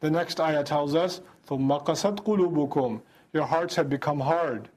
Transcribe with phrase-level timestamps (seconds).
[0.00, 3.00] The next ayah tells us, ثُمَّ قَسَتْ قُلُوبُكُمْ
[3.32, 4.68] Your hearts have become hard.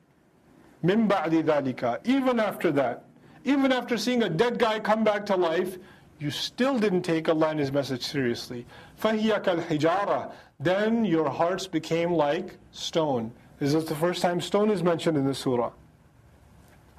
[0.84, 3.04] مِن بَعْدِ ذَلِكَ Even after that,
[3.44, 5.78] even after seeing a dead guy come back to life,
[6.20, 8.66] you still didn't take Allah and His message seriously.
[9.02, 13.32] فَهِيَ كَالْحِجَارَةِ Then your hearts became like stone.
[13.60, 15.72] Is this the first time stone is mentioned in the surah?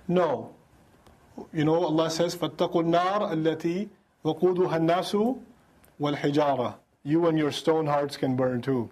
[0.08, 0.54] No.
[1.52, 3.88] You know, Allah says, فَاتَّقُوا النَّارَ الَّتِي
[4.24, 5.38] وَقُودُهَا النَّاسُ
[6.00, 8.90] وَالْحِجَارَةِ you and your stone hearts can burn too.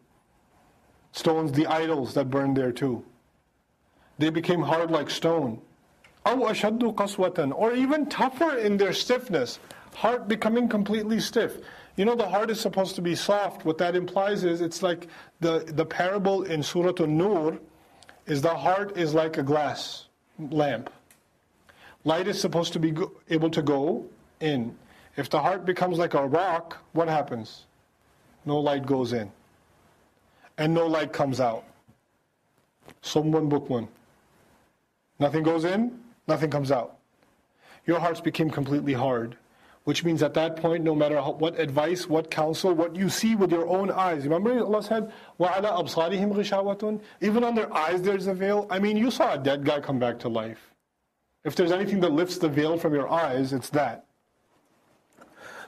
[1.12, 3.04] Stones, the idols that burned there too.
[4.18, 5.61] They became hard like stone.
[6.25, 9.58] Or even tougher in their stiffness.
[9.94, 11.58] Heart becoming completely stiff.
[11.96, 13.64] You know, the heart is supposed to be soft.
[13.64, 15.08] What that implies is it's like
[15.40, 17.58] the, the parable in Surah An-Nur
[18.27, 20.07] is the heart is like a glass
[20.38, 20.90] lamp.
[22.04, 22.94] Light is supposed to be
[23.30, 24.07] able to go
[24.40, 24.77] in.
[25.16, 27.64] If the heart becomes like a rock, what happens?
[28.48, 29.30] no light goes in
[30.58, 31.64] and no light comes out.
[33.02, 33.86] Summun, Bukmun.
[35.20, 36.96] Nothing goes in, nothing comes out.
[37.86, 39.36] Your hearts became completely hard,
[39.84, 43.34] which means at that point, no matter how, what advice, what counsel, what you see
[43.34, 44.24] with your own eyes.
[44.24, 48.66] Remember Allah said, وَعَلَىٰ أَبْصَارِهِمْ غِشَاوَةٌ Even on their eyes there's a veil.
[48.70, 50.74] I mean, you saw a dead guy come back to life.
[51.44, 54.05] If there's anything that lifts the veil from your eyes, it's that.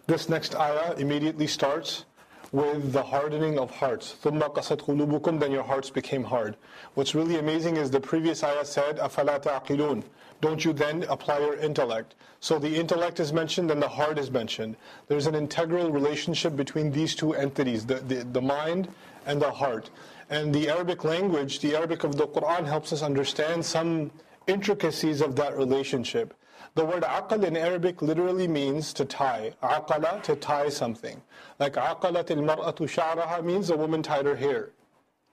[0.06, 2.04] This next ayah immediately starts
[2.51, 4.15] with the hardening of hearts.
[4.23, 6.55] ثُمَّ قَسَتْ قُلُوبُكُمْ Then your hearts became hard.
[6.93, 10.03] What's really amazing is the previous ayah said, أَفَلَا تَعْقِلُونَ
[10.41, 12.15] Don't you then apply your intellect?
[12.39, 14.77] So the intellect is mentioned and the heart is mentioned.
[15.07, 18.87] There's an integral relationship between these two entities, the, the, the mind
[19.25, 19.89] and the heart.
[20.29, 24.11] And the Arabic language, the Arabic of the Quran helps us understand some
[24.47, 26.33] intricacies of that relationship.
[26.74, 29.54] The word aqal in Arabic literally means to tie.
[29.62, 31.20] Aqala, to tie something.
[31.58, 34.70] Like aqalat al-mar'atu sha'raha means the woman tied her hair.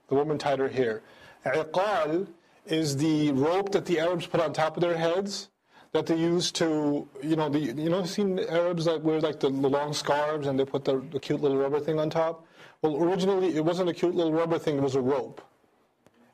[0.08, 1.04] The woman tied her hair.
[1.46, 2.28] Iqal
[2.66, 5.50] is the rope that the Arabs put on top of their heads
[5.94, 9.50] that they use to, you know, the, you know, seen Arabs that wear like the,
[9.50, 12.45] the long scarves and they put the, the cute little rubber thing on top?
[12.82, 15.42] Well, originally it wasn't a cute little rubber thing, it was a rope.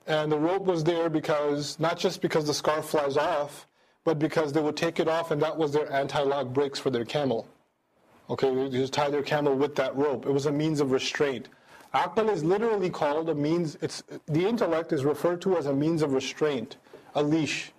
[0.07, 3.67] And the rope was there because, not just because the scarf flies off,
[4.03, 7.05] but because they would take it off and that was their anti-lock brakes for their
[7.05, 7.47] camel.
[8.29, 10.25] Okay, they just tie their camel with that rope.
[10.25, 11.49] It was a means of restraint.
[11.93, 16.01] Aql is literally called a means, it's, the intellect is referred to as a means
[16.01, 16.77] of restraint,
[17.15, 17.71] a leash.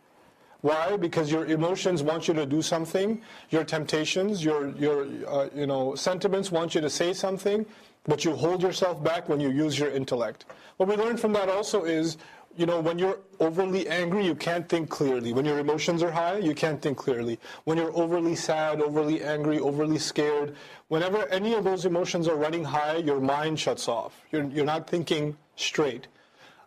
[0.61, 0.97] Why?
[0.97, 3.21] Because your emotions want you to do something,
[3.51, 7.67] your temptations, your, your uh, you know, sentiments want you to say something,
[8.05, 10.47] but you hold yourself back when you use your intellect.
[10.77, 12.17] What we learn from that also is
[12.57, 15.33] you know, when you're overly angry, you can't think clearly.
[15.33, 17.39] When your emotions are high, you can't think clearly.
[17.65, 20.55] When you're overly sad, overly angry, overly scared,
[20.89, 24.21] whenever any of those emotions are running high, your mind shuts off.
[24.31, 26.07] You're, you're not thinking straight.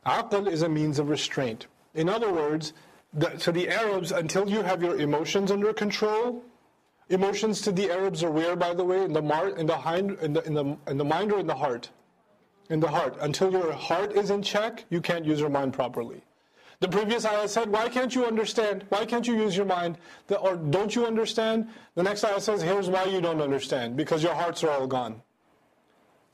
[0.05, 1.67] Aql is a means of restraint.
[1.93, 2.73] In other words,
[3.13, 6.43] the, to the Arabs, until you have your emotions under control,
[7.09, 10.17] emotions to the Arabs are where, by the way, in the, mar, in the, hind,
[10.21, 11.89] in the, in the, in the mind or in the heart?
[12.68, 13.16] in the heart.
[13.20, 16.22] Until your heart is in check, you can't use your mind properly.
[16.80, 18.84] The previous ayah said, why can't you understand?
[18.88, 19.98] Why can't you use your mind?
[20.26, 21.68] The, or don't you understand?
[21.94, 23.96] The next ayah says, here's why you don't understand.
[23.96, 25.22] Because your hearts are all gone.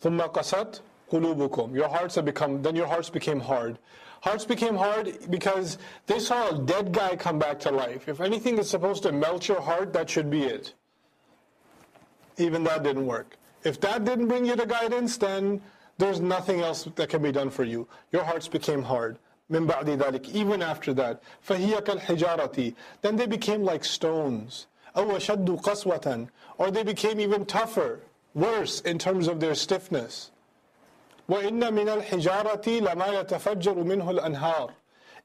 [0.03, 0.81] ثُمَّ قَسَتْ
[1.11, 3.79] قُلُوبُكُمْ Your hearts have become, then your hearts became hard.
[4.23, 8.09] Hearts became hard because they saw a dead guy come back to life.
[8.09, 10.73] If anything is supposed to melt your heart, that should be it.
[12.39, 13.37] Even that didn't work.
[13.65, 15.61] If that didn't bring you to guidance, then
[15.99, 17.89] there's nothing else that can be done for you.
[18.13, 19.19] Your hearts became hard.
[19.51, 21.23] من بعد ذلك, even after that.
[21.43, 22.75] فهي كالحجارة.
[23.03, 24.67] Then they became like stones.
[24.97, 26.29] أو أشد قسوة.
[26.59, 28.01] Or they became even tougher,
[28.35, 30.31] worse in terms of their stiffness.
[31.29, 34.71] وإن من الحجارة لما يتفجر منه الأنهار.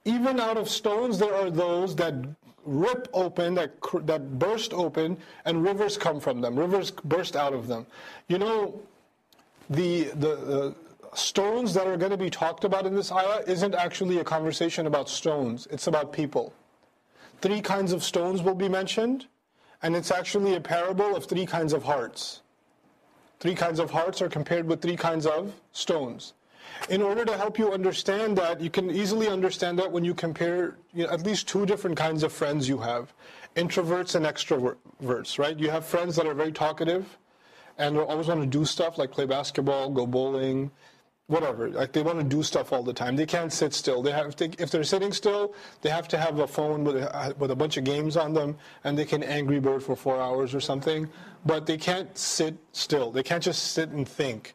[0.06, 2.14] Even out of stones there are those that
[2.66, 3.74] rip open, that,
[4.06, 6.58] that burst open, and rivers come from them.
[6.58, 7.86] Rivers burst out of them.
[8.28, 8.80] You know,
[9.71, 10.75] the, the,
[11.15, 14.87] stones that are going to be talked about in this ayah isn't actually a conversation
[14.87, 16.53] about stones, it's about people.
[17.41, 19.27] Three kinds of stones will be mentioned,
[19.83, 22.43] and it's actually a parable of three kinds of hearts.
[23.41, 26.35] Three kinds of hearts are compared with three kinds of stones.
[26.91, 30.77] In order to help you understand that, you can easily understand that when you compare
[30.93, 33.13] you know, at least two different kinds of friends you have
[33.57, 35.59] introverts and extroverts, right?
[35.59, 37.19] You have friends that are very talkative,
[37.79, 40.71] and they always want to do stuff like play basketball, go bowling,
[41.29, 41.71] whatever.
[41.71, 43.15] Like they want to do stuff all the time.
[43.15, 44.03] They can't sit still.
[44.03, 47.51] They have if they're sitting still, they have to have a phone with a, with
[47.51, 50.61] a bunch of games on them, and they can Angry Bird for four hours or
[50.61, 51.09] something.
[51.47, 53.13] But they can't sit still.
[53.13, 54.55] They can't just sit and think.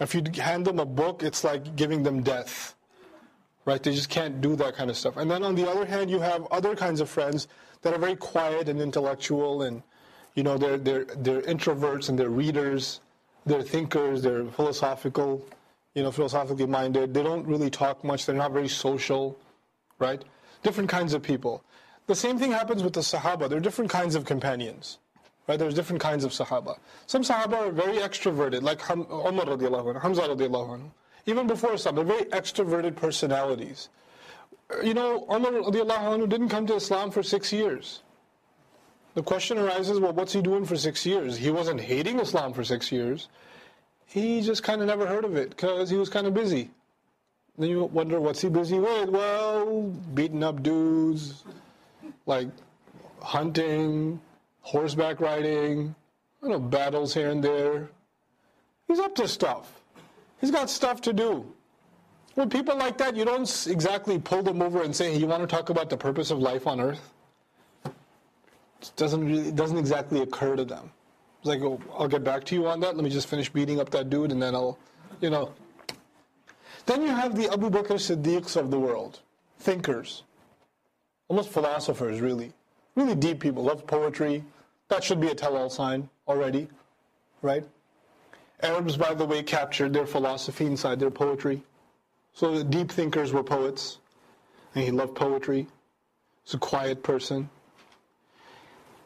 [0.00, 2.74] If you hand them a book, it's like giving them death.
[3.64, 3.82] Right?
[3.82, 5.16] They just can't do that kind of stuff.
[5.16, 7.48] And then on the other hand, you have other kinds of friends
[7.82, 9.82] that are very quiet and intellectual and
[10.34, 13.00] you know they're they're they're introverts and they're readers,
[13.46, 15.44] they're thinkers, they're philosophical,
[15.94, 17.14] you know, philosophically minded.
[17.14, 19.36] They don't really talk much, they're not very social,
[19.98, 20.22] right?
[20.62, 21.62] Different kinds of people.
[22.06, 23.48] The same thing happens with the Sahaba.
[23.48, 24.98] There are different kinds of companions.
[25.46, 25.58] Right?
[25.58, 26.78] There's different kinds of Sahaba.
[27.06, 30.90] Some Sahaba are very extroverted, like Umar radiallahu anhu, Hamza radiallahu anhu.
[31.26, 33.88] Even before Islam, they're very extroverted personalities.
[34.82, 38.00] You know, Umar radiallahu anhu didn't come to Islam for six years.
[39.14, 41.36] The question arises, well, what's he doing for six years?
[41.36, 43.28] He wasn't hating Islam for six years.
[44.06, 46.70] He just kind of never heard of it because he was kind of busy.
[47.56, 49.08] Then you wonder, what's he busy with?
[49.08, 49.82] Well,
[50.14, 51.44] beating up dudes,
[52.26, 52.48] like
[53.22, 54.20] hunting,
[54.62, 55.94] horseback riding,
[56.42, 57.88] you know, battles here and there.
[58.88, 59.80] He's up to stuff.
[60.40, 61.46] He's got stuff to do.
[62.34, 65.42] With people like that, you don't exactly pull them over and say, hey, you want
[65.42, 67.13] to talk about the purpose of life on earth?
[68.90, 70.90] Doesn't really, doesn't exactly occur to them.
[71.38, 72.96] It's like, oh, I'll get back to you on that.
[72.96, 74.78] Let me just finish beating up that dude and then I'll,
[75.20, 75.52] you know.
[76.86, 79.20] Then you have the Abu Bakr Siddiqs of the world,
[79.58, 80.22] thinkers,
[81.28, 82.52] almost philosophers, really.
[82.94, 84.44] Really deep people, love poetry,
[84.88, 86.68] that should be a tell-all sign already,
[87.42, 87.64] right?
[88.62, 91.62] Arabs, by the way, captured their philosophy inside their poetry.
[92.34, 93.98] So the deep thinkers were poets,
[94.74, 95.66] and he loved poetry.
[96.44, 97.48] He's a quiet person.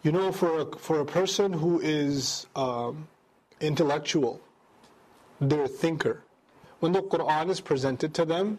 [0.03, 3.09] You know, for a, for a person who is um,
[3.61, 4.41] intellectual,
[5.41, 6.23] they're a thinker.
[6.81, 8.59] When the Quran is presented to them,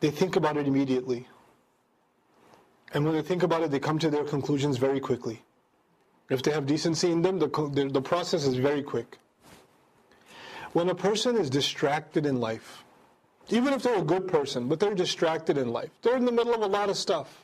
[0.00, 1.28] they think about it immediately.
[2.94, 5.42] And when they think about it, they come to their conclusions very quickly.
[6.30, 9.18] If they have decency in them, the, the, the process is very quick.
[10.72, 12.84] When a person is distracted in life,
[13.50, 16.54] even if they're a good person, but they're distracted in life, they're in the middle
[16.54, 17.43] of a lot of stuff.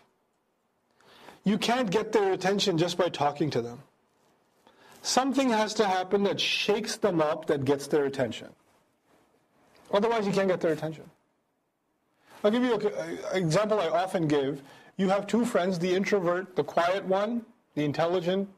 [1.44, 3.80] You can't get their attention just by talking to them.
[5.02, 8.48] Something has to happen that shakes them up that gets their attention.
[9.92, 11.04] Otherwise, you can't get their attention.
[12.44, 14.62] I'll give you an example I often give.
[14.96, 17.44] You have two friends, the introvert, the quiet one,
[17.74, 18.48] the intelligent,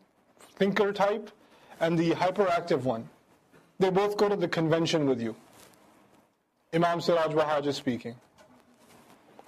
[0.56, 1.30] thinker type
[1.80, 3.08] and the hyperactive one.
[3.78, 5.34] They both go to the convention with you.
[6.72, 8.14] Imam Siraj Wahhaj is speaking.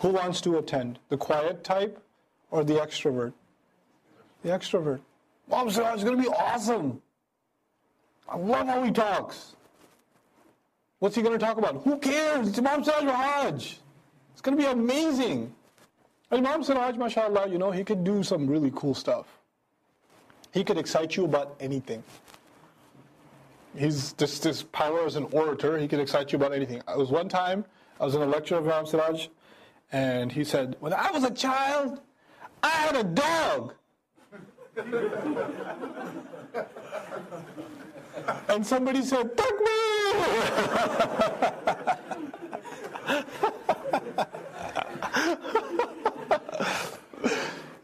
[0.00, 0.98] Who wants to attend?
[1.08, 2.03] The quiet type
[2.50, 3.32] or the extrovert?
[4.42, 5.00] The extrovert.
[5.52, 7.02] Imam Siraj oh, is going to be awesome.
[8.28, 9.56] I love how he talks.
[10.98, 11.82] What's he going to talk about?
[11.82, 12.48] Who cares?
[12.48, 13.78] It's Imam Siraj Wahhaj.
[14.32, 15.54] It's going to be amazing.
[16.30, 19.26] And Imam Siraj, mashallah, you know, he could do some really cool stuff.
[20.52, 22.02] He could excite you about anything.
[23.76, 25.78] He's just this power as an orator.
[25.78, 26.80] He could excite you about anything.
[26.86, 27.64] I was one time,
[28.00, 29.28] I was in a lecture of Ram Siraj,
[29.92, 32.00] and he said, When I was a child,
[32.64, 33.74] I had a dog.
[38.48, 39.74] and somebody said, Takbir!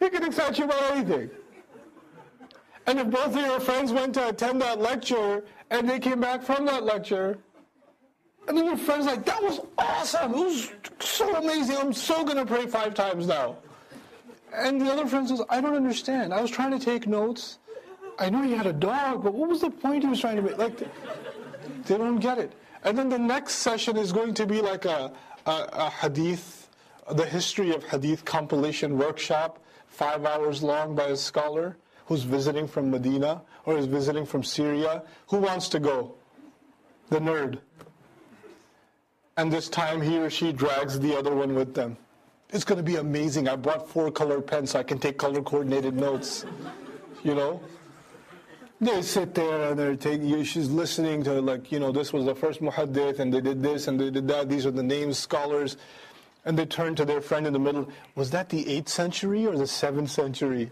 [0.01, 1.29] he can excite you about anything.
[2.87, 6.43] And if both of your friends went to attend that lecture and they came back
[6.43, 7.37] from that lecture,
[8.49, 10.33] and then your friend's like, that was awesome.
[10.33, 11.77] It was so amazing.
[11.77, 13.59] I'm so going to pray five times now.
[14.53, 16.35] And the other friend says, I don't understand.
[16.35, 17.59] I was trying to take notes.
[18.19, 20.43] I know he had a dog, but what was the point he was trying to
[20.43, 20.59] make?
[20.59, 20.79] Like,
[21.87, 22.53] they don't get it.
[22.85, 25.13] And then the next session is going to be like a,
[25.47, 26.69] a, a hadith,
[27.11, 31.77] the history of hadith compilation workshop, five hours long by a scholar
[32.07, 35.03] who's visiting from Medina or is visiting from Syria.
[35.29, 36.15] Who wants to go?
[37.09, 37.61] The nerd.
[39.37, 41.97] And this time he or she drags the other one with them.
[42.53, 43.49] It's going to be amazing.
[43.49, 46.45] I brought four color pens so I can take color coordinated notes.
[47.23, 47.61] You know?
[48.81, 52.35] They sit there and they're taking, she's listening to like, you know, this was the
[52.35, 54.49] first muhaddith and they did this and they did that.
[54.49, 55.77] These are the names, scholars.
[56.47, 57.89] And they turn to their friend in the middle.
[58.15, 60.71] Was that the 8th century or the 7th century?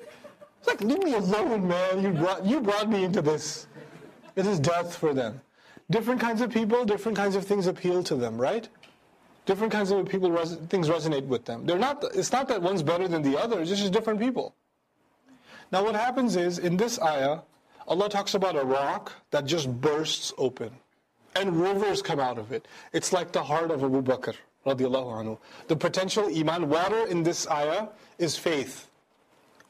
[0.58, 2.02] It's like, leave me alone, man.
[2.02, 3.66] You brought, you brought me into this.
[4.34, 5.40] It is death for them.
[5.90, 8.68] Different kinds of people, different kinds of things appeal to them, right?
[9.48, 11.64] Different kinds of people, res- things resonate with them.
[11.64, 14.54] They're not, it's not that one's better than the other, it's just different people.
[15.72, 17.38] Now, what happens is, in this ayah,
[17.86, 20.70] Allah talks about a rock that just bursts open.
[21.34, 22.68] And rivers come out of it.
[22.92, 24.34] It's like the heart of Abu Bakr.
[24.66, 25.38] radiallahu Anhu.
[25.68, 27.88] The potential iman, water in this ayah
[28.18, 28.90] is faith.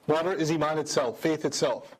[0.09, 1.97] Water is Iman itself, faith itself.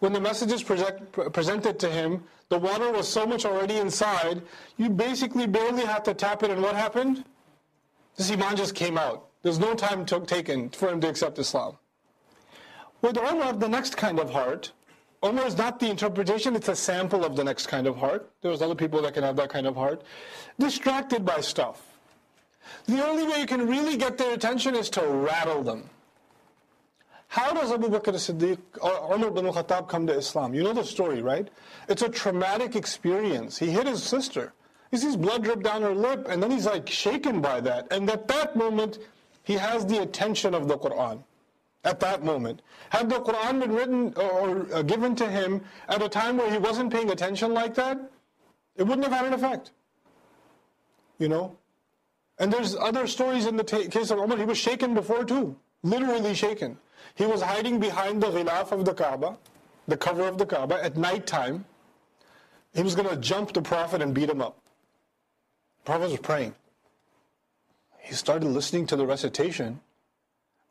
[0.00, 4.40] When the message is present, presented to him, the water was so much already inside,
[4.76, 7.24] you basically barely had to tap it, and what happened?
[8.14, 9.26] This Iman just came out.
[9.42, 11.76] There's no time took, taken for him to accept Islam.
[13.02, 14.70] With Umar, the next kind of heart,
[15.24, 18.30] Umar is not the interpretation, it's a sample of the next kind of heart.
[18.40, 20.02] There's other people that can have that kind of heart.
[20.60, 21.82] Distracted by stuff.
[22.86, 25.90] The only way you can really get their attention is to rattle them.
[27.34, 30.54] How does Abu Bakr as-Siddiq or Umar bin al-Khattab come to Islam?
[30.54, 31.48] You know the story, right?
[31.88, 33.58] It's a traumatic experience.
[33.58, 34.52] He hit his sister.
[34.92, 37.88] He sees blood drip down her lip, and then he's like shaken by that.
[37.90, 39.00] And at that moment,
[39.42, 41.24] he has the attention of the Quran.
[41.82, 42.62] At that moment.
[42.90, 46.52] Had the Quran been written or, or uh, given to him at a time where
[46.52, 47.98] he wasn't paying attention like that,
[48.76, 49.72] it wouldn't have had an effect.
[51.18, 51.56] You know?
[52.38, 55.56] And there's other stories in the case of Umar, he was shaken before too.
[55.82, 56.78] Literally shaken.
[57.15, 59.37] He was hiding behind the ghilaf of the Kaaba,
[59.87, 61.65] the cover of the Kaaba, at night time.
[62.73, 64.57] He was going to jump the Prophet and beat him up.
[65.83, 66.55] The Prophet was praying.
[67.99, 69.79] He started listening to the recitation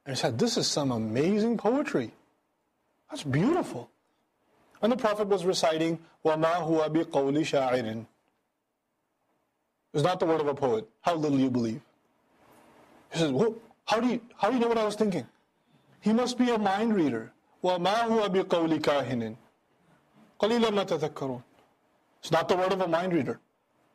[0.06, 2.12] and he said, This is some amazing poetry.
[3.10, 3.90] That's beautiful.
[4.80, 8.06] And the Prophet was reciting, وَمَا هُوَ بِقَوْلِ شَاعِرٍ
[9.92, 10.88] It's not the word of a poet.
[11.02, 11.80] How little you believe.
[13.12, 15.26] He says, well, how do you, how do you know what I was thinking?
[16.02, 17.32] He must be a mind reader.
[17.62, 19.36] وَمَا هُوَ بِقَوْلِ كَاهِنٍ
[20.40, 21.42] قَلِيلًا مَا تَذَكَّرُونَ
[22.20, 23.40] It's not the word of a mind reader.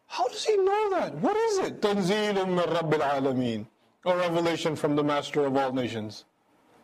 [0.08, 1.16] How does he know that?
[1.16, 1.82] What is it?
[1.82, 3.66] تَنزِيلٌ مِّن رَبِّ الْعَالَمِينَ
[4.06, 6.26] A revelation from the Master of all nations.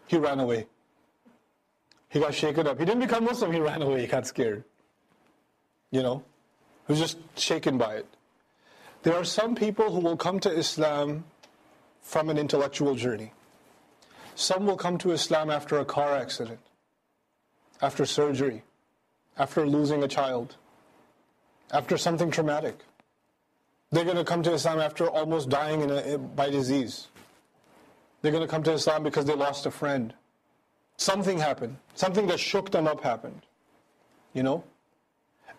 [0.08, 0.68] He ran away.
[2.08, 2.80] He got shaken up.
[2.80, 4.02] He didn't become Muslim, he ran away.
[4.02, 4.64] He got scared.
[5.92, 6.24] You know?
[6.88, 8.08] He was just shaken by it.
[9.04, 11.26] There are some people who will come to Islam
[12.02, 13.34] from an intellectual journey.
[14.35, 16.61] Some will come to Islam after a car accident,
[17.81, 18.63] after surgery,
[19.39, 20.57] after losing a child,
[21.73, 22.81] after something traumatic.
[23.91, 27.09] They're going to come to Islam after almost dying a, by disease.
[28.23, 30.15] They're going to come to Islam because they lost a friend.
[30.97, 31.77] Something happened.
[31.95, 33.43] Something that shook them up happened.
[34.33, 34.65] You know?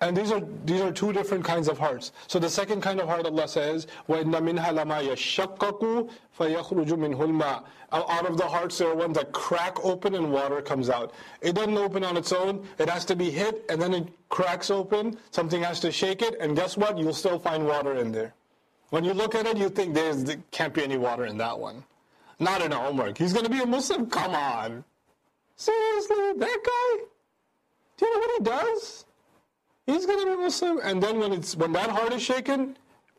[0.02, 2.12] And these are these are two different kinds of hearts.
[2.26, 7.64] So the second kind of heart, Allah says, وَإِنَّ مِنْهَا لَمَا يَشَّقَّقُ فَيَخْرُجُ مِنْهُ الْمَاءُ
[7.92, 11.12] Out of the hearts there are ones that crack open and water comes out.
[11.42, 12.66] It doesn't open on its own.
[12.78, 15.18] It has to be hit and then it cracks open.
[15.32, 16.40] Something has to shake it.
[16.40, 16.96] And guess what?
[16.96, 18.32] You'll still find water in there.
[18.88, 20.14] When you look at it, you think there
[20.50, 21.84] can't be any water in that one.
[22.38, 23.18] Not in our homework.
[23.18, 24.08] He's going to be a Muslim?
[24.08, 24.82] Come on.
[25.56, 26.32] Seriously?
[26.38, 27.04] That guy?
[27.98, 29.04] Do you know what he does?
[29.86, 30.80] He's going to be Muslim.
[30.82, 32.76] And then when, it's, when that heart is shaken,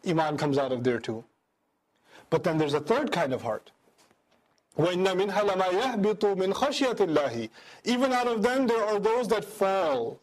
[0.07, 1.23] Iman comes out of there too.
[2.29, 3.71] But then there's a third kind of heart.
[4.77, 7.49] وَإِنَّ مِنْهَا لَمَا يَهْبِطُ مِنْ خَشْيَةِ اللَّهِ
[7.83, 10.19] Even out of them there are those that fall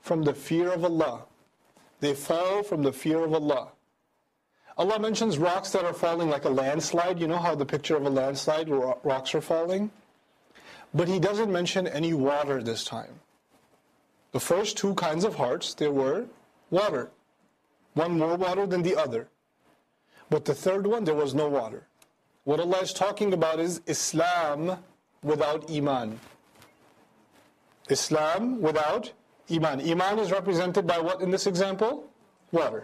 [0.00, 1.24] from the fear of Allah.
[2.00, 3.68] They fall from the fear of Allah.
[4.78, 7.20] Allah mentions rocks that are falling like a landslide.
[7.20, 9.90] You know how the picture of a landslide where rocks are falling?
[10.94, 13.20] But He doesn't mention any water this time.
[14.37, 16.27] The first two kinds of hearts, there were
[16.69, 17.09] water.
[17.95, 19.29] One more water than the other.
[20.29, 21.87] But the third one, there was no water.
[22.43, 24.77] What Allah is talking about is Islam
[25.23, 26.19] without Iman.
[27.89, 29.11] Islam without
[29.49, 29.81] Iman.
[29.81, 32.05] Iman is represented by what in this example?
[32.51, 32.83] Water.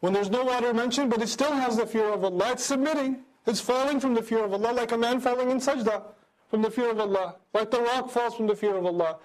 [0.00, 3.24] When there's no water mentioned, but it still has the fear of Allah, it's submitting.
[3.46, 6.02] It's falling from the fear of Allah, like a man falling in sajda
[6.48, 9.18] from the fear of Allah, like the rock falls from the fear of Allah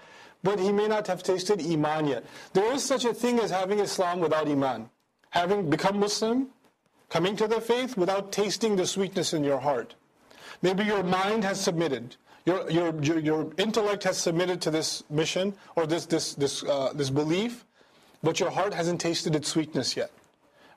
[0.44, 2.24] but he may not have tasted Iman yet.
[2.52, 4.90] There is such a thing as having Islam without Iman.
[5.30, 6.48] Having become Muslim,
[7.08, 9.94] coming to the faith without tasting the sweetness in your heart.
[10.62, 12.16] Maybe your mind has submitted.
[12.44, 16.92] Your, your, your, your intellect has submitted to this mission or this, this, this, uh,
[16.94, 17.64] this belief,
[18.22, 20.10] but your heart hasn't tasted its sweetness yet.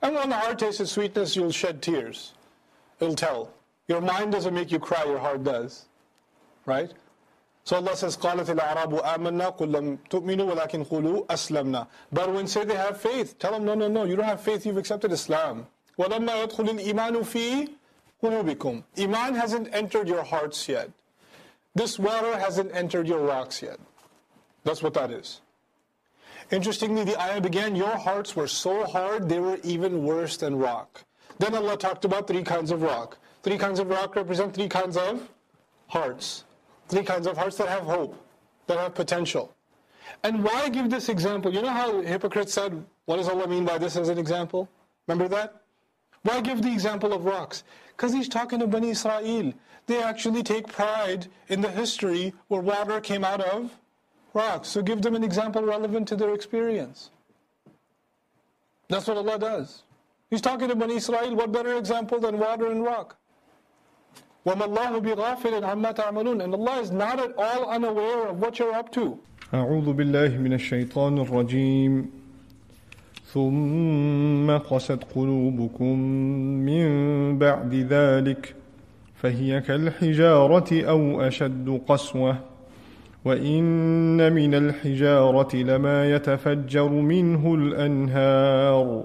[0.00, 2.32] And when the heart tastes its sweetness, you'll shed tears.
[3.00, 3.52] It'll tell.
[3.86, 5.86] Your mind doesn't make you cry, your heart does.
[6.64, 6.90] Right?
[7.67, 12.65] So Allah says, قَالَتِ الْأَعْرَابُ آمَنَّا قُلْ لَمْ تُؤْمِنُوا وَلَكِنْ قُولُوا أَسْلَمْنَا But when say
[12.65, 15.67] they have faith, tell them, no, no, no, you don't have faith, you've accepted Islam.
[15.97, 17.69] وَلَمَّا يَدْخُلِ الْإِيمَانُ فِي
[18.21, 20.89] قُلُوبِكُمْ Iman hasn't entered your hearts yet.
[21.75, 23.79] This water hasn't entered your rocks yet.
[24.65, 25.41] That's what that is.
[26.51, 31.03] Interestingly, the ayah began, your hearts were so hard, they were even worse than rock.
[31.39, 33.17] Then Allah talked about three kinds of rock.
[33.41, 35.29] Three kinds of rock represent three kinds of
[35.87, 36.43] hearts.
[36.88, 38.16] Three kinds of hearts that have hope,
[38.66, 39.54] that have potential.
[40.22, 41.52] And why give this example?
[41.52, 44.68] You know how hypocrites said, what does Allah mean by this as an example?
[45.06, 45.62] Remember that?
[46.22, 47.62] Why give the example of rocks?
[47.96, 49.52] Because he's talking to Bani Israel.
[49.86, 53.70] They actually take pride in the history where water came out of
[54.34, 54.68] rocks.
[54.68, 57.10] So give them an example relevant to their experience.
[58.88, 59.82] That's what Allah does.
[60.30, 63.17] He's talking to Bani Israel, what better example than water and rock?
[64.48, 66.40] وَمَا اللَّهُ بِغَافِلٍ عَمَّا تَعْمَلُونَ.
[66.40, 69.18] And Allah is not at all unaware of what you're up to.
[69.54, 72.06] أعوذ بالله من الشيطان الرجيم.
[73.34, 75.98] ثم قست قلوبكم
[76.64, 78.54] من بعد ذلك
[79.22, 82.36] فهي كالحجارة أو أشد قسوة.
[83.24, 89.04] وإن من الحجارة لما يتفجر منه الأنهار.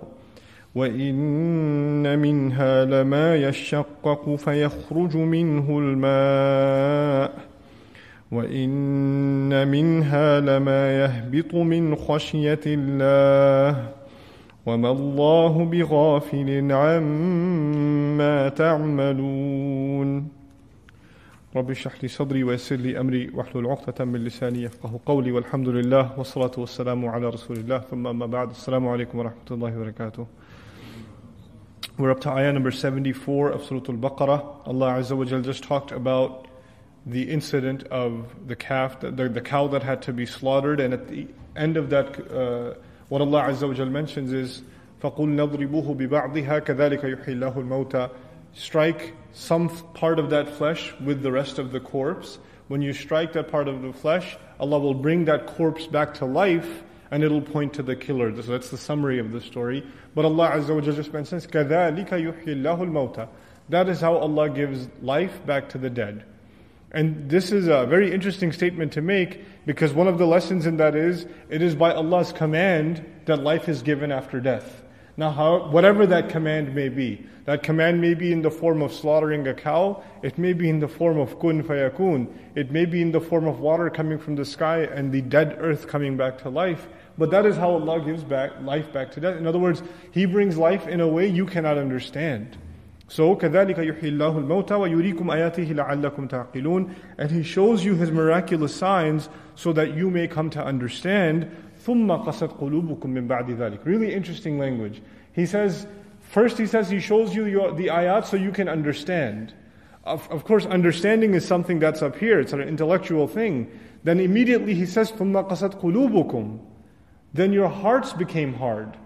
[0.76, 7.54] وإن منها لما يشقق فيخرج منه الماء
[8.32, 13.90] وإن منها لما يهبط من خشية الله
[14.66, 20.28] وما الله بغافل عما تعملون
[21.56, 26.10] رب اشرح لي صدري ويسر لي أمري واحلل عقدة من لساني يفقه قولي والحمد لله
[26.18, 27.80] والصلاة والسلام على رسول الله.
[27.80, 30.26] ثم أما بعد السلام عليكم ورحمة الله وبركاته.
[31.99, 34.69] We're up to ayah number 74 of Surah Al-Baqarah.
[34.69, 36.47] Allah Azza wa Jal just talked about
[37.07, 40.95] the incident of the calf, the, the, the, cow that had to be slaughtered, and
[40.95, 42.75] at the end of that, uh,
[43.09, 44.63] what Allah Azza wa Jal mentions is,
[45.03, 48.11] فَقُلْ نَضْرِبُوهُ بِبَعْضِهَا كَذَلِكَ يُحْيِي اللَّهُ الْمَوْتَى
[48.55, 52.39] Strike some part of that flesh with the rest of the corpse.
[52.69, 56.25] When you strike that part of the flesh, Allah will bring that corpse back to
[56.25, 58.35] life and it'll point to the killer.
[58.43, 59.87] So that's the summary of the story.
[60.15, 63.29] But Allah Azza wa Jalla just mentions, كَذَلِكَ يُحْيِي اللَّهُ الْمَوْتَى
[63.69, 66.25] That is how Allah gives life back to the dead.
[66.91, 70.79] And this is a very interesting statement to make because one of the lessons in
[70.79, 74.83] that is, it is by Allah's command that life is given after death.
[75.19, 78.93] Now, how, whatever that command may be, that command may be in the form of
[78.93, 83.03] slaughtering a cow, it may be in the form of kun fayakun, it may be
[83.03, 86.39] in the form of water coming from the sky and the dead earth coming back
[86.39, 86.87] to life.
[87.19, 89.37] But that is how Allah gives back life back to death.
[89.37, 89.83] In other words,
[90.13, 92.57] He brings life in a way you cannot understand.
[93.09, 98.77] So, كذلك يحيي الله الموتى ويريكم آياته لعلكم تعقلون And He shows you His miraculous
[98.77, 101.51] signs so that you may come to understand.
[101.85, 103.85] ثم قست قلوبكم من بعد ذلك.
[103.85, 105.03] Really interesting language.
[105.33, 105.87] He says,
[106.21, 109.55] first He says He shows you your, the ayat so you can understand.
[110.05, 112.39] Of, of course, understanding is something that's up here.
[112.39, 113.71] It's an intellectual thing.
[114.05, 116.59] Then immediately He says, ثم قست قلوبكم
[117.33, 118.97] then your hearts became hard.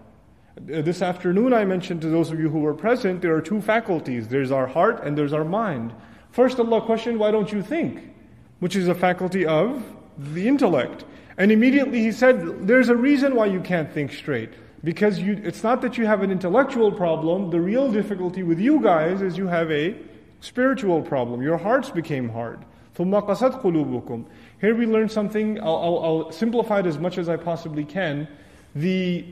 [0.57, 3.61] Uh, this afternoon, I mentioned to those of you who were present, there are two
[3.61, 5.93] faculties there's our heart and there's our mind.
[6.31, 8.13] First, Allah questioned, Why don't you think?
[8.59, 9.83] Which is a faculty of
[10.17, 11.05] the intellect.
[11.37, 14.51] And immediately He said, There's a reason why you can't think straight.
[14.83, 18.81] Because you, it's not that you have an intellectual problem, the real difficulty with you
[18.81, 19.95] guys is you have a
[20.41, 21.41] spiritual problem.
[21.41, 22.65] Your hearts became hard.
[22.95, 24.23] ثم قست قلوبكم
[24.60, 28.28] here we learn something, I'll, I'll, I'll simplify it as much as I possibly can.
[28.74, 29.24] The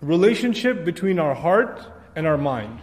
[0.00, 1.80] relationship between our heart
[2.14, 2.78] and our mind.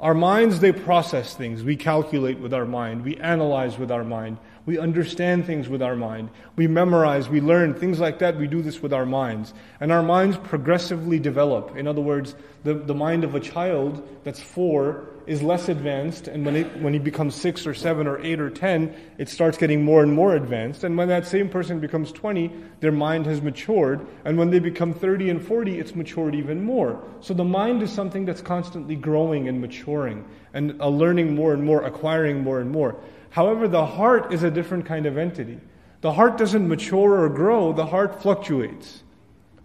[0.00, 1.62] Our minds, they process things.
[1.62, 3.04] We calculate with our mind.
[3.04, 4.38] We analyze with our mind.
[4.66, 6.30] We understand things with our mind.
[6.56, 8.36] We memorize, we learn, things like that.
[8.36, 9.54] We do this with our minds.
[9.80, 11.76] And our minds progressively develop.
[11.76, 16.44] In other words, the, the mind of a child that's four is less advanced, and
[16.44, 19.84] when, it, when he becomes six or seven or eight or ten, it starts getting
[19.84, 20.84] more and more advanced.
[20.84, 24.06] And when that same person becomes 20, their mind has matured.
[24.24, 27.02] And when they become 30 and 40, it's matured even more.
[27.20, 31.62] So the mind is something that's constantly growing and maturing, and uh, learning more and
[31.62, 32.96] more, acquiring more and more.
[33.30, 35.60] However, the heart is a different kind of entity.
[36.00, 39.03] The heart doesn't mature or grow, the heart fluctuates.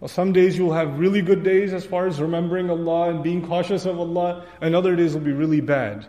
[0.00, 3.46] Well, some days you'll have really good days as far as remembering Allah and being
[3.46, 6.06] cautious of Allah, and other days will be really bad.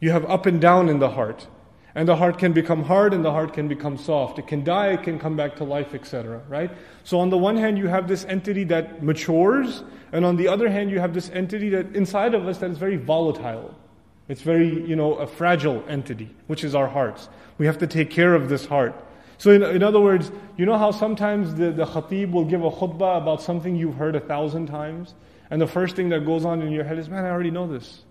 [0.00, 1.46] You have up and down in the heart.
[1.94, 4.40] And the heart can become hard and the heart can become soft.
[4.40, 6.42] It can die, it can come back to life, etc.
[6.48, 6.70] Right?
[7.04, 10.68] So on the one hand you have this entity that matures, and on the other
[10.68, 13.74] hand you have this entity that inside of us that is very volatile.
[14.26, 17.28] It's very, you know, a fragile entity, which is our hearts.
[17.58, 18.94] We have to take care of this heart.
[19.37, 22.69] So, in, in other words, you know how sometimes the, the khatib will give a
[22.69, 25.15] khutbah about something you've heard a thousand times?
[25.49, 27.65] And the first thing that goes on in your head is, man, I already know
[27.65, 28.03] this.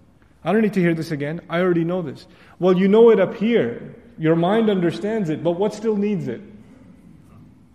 [0.42, 1.40] I don't need to hear this again.
[1.50, 2.26] I already know this.
[2.58, 3.96] Well, you know it up here.
[4.18, 6.40] Your mind understands it, but what still needs it?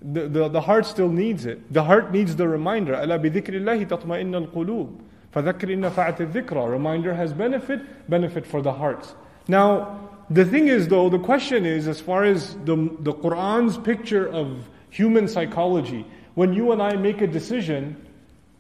[0.02, 1.72] The, the, the heart still needs it.
[1.72, 2.94] The heart needs the reminder.
[2.94, 5.00] أَلَا بِذِكْرِ اللَّهِ تَطْمَئِنَّ الْقُلُوبِ
[5.34, 9.16] فَذَكِّرْ إِنَّ فَعَتِ الذِّكْرَى Reminder has benefit, benefit for the hearts.
[9.48, 14.29] Now, the thing is, though, the question is as far as the, the Quran's picture
[14.29, 17.97] of human psychology, when you and I make a decision,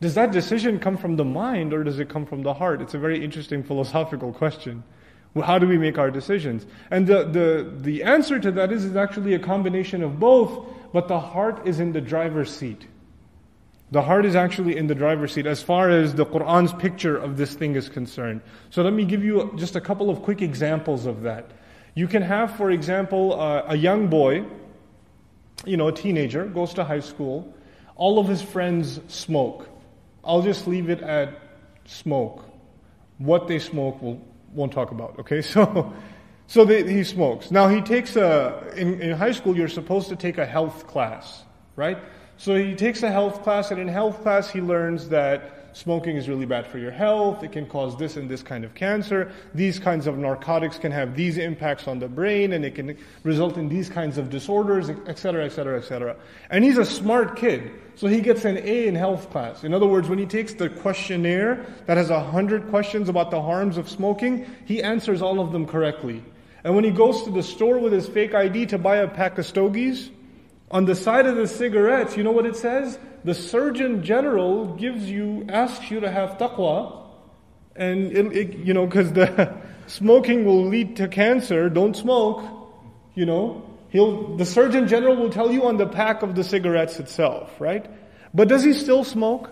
[0.00, 2.80] does that decision come from the mind or does it come from the heart?
[2.80, 4.82] It's a very interesting philosophical question.
[5.36, 6.66] How do we make our decisions?
[6.90, 11.06] And the, the, the answer to that is, is actually a combination of both, but
[11.06, 12.86] the heart is in the driver's seat.
[13.90, 17.38] The heart is actually in the driver's seat as far as the Quran's picture of
[17.38, 18.42] this thing is concerned.
[18.68, 21.50] So let me give you just a couple of quick examples of that.
[21.94, 24.44] You can have, for example, uh, a young boy,
[25.64, 27.54] you know, a teenager, goes to high school.
[27.96, 29.68] All of his friends smoke.
[30.22, 31.40] I'll just leave it at
[31.86, 32.44] smoke.
[33.16, 34.20] What they smoke, we'll,
[34.52, 35.42] won't talk about, okay?
[35.42, 35.92] So,
[36.46, 37.50] so they, he smokes.
[37.50, 41.42] Now he takes a, in, in high school, you're supposed to take a health class,
[41.76, 41.98] right?
[42.38, 46.28] So he takes a health class, and in health class, he learns that smoking is
[46.28, 47.42] really bad for your health.
[47.42, 49.32] It can cause this and this kind of cancer.
[49.54, 53.56] These kinds of narcotics can have these impacts on the brain, and it can result
[53.56, 56.16] in these kinds of disorders, etc., etc., etc.
[56.50, 59.64] And he's a smart kid, so he gets an A in health class.
[59.64, 63.42] In other words, when he takes the questionnaire that has a hundred questions about the
[63.42, 66.22] harms of smoking, he answers all of them correctly.
[66.62, 69.38] And when he goes to the store with his fake ID to buy a pack
[69.38, 70.10] of stogies,
[70.70, 72.98] on the side of the cigarettes, you know what it says?
[73.24, 77.06] The Surgeon General gives you, asks you to have taqwa,
[77.74, 79.54] and it, it, you know, because the
[79.86, 81.68] smoking will lead to cancer.
[81.68, 82.44] Don't smoke.
[83.14, 87.00] You know, he'll the Surgeon General will tell you on the pack of the cigarettes
[87.00, 87.86] itself, right?
[88.34, 89.50] But does he still smoke?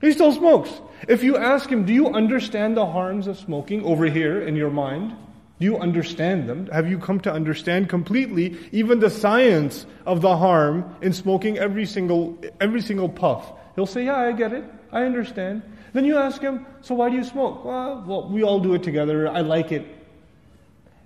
[0.00, 0.70] He still smokes.
[1.08, 4.70] If you ask him, do you understand the harms of smoking over here in your
[4.70, 5.14] mind?
[5.60, 6.68] Do you understand them?
[6.72, 11.84] Have you come to understand completely even the science of the harm in smoking every
[11.84, 13.52] single, every single puff?
[13.76, 14.64] He'll say, Yeah, I get it.
[14.90, 15.62] I understand.
[15.92, 17.62] Then you ask him, So why do you smoke?
[17.62, 19.28] Well, well, we all do it together.
[19.28, 19.86] I like it.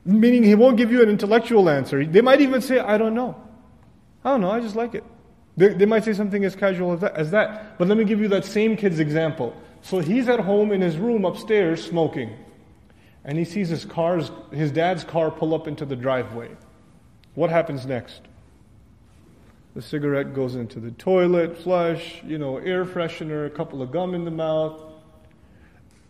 [0.05, 2.05] Meaning he won't give you an intellectual answer.
[2.07, 3.35] They might even say, I don't know.
[4.25, 5.03] I don't know, I just like it.
[5.57, 7.77] They, they might say something as casual as that, as that.
[7.77, 9.53] But let me give you that same kid's example.
[9.83, 12.37] So he's at home in his room upstairs smoking
[13.25, 16.51] and he sees his car's, his dad's car pull up into the driveway.
[17.35, 18.21] What happens next?
[19.75, 24.15] The cigarette goes into the toilet, flush, you know, air freshener, a couple of gum
[24.15, 24.81] in the mouth.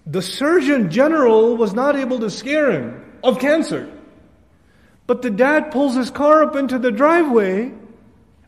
[0.06, 3.90] The Surgeon General was not able to scare him of cancer.
[5.06, 7.72] But the dad pulls his car up into the driveway,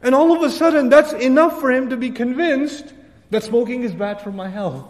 [0.02, 2.92] and all of a sudden that's enough for him to be convinced
[3.30, 4.84] that smoking is bad for my health.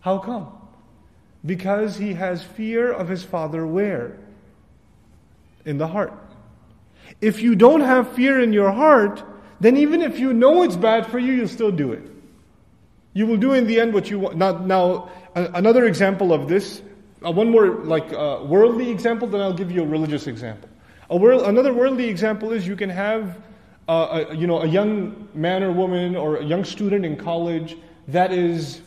[0.00, 0.57] How come?
[1.44, 4.16] Because he has fear of his father where?
[5.64, 6.12] In the heart.
[7.20, 9.22] If you don't have fear in your heart,
[9.60, 12.02] then even if you know it's bad for you, you'll still do it.
[13.12, 14.36] You will do in the end what you want.
[14.36, 16.82] Now, now another example of this,
[17.24, 20.68] uh, one more like uh, worldly example, then I'll give you a religious example.
[21.10, 23.40] A world, another worldly example is you can have
[23.88, 27.76] uh, a, you know, a young man or woman or a young student in college
[28.08, 28.82] that is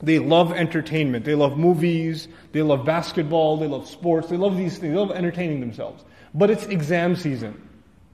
[0.00, 1.24] they love entertainment.
[1.24, 2.28] They love movies.
[2.52, 3.56] They love basketball.
[3.56, 4.28] They love sports.
[4.28, 4.92] They love these things.
[4.92, 6.04] They love entertaining themselves.
[6.34, 7.60] But it's exam season,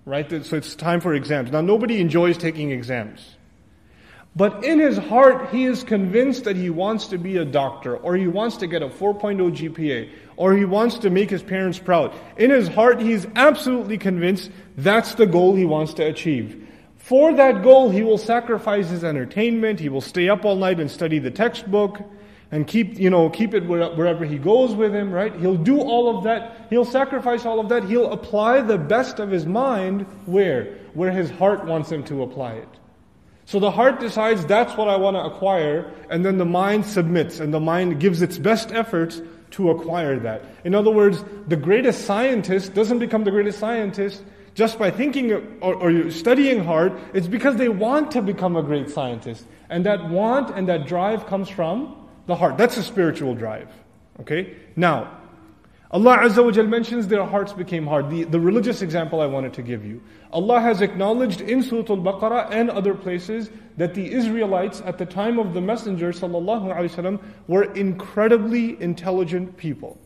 [0.05, 0.29] right?
[0.45, 1.51] So it's time for exams.
[1.51, 3.37] Now, nobody enjoys taking exams.
[4.35, 8.16] But in his heart, he is convinced that he wants to be a doctor, or
[8.16, 12.14] he wants to get a 4.0 GPA, or he wants to make his parents proud.
[12.38, 16.62] In his heart, he is absolutely convinced that's the goal he wants to achieve.
[17.03, 19.81] For that goal, he will sacrifice his entertainment.
[19.81, 22.01] He will stay up all night and study the textbook
[22.53, 25.35] and keep, you know, keep it wherever he goes with him, right?
[25.35, 26.69] He'll do all of that.
[26.71, 27.85] He'll sacrifice all of that.
[27.85, 30.79] He'll apply the best of his mind where?
[30.95, 32.69] Where his heart wants him to apply it.
[33.47, 37.41] So the heart decides that's what I want to acquire, and then the mind submits,
[37.41, 39.21] and the mind gives its best efforts
[39.53, 40.45] to acquire that.
[40.62, 44.23] In other words, the greatest scientist doesn't become the greatest scientist
[44.55, 48.91] just by thinking or, or, studying hard, it's because they want to become a great
[48.91, 49.47] scientist.
[49.71, 52.59] And that want and that drive comes from the heart.
[52.59, 53.69] That's a spiritual drive.
[54.21, 54.55] Okay?
[54.77, 55.19] Now,
[55.91, 58.09] Allah Azza wa Jal mentions their hearts became hard.
[58.09, 60.03] The, the religious example I wanted to give you.
[60.33, 65.38] Allah has acknowledged in Surah Al-Baqarah and other places that the Israelites at the time
[65.38, 69.99] of the Messenger sallallahu were incredibly intelligent people.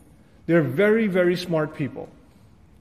[0.45, 2.09] They're very, very smart people.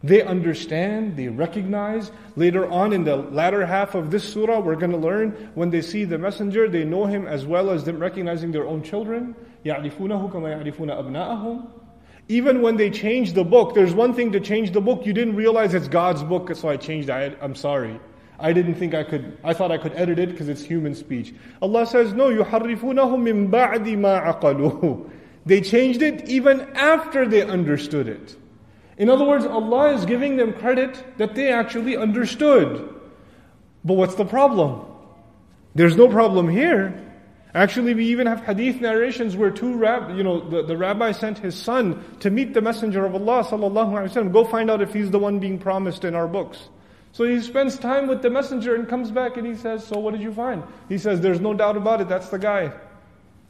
[0.05, 2.11] They understand, they recognize.
[2.35, 5.81] Later on in the latter half of this surah, we're going to learn when they
[5.81, 9.35] see the messenger, they know him as well as them recognizing their own children.
[9.63, 11.67] يَعْرِفُونَهُ كَمَا يَعْرِفُونَ أَبْنَاءَهُم
[12.29, 15.05] Even when they change the book, there's one thing to change the book.
[15.05, 17.37] You didn't realize it's God's book, so I changed it.
[17.39, 17.99] I'm sorry.
[18.39, 21.35] I didn't think I could, I thought I could edit it because it's human speech.
[21.61, 25.11] Allah says, no, يُحَرِّفُونَهُ مِن بَعْدِ مَا عَقَلُوهُ
[25.45, 28.35] They changed it even after they understood it.
[28.98, 32.94] In other words, Allah is giving them credit that they actually understood.
[33.84, 34.84] But what's the problem?
[35.74, 37.02] There's no problem here.
[37.54, 41.38] Actually, we even have hadith narrations where two rab, you know, the, the rabbi sent
[41.38, 44.32] his son to meet the messenger of Allah sallallahu alaihi wasallam.
[44.32, 46.68] Go find out if he's the one being promised in our books.
[47.12, 50.12] So he spends time with the messenger and comes back and he says, So what
[50.12, 50.64] did you find?
[50.88, 52.72] He says, There's no doubt about it, that's the guy.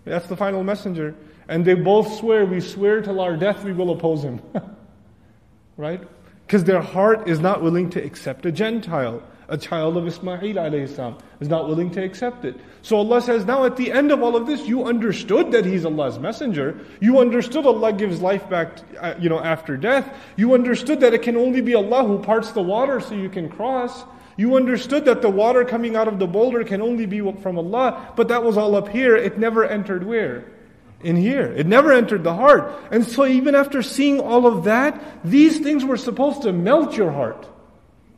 [0.05, 1.17] That's the final messenger.
[1.49, 4.41] And they both swear, We swear till our death we will oppose him.
[5.77, 6.01] right?
[6.47, 11.17] Because their heart is not willing to accept a Gentile a child of Ismail salam,
[11.41, 12.57] is not willing to accept it.
[12.83, 15.85] So Allah says, now at the end of all of this, you understood that He's
[15.85, 16.79] Allah's messenger.
[17.01, 20.13] You understood Allah gives life back, uh, you know, after death.
[20.37, 23.49] You understood that it can only be Allah who parts the water so you can
[23.49, 24.05] cross.
[24.37, 28.13] You understood that the water coming out of the boulder can only be from Allah,
[28.17, 29.17] but that was all up here.
[29.17, 30.45] It never entered where?
[31.03, 31.53] In here.
[31.53, 32.73] It never entered the heart.
[32.91, 37.13] And so even after seeing all of that, these things were supposed to melt your
[37.13, 37.47] heart.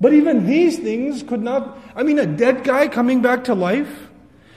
[0.00, 4.08] But even these things could not, I mean, a dead guy coming back to life.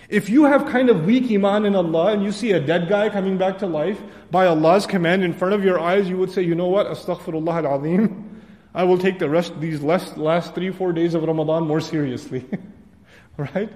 [0.07, 3.09] If you have kind of weak iman in Allah and you see a dead guy
[3.09, 6.43] coming back to life by Allah's command in front of your eyes, you would say,
[6.43, 8.41] you know what, astaghfirullah al-azim.
[8.73, 12.45] I will take the rest, these last, last three, four days of Ramadan more seriously.
[13.37, 13.71] right?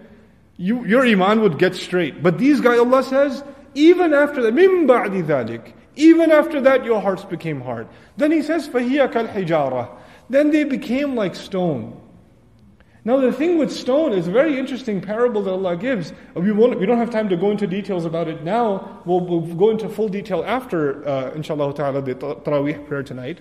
[0.58, 2.22] You, your iman would get straight.
[2.22, 3.44] But these guys, Allah says,
[3.75, 7.89] even after that, min ba'di dhalik, even after that, your hearts became hard.
[8.17, 10.01] Then He says, فَهِيَ كَالْحِجَارَةِ
[10.31, 12.01] then they became like stone.
[13.05, 16.13] Now, the thing with stone is a very interesting parable that Allah gives.
[16.35, 19.03] We, won't, we don't have time to go into details about it now.
[19.05, 23.41] We'll, we'll go into full detail after, uh, inshallah ta'ala, the Taraweeh prayer tonight.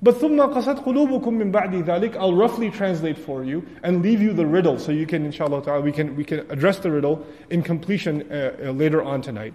[0.00, 4.32] But ثُمَّ قَسَتْ قُلُوبُكُم مِّن بَعْدِ ذَلِكَ I'll roughly translate for you and leave you
[4.32, 7.62] the riddle so you can, inshallah ta'ala, we can, we can address the riddle in
[7.62, 9.54] completion uh, uh, later on tonight.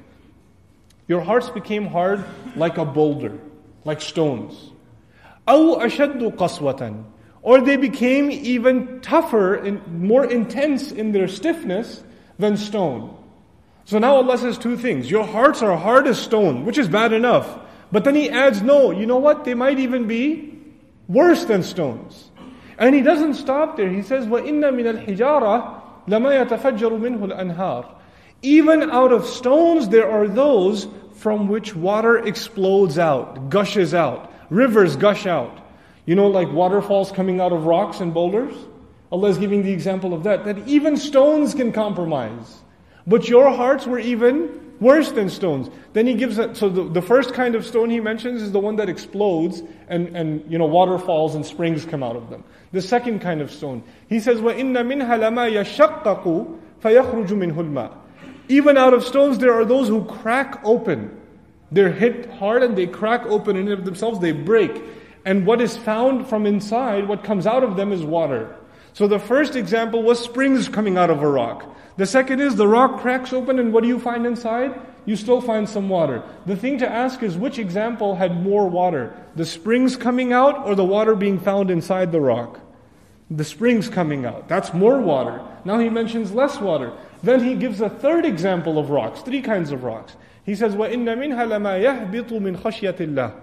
[1.08, 2.23] Your hearts became hard
[2.56, 3.39] like a boulder,
[3.86, 4.71] like stones.
[5.47, 7.04] أو أشد قسوة
[7.41, 12.04] or they became even tougher and more intense in their stiffness
[12.38, 13.15] than stone.
[13.86, 15.10] So now Allah says two things.
[15.10, 17.58] Your hearts are hard as stone, which is bad enough.
[17.89, 19.45] But then He adds, no, you know what?
[19.45, 20.60] They might even be
[21.08, 22.32] worse than stones.
[22.78, 23.89] And He doesn't stop there.
[23.89, 27.86] He says, وَإِنَّ مِنَ الْحِجَارَةِ لَمَا يَتَفَجَّرُ مِنْهُ الْأَنْهَارِ
[28.41, 34.32] Even out of stones, there are those from which water explodes out, gushes out.
[34.50, 35.60] Rivers gush out.
[36.06, 38.56] You know, like waterfalls coming out of rocks and boulders?
[39.12, 42.62] Allah is giving the example of that, that even stones can compromise.
[43.06, 45.69] But your hearts were even worse than stones.
[45.93, 48.60] Then he gives that, so the, the first kind of stone he mentions is the
[48.60, 52.43] one that explodes and, and, you know, waterfalls and springs come out of them.
[52.73, 57.91] The second kind of stone, he says, وَإِنَّ مِنْهَا لَمَا يَشَقَّقُ فَيَخْرُجُ مِنْهُ الْمَاءِ
[58.48, 61.18] even out of stones, there are those who crack open
[61.72, 64.85] they're hit hard and they crack open in of themselves, they break.
[65.24, 68.55] And what is found from inside, what comes out of them is water.
[68.92, 71.64] So the first example was springs coming out of a rock.
[71.96, 74.78] The second is the rock cracks open and what do you find inside?
[75.07, 76.22] You still find some water.
[76.44, 79.14] The thing to ask is which example had more water?
[79.35, 82.61] The springs coming out or the water being found inside the rock?
[83.31, 84.46] The springs coming out.
[84.46, 85.42] That's more water.
[85.64, 86.92] Now he mentions less water.
[87.23, 90.15] Then he gives a third example of rocks, three kinds of rocks.
[90.45, 93.34] He says, وَإِنَّ مِنْهَا لَمَا يَهْبِطُ مِنْ خَشْيَةِ اللَّهِ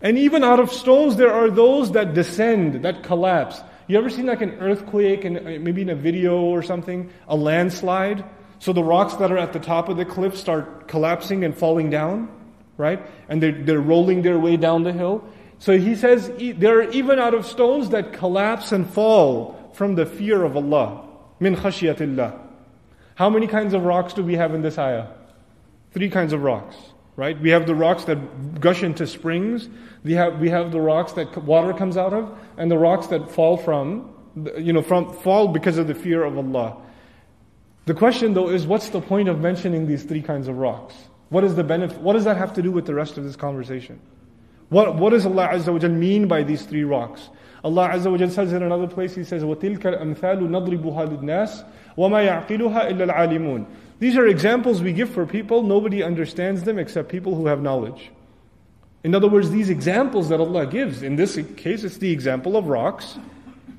[0.00, 3.60] And even out of stones, there are those that descend, that collapse.
[3.86, 7.36] You ever seen like an earthquake, and uh, maybe in a video or something, a
[7.36, 8.24] landslide?
[8.60, 11.90] So the rocks that are at the top of the cliff start collapsing and falling
[11.90, 12.28] down,
[12.76, 13.04] right?
[13.28, 15.24] And they're, they're rolling their way down the hill.
[15.58, 20.06] So he says there are even out of stones that collapse and fall from the
[20.06, 21.08] fear of Allah.
[21.40, 22.38] Min khashiyatillah.
[23.19, 25.07] How many kinds of rocks do we have in this ayah?
[25.91, 26.77] Three kinds of rocks,
[27.17, 27.37] right?
[27.37, 29.67] We have the rocks that gush into springs.
[30.05, 33.29] We have, we have the rocks that water comes out of, and the rocks that
[33.29, 34.09] fall from,
[34.57, 36.77] you know, from, fall because of the fear of Allah.
[37.87, 40.95] The question though is, what's the point of mentioning these three kinds of rocks?
[41.27, 41.99] What is the benefit?
[41.99, 43.99] What does that have to do with the rest of this conversation?
[44.69, 47.29] What, what does Allah Azza wa mean by these three rocks?
[47.62, 51.64] Allah Azza wa says in another place, He says, وَتِلْكَ الْأَمْثَالُ نَضْرِبُهَا لِلنَّاسِ
[51.96, 53.66] وَمَا يَعْقِلُهَا إِلَّا الْعَالِمُونَ
[53.98, 58.10] these are examples we give for people, nobody understands them except people who have knowledge.
[59.04, 62.66] In other words, these examples that Allah gives, in this case, it's the example of
[62.66, 63.18] rocks,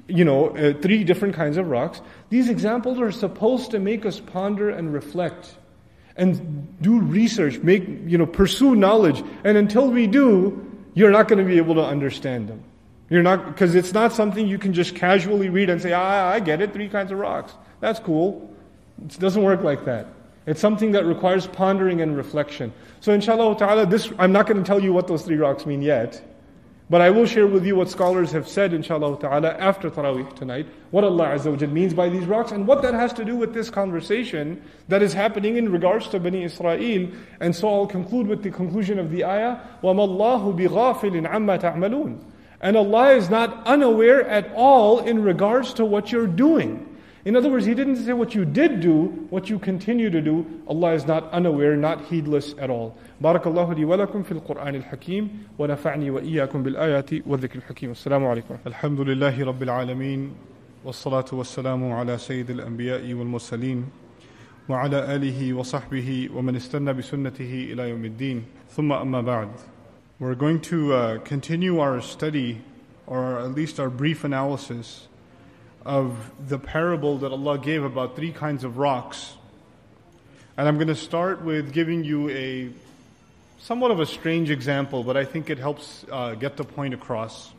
[0.07, 2.01] you know, uh, three different kinds of rocks.
[2.29, 5.55] These examples are supposed to make us ponder and reflect
[6.15, 9.21] and do research, make, you know, pursue knowledge.
[9.43, 12.63] And until we do, you're not going to be able to understand them.
[13.09, 16.39] You're not, because it's not something you can just casually read and say, ah, I
[16.39, 17.53] get it, three kinds of rocks.
[17.79, 18.51] That's cool.
[19.03, 20.07] It doesn't work like that.
[20.47, 22.73] It's something that requires pondering and reflection.
[23.01, 25.81] So inshallah ta'ala, this, I'm not going to tell you what those three rocks mean
[25.81, 26.23] yet.
[26.88, 30.67] But I will share with you what scholars have said, inshallah ta'ala, after Taraweeh tonight,
[30.91, 33.55] what Allah Azza wa means by these rocks, and what that has to do with
[33.55, 37.09] this conversation that is happening in regards to Bani Israel.
[37.39, 42.19] And so I'll conclude with the conclusion of the ayah, وَمَا اللَّهُ بِغَافِلٍ عَمَّا تَعْمَلُونَ
[42.61, 46.88] And Allah is not unaware at all in regards to what you're doing.
[47.25, 50.45] In other words, He didn't say what you did do, what you continue to do.
[50.67, 52.95] Allah is not unaware, not heedless at all.
[53.21, 58.99] بارك الله لي ولكم في القرآن الحكيم ونفعني وإياكم بالآيات والذكر الحكيم السلام عليكم الحمد
[59.01, 60.31] لله رب العالمين
[60.85, 63.85] والصلاة والسلام على سيد الأنبياء والمرسلين
[64.69, 69.49] وعلى آله وصحبه ومن استنى بسنته إلى يوم الدين ثم أما بعد
[70.20, 72.61] We're going to uh, continue our study
[73.06, 75.09] or at least our brief analysis
[75.83, 79.33] of the parable that Allah gave about three kinds of rocks.
[80.59, 82.68] And I'm going to start with giving you a
[83.61, 87.52] somewhat of a strange example, but I think it helps uh, get the point across.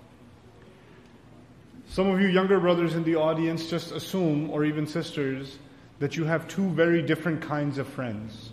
[1.89, 5.57] Some of you younger brothers in the audience just assume, or even sisters,
[5.97, 8.51] that you have two very different kinds of friends.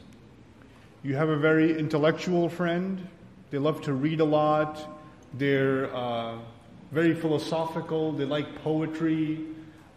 [1.03, 3.07] You have a very intellectual friend,
[3.50, 5.00] they love to read a lot,
[5.34, 6.38] they're uh,
[6.92, 9.40] very philosophical, they like poetry.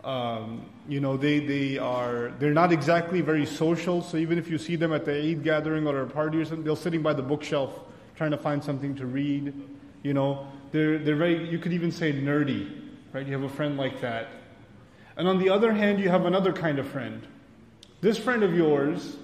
[0.04, 4.58] Um, you know, they, they are, they're not exactly very social, so even if you
[4.58, 7.22] see them at the Eid gathering or a party or something, they're sitting by the
[7.22, 7.80] bookshelf
[8.16, 9.54] trying to find something to read.
[10.02, 12.82] You know, they're, they're very, you could even say nerdy
[13.14, 13.26] right?
[13.26, 14.28] You have a friend like that.
[15.18, 17.26] And on the other hand, you have another kind of friend.
[18.00, 19.18] This friend of yours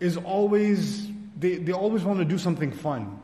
[0.00, 3.20] is always, they, they always want to do something fun.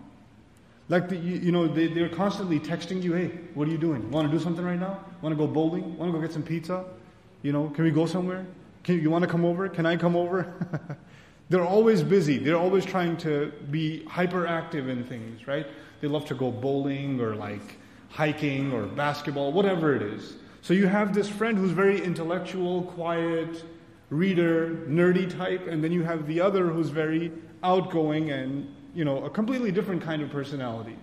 [0.89, 4.11] Like, the, you, you, know, they, they're constantly texting you, hey, what are you doing?
[4.11, 5.05] Want to do something right now?
[5.21, 5.97] Want to go bowling?
[5.99, 6.85] Want to go get some pizza?
[7.43, 8.47] You know, can we go somewhere?
[8.85, 9.69] Can, you want to come over?
[9.69, 10.97] Can I come over?
[11.51, 12.39] they're always busy.
[12.39, 15.67] They're always trying to be hyperactive in things, right?
[16.01, 17.77] They love to go bowling or like
[18.09, 20.37] hiking or basketball, whatever it is.
[20.63, 23.63] So you have this friend who's very intellectual, quiet,
[24.11, 29.25] reader, nerdy type, and then you have the other who's very outgoing and, you know,
[29.25, 30.97] a completely different kind of personality.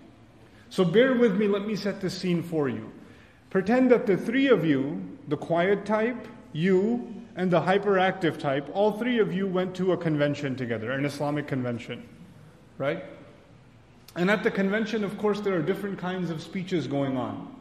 [0.70, 2.92] So bear with me, let me set the scene for you.
[3.50, 8.92] Pretend that the three of you, the quiet type, you, and the hyperactive type, all
[8.92, 12.06] three of you went to a convention together, an Islamic convention,
[12.78, 13.06] right?
[14.18, 17.56] And at the convention, of course, there are different kinds of speeches going on.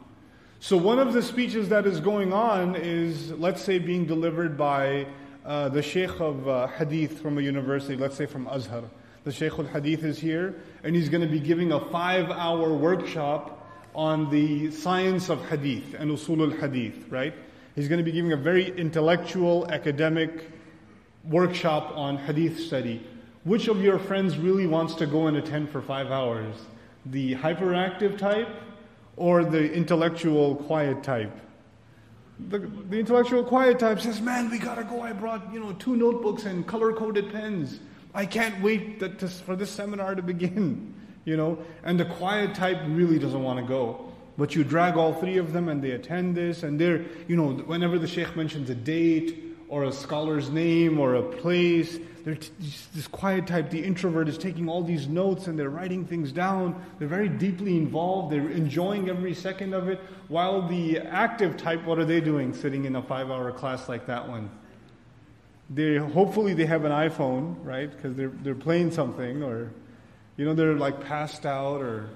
[0.59, 5.07] So, one of the speeches that is going on is, let's say, being delivered by
[5.45, 8.83] uh, the Sheikh of uh, Hadith from a university, let's say from Azhar.
[9.25, 12.71] The Sheikh al Hadith is here, and he's going to be giving a five hour
[12.71, 17.33] workshop on the science of Hadith and Usul al Hadith, right?
[17.73, 20.51] He's going to be giving a very intellectual, academic
[21.23, 23.03] workshop on Hadith study.
[23.45, 26.55] Which of your friends really wants to go and attend for five hours?
[27.07, 28.49] The hyperactive type
[29.17, 31.35] or the intellectual quiet type?
[32.49, 35.01] The, the intellectual quiet type says, Man, we gotta go.
[35.01, 37.79] I brought, you know, two notebooks and color coded pens.
[38.15, 40.93] I can't wait to, for this seminar to begin,
[41.25, 41.59] you know.
[41.83, 44.11] And the quiet type really doesn't want to go.
[44.37, 47.51] But you drag all three of them and they attend this, and they're, you know,
[47.51, 51.97] whenever the sheikh mentions a date or a scholar's name or a place,
[52.33, 52.51] t-
[52.93, 56.83] this quiet type, the introvert, is taking all these notes and they're writing things down.
[56.99, 58.31] They're very deeply involved.
[58.33, 59.99] They're enjoying every second of it.
[60.27, 64.05] While the active type, what are they doing sitting in a five hour class like
[64.07, 64.49] that one?
[65.69, 67.89] They hopefully they have an iPhone, right?
[67.89, 69.71] Because they're they're playing something, or
[70.37, 72.09] you know they're like passed out, or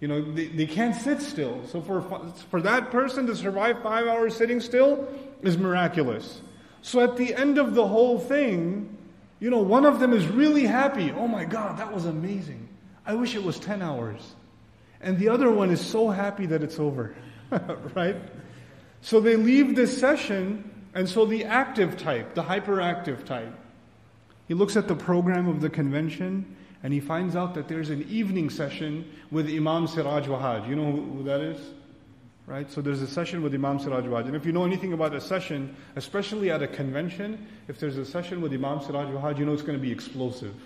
[0.00, 1.66] you know they, they can't sit still.
[1.66, 2.02] So for
[2.50, 5.06] for that person to survive five hours sitting still
[5.42, 6.40] is miraculous.
[6.82, 8.96] So at the end of the whole thing,
[9.38, 11.10] you know, one of them is really happy.
[11.10, 12.68] Oh my God, that was amazing.
[13.06, 14.34] I wish it was 10 hours.
[15.00, 17.14] And the other one is so happy that it's over.
[17.94, 18.16] right?
[19.00, 23.52] So they leave this session, and so the active type, the hyperactive type,
[24.48, 28.02] he looks at the program of the convention and he finds out that there's an
[28.08, 30.68] evening session with Imam Siraj Wahhaj.
[30.68, 31.60] You know who, who that is?
[32.50, 32.68] right?
[32.68, 34.26] So there's a session with Imam Siraj Wahhaj.
[34.26, 38.04] And if you know anything about a session, especially at a convention, if there's a
[38.04, 40.56] session with Imam Siraj Wahhaj, you know it's going to be explosive.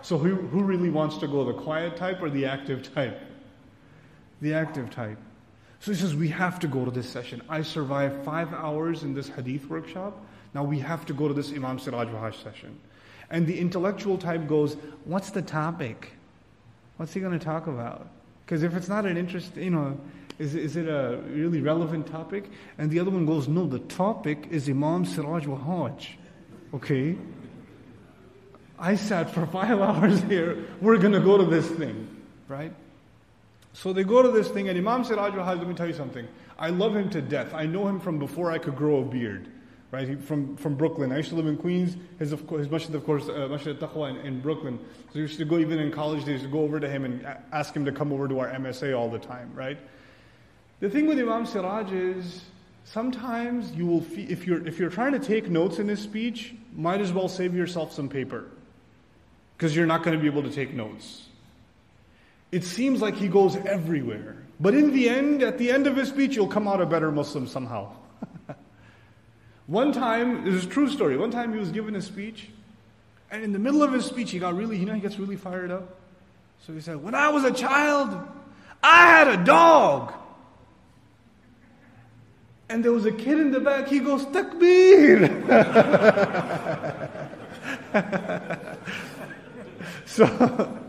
[0.00, 3.20] So who, who really wants to go, the quiet type or the active type?
[4.40, 5.18] The active type.
[5.84, 7.42] So he says, we have to go to this session.
[7.46, 10.18] I survived five hours in this hadith workshop.
[10.54, 12.80] Now we have to go to this Imam Siraj Wahhaj session.
[13.28, 16.12] And the intellectual type goes, what's the topic?
[16.96, 18.08] What's he going to talk about?
[18.46, 20.00] Because if it's not an interest, you know,
[20.38, 22.44] is, is it a really relevant topic?
[22.78, 26.06] And the other one goes, No, the topic is Imam Siraj Wahhaj.
[26.72, 27.18] Okay?
[28.78, 30.64] I sat for five hours here.
[30.80, 32.08] We're going to go to this thing,
[32.48, 32.72] right?
[33.74, 36.26] So they go to this thing, and Imam Siraj Wahhaj, let me tell you something.
[36.56, 37.52] I love him to death.
[37.52, 39.48] I know him from before I could grow a beard,
[39.90, 40.08] right?
[40.08, 41.10] He, from, from Brooklyn.
[41.10, 41.96] I used to live in Queens.
[42.20, 44.78] His, of course, his masjid, of course, uh, Masjid Taqwa in, in Brooklyn.
[45.08, 47.26] So we used to go, even in college, used to go over to him and
[47.50, 49.78] ask him to come over to our MSA all the time, right?
[50.78, 52.44] The thing with Imam Siraj is
[52.84, 56.54] sometimes you will, fe- if you're if you're trying to take notes in his speech,
[56.76, 58.44] might as well save yourself some paper,
[59.56, 61.26] because you're not going to be able to take notes.
[62.54, 66.08] It seems like he goes everywhere, but in the end, at the end of his
[66.08, 67.90] speech, you'll come out a better Muslim somehow.
[69.66, 71.16] One time, this is a true story.
[71.16, 72.50] One time he was giving a speech,
[73.28, 75.34] and in the middle of his speech, he got really, you know, he gets really
[75.34, 75.98] fired up.
[76.64, 78.16] So he said, When I was a child,
[78.84, 80.14] I had a dog.
[82.68, 85.28] And there was a kid in the back, he goes, Takbir.
[90.06, 90.83] so,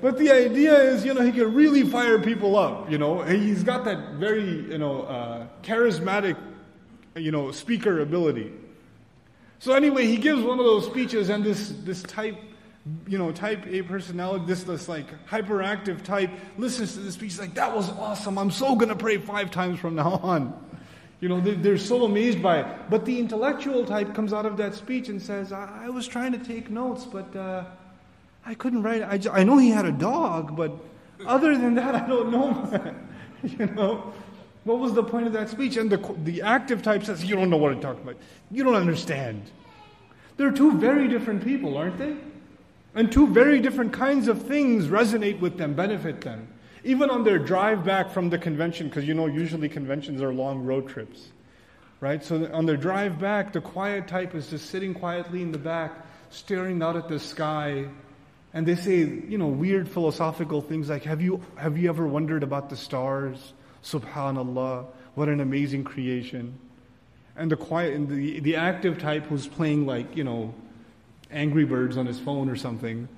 [0.00, 3.22] but the idea is, you know, he can really fire people up, you know.
[3.22, 6.36] He's got that very, you know, uh, charismatic,
[7.16, 8.52] you know, speaker ability.
[9.58, 12.36] So anyway, he gives one of those speeches, and this, this type
[13.06, 17.54] you know, type A personality, this, this like hyperactive type, listens to the speech, like,
[17.54, 18.38] that was awesome.
[18.38, 20.66] I'm so to pray five times from now on.
[21.20, 22.66] You know, they, they're so amazed by it.
[22.88, 26.32] But the intellectual type comes out of that speech and says, I, I was trying
[26.32, 27.64] to take notes, but uh,
[28.44, 29.02] I couldn't write.
[29.02, 30.72] I, just, I know he had a dog, but
[31.26, 32.94] other than that, I don't know.
[33.42, 34.12] you know?
[34.64, 35.76] What was the point of that speech?
[35.76, 38.16] And the, the active type says, You don't know what I'm talking about.
[38.50, 39.50] You don't understand.
[40.36, 42.16] They're two very different people, aren't they?
[42.94, 46.48] And two very different kinds of things resonate with them, benefit them.
[46.82, 50.64] Even on their drive back from the convention, because you know, usually conventions are long
[50.64, 51.28] road trips,
[52.00, 52.24] right?
[52.24, 55.92] So on their drive back, the quiet type is just sitting quietly in the back,
[56.30, 57.86] staring out at the sky.
[58.52, 62.42] And they say, you know, weird philosophical things like, have you, have you ever wondered
[62.42, 63.52] about the stars?
[63.84, 66.58] Subhanallah, what an amazing creation.
[67.36, 70.52] And the quiet, and the, the active type who's playing like, you know,
[71.30, 73.08] Angry Birds on his phone or something.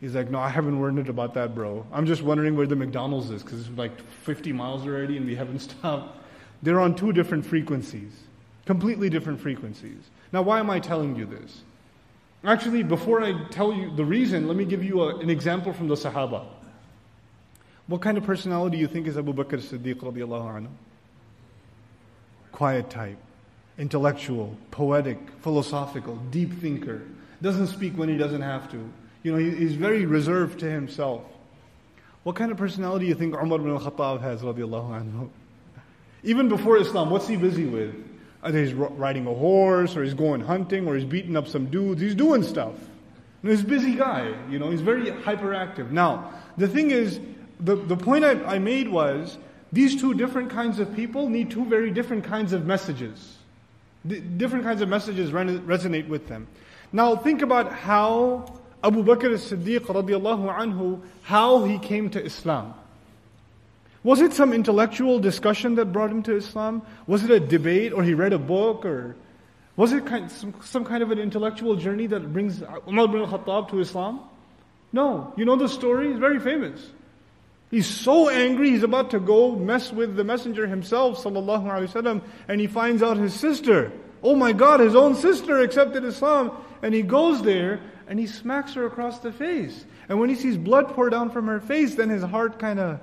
[0.00, 1.84] He's like, no, I haven't wondered about that, bro.
[1.92, 5.34] I'm just wondering where the McDonald's is because it's like 50 miles already and we
[5.34, 6.16] haven't stopped.
[6.62, 8.12] They're on two different frequencies,
[8.64, 9.98] completely different frequencies.
[10.32, 11.62] Now, why am I telling you this?
[12.44, 15.88] Actually, before I tell you the reason, let me give you a, an example from
[15.88, 16.46] the Sahaba.
[17.88, 20.68] What kind of personality do you think is Abu Bakr Siddiq radiallahu anhu?
[22.52, 23.18] Quiet type,
[23.78, 27.02] intellectual, poetic, philosophical, deep thinker,
[27.42, 28.88] doesn't speak when he doesn't have to.
[29.22, 31.22] You know, he's very reserved to himself.
[32.22, 35.28] What kind of personality do you think Umar ibn al-Khattab has, radiallahu anhu?
[36.22, 37.94] Even before Islam, what's he busy with?
[38.42, 42.00] Either he's riding a horse, or he's going hunting, or he's beating up some dudes.
[42.00, 42.74] He's doing stuff.
[43.42, 45.90] And he's a busy guy, you know, he's very hyperactive.
[45.90, 47.20] Now, the thing is,
[47.60, 49.38] the, the point I, I made was,
[49.70, 53.36] these two different kinds of people need two very different kinds of messages.
[54.06, 56.46] D- different kinds of messages resonate with them.
[56.92, 62.74] Now think about how Abu Bakr as-Siddiq radiallahu anhu, how he came to Islam.
[64.08, 66.80] Was it some intellectual discussion that brought him to Islam?
[67.06, 69.16] Was it a debate or he read a book or
[69.76, 73.68] was it kind, some, some kind of an intellectual journey that brings Umar ibn al-Khattab
[73.68, 74.20] to Islam?
[74.94, 75.34] No.
[75.36, 76.08] You know the story?
[76.08, 76.80] It's very famous.
[77.70, 82.22] He's so angry, he's about to go mess with the messenger himself, sallallahu alaihi wasallam,
[82.48, 83.92] and he finds out his sister.
[84.22, 86.52] Oh my God, his own sister accepted Islam.
[86.80, 89.84] And he goes there and he smacks her across the face.
[90.08, 93.00] And when he sees blood pour down from her face, then his heart kind of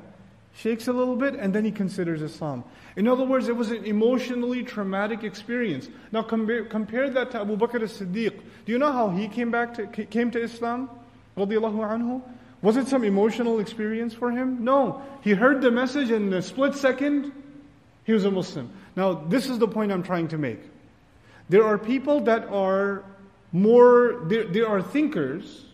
[0.56, 2.64] shakes a little bit and then he considers Islam.
[2.96, 5.90] In other words, it was an emotionally traumatic experience.
[6.12, 8.40] Now compare, compare that to Abu Bakr as-Siddiq.
[8.66, 10.90] Do you know how he came back to, came to Islam?
[11.38, 12.22] anhu?
[12.62, 14.64] Was it some emotional experience for him?
[14.64, 15.02] No.
[15.22, 17.32] He heard the message and in a split second,
[18.06, 18.70] he was a Muslim.
[18.96, 20.62] Now, this is the point I'm trying to make.
[21.50, 23.04] There are people that are
[23.52, 25.66] more, there are thinkers,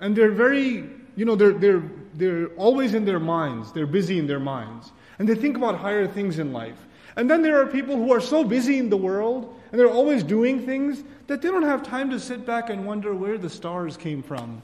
[0.00, 1.82] and they're very, you know, they're, they're,
[2.14, 6.06] they're always in their minds, they're busy in their minds, and they think about higher
[6.06, 6.78] things in life.
[7.16, 10.22] And then there are people who are so busy in the world, and they're always
[10.22, 13.96] doing things, that they don't have time to sit back and wonder where the stars
[13.96, 14.62] came from.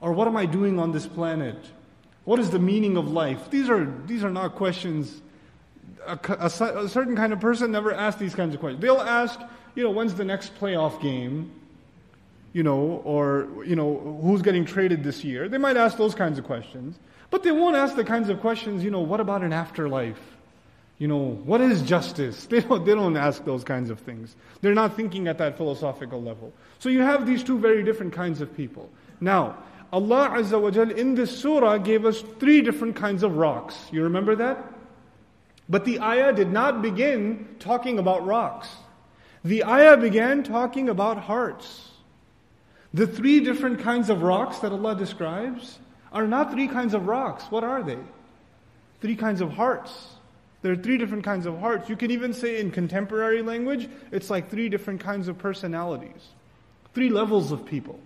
[0.00, 1.56] Or what am I doing on this planet?
[2.24, 3.50] What is the meaning of life?
[3.50, 5.22] These are, these are not questions.
[6.06, 8.82] A, a, a certain kind of person never asks these kinds of questions.
[8.82, 9.40] They'll ask,
[9.74, 11.52] you know, when's the next playoff game?
[12.56, 15.46] You know, or, you know, who's getting traded this year?
[15.46, 16.98] They might ask those kinds of questions.
[17.28, 20.18] But they won't ask the kinds of questions, you know, what about an afterlife?
[20.96, 22.46] You know, what is justice?
[22.50, 24.34] They don't, they don't ask those kinds of things.
[24.62, 26.50] They're not thinking at that philosophical level.
[26.78, 28.88] So you have these two very different kinds of people.
[29.20, 29.58] Now,
[29.92, 33.76] Allah Azza wa Jal in this surah gave us three different kinds of rocks.
[33.92, 34.64] You remember that?
[35.68, 38.70] But the ayah did not begin talking about rocks.
[39.44, 41.85] The ayah began talking about hearts.
[42.96, 45.78] The three different kinds of rocks that Allah describes
[46.12, 47.44] are not three kinds of rocks.
[47.50, 47.98] What are they?
[49.02, 50.14] Three kinds of hearts.
[50.62, 51.90] There are three different kinds of hearts.
[51.90, 56.28] You can even say in contemporary language, it's like three different kinds of personalities,
[56.94, 58.00] three levels of people.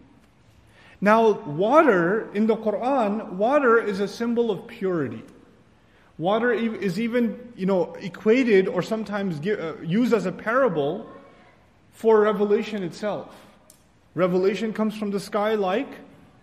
[1.01, 5.23] Now, water in the Quran, water is a symbol of purity.
[6.19, 11.09] Water is even, you know, equated or sometimes uh, used as a parable
[11.93, 13.33] for revelation itself.
[14.15, 15.89] Revelation comes from the sky like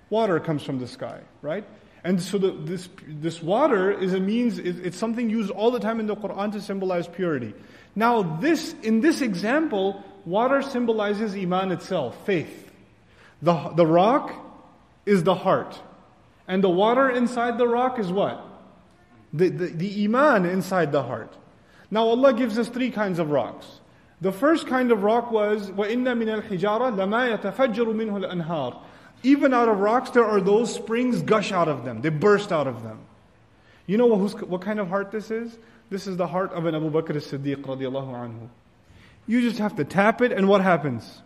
[0.09, 1.65] water comes from the sky, right?
[2.03, 5.99] And so the, this, this water is a means, it's something used all the time
[5.99, 7.53] in the Quran to symbolize purity.
[7.95, 12.71] Now, this, in this example, water symbolizes Iman itself, faith.
[13.41, 14.33] The, the rock
[15.05, 15.77] is the heart.
[16.47, 18.41] And the water inside the rock is what?
[19.33, 21.35] The, the, the Iman inside the heart.
[21.91, 23.65] Now, Allah gives us three kinds of rocks.
[24.20, 28.80] The first kind of rock was وَإِنَّ مِنَ الْحِجَارَةِ لَمَا يَتَفَجَّرُ مِنْهُ الْأَنْهَارِ
[29.24, 32.02] Even out of rocks, there are those springs gush out of them.
[32.02, 33.00] They burst out of them.
[33.86, 35.58] You know what, what kind of heart this is?
[35.90, 38.48] This is the heart of an Abu Bakr as-Siddiq radiallahu anhu.
[39.26, 41.20] You just have to tap it and what happens?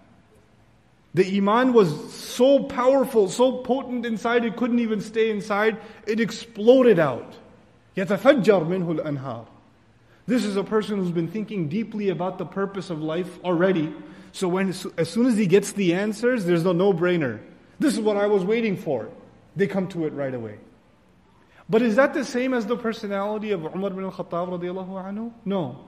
[1.15, 5.79] The Iman was so powerful, so potent inside, it couldn't even stay inside.
[6.07, 7.35] It exploded out.
[7.97, 9.47] يَتَفَجَّرْ مِنْهُ الْأَنْهَارِ
[10.32, 13.94] this is a person who's been thinking deeply about the purpose of life already.
[14.32, 17.42] So when, as soon as he gets the answers, there's no no-brainer.
[17.80, 19.10] This is what I was waiting for.
[19.58, 20.58] They come to it right away.
[21.70, 25.34] But is that the same as the personality of Umar bin al-Khattab radiallahu anhu?
[25.44, 25.84] No.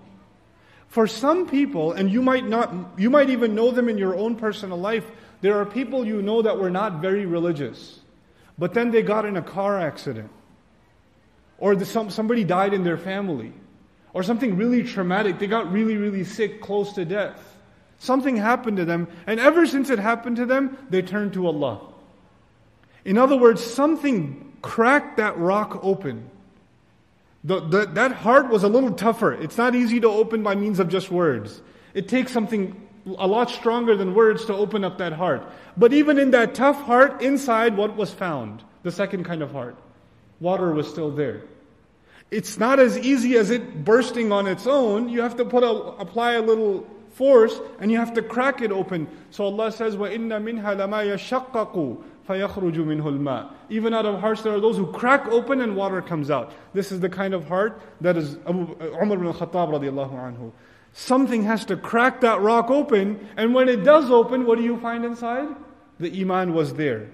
[0.90, 4.36] For some people, and you might not, you might even know them in your own
[4.36, 8.02] personal life, there are people you know that were not very religious,
[8.58, 10.32] but then they got in a car accident,
[11.60, 13.54] or the, some, somebody died in their family,
[14.14, 15.40] or something really traumatic.
[15.40, 17.58] They got really, really sick, close to death.
[18.00, 21.82] Something happened to them, and ever since it happened to them, they turned to Allah.
[23.06, 26.30] In other words, something cracked that rock open.
[27.44, 29.34] The, the, that heart was a little tougher.
[29.34, 31.62] It's not easy to open by means of just words.
[31.94, 32.80] It takes something
[33.18, 35.44] a lot stronger than words to open up that heart.
[35.76, 38.64] But even in that tough heart, inside what was found?
[38.84, 39.76] The second kind of heart.
[40.40, 41.44] Water was still there
[42.33, 45.09] It's not as easy as it bursting on its own.
[45.09, 48.71] You have to put a, apply a little force and you have to crack it
[48.71, 49.09] open.
[49.31, 54.53] So Allah says, وَإِنَّ مِنْهَا لَمَا يَشَقَّقُ فَيَخْرُجُ مِنْهُ الْمَاءِ Even out of hearts there
[54.53, 56.53] are those who crack open and water comes out.
[56.75, 60.53] This is the kind of heart that is Abu, uh, Umar ibn al-Khattab radiallahu anhu.
[60.93, 64.79] Something has to crack that rock open, and when it does open, what do you
[64.81, 65.49] find inside?
[66.01, 67.09] The iman was there.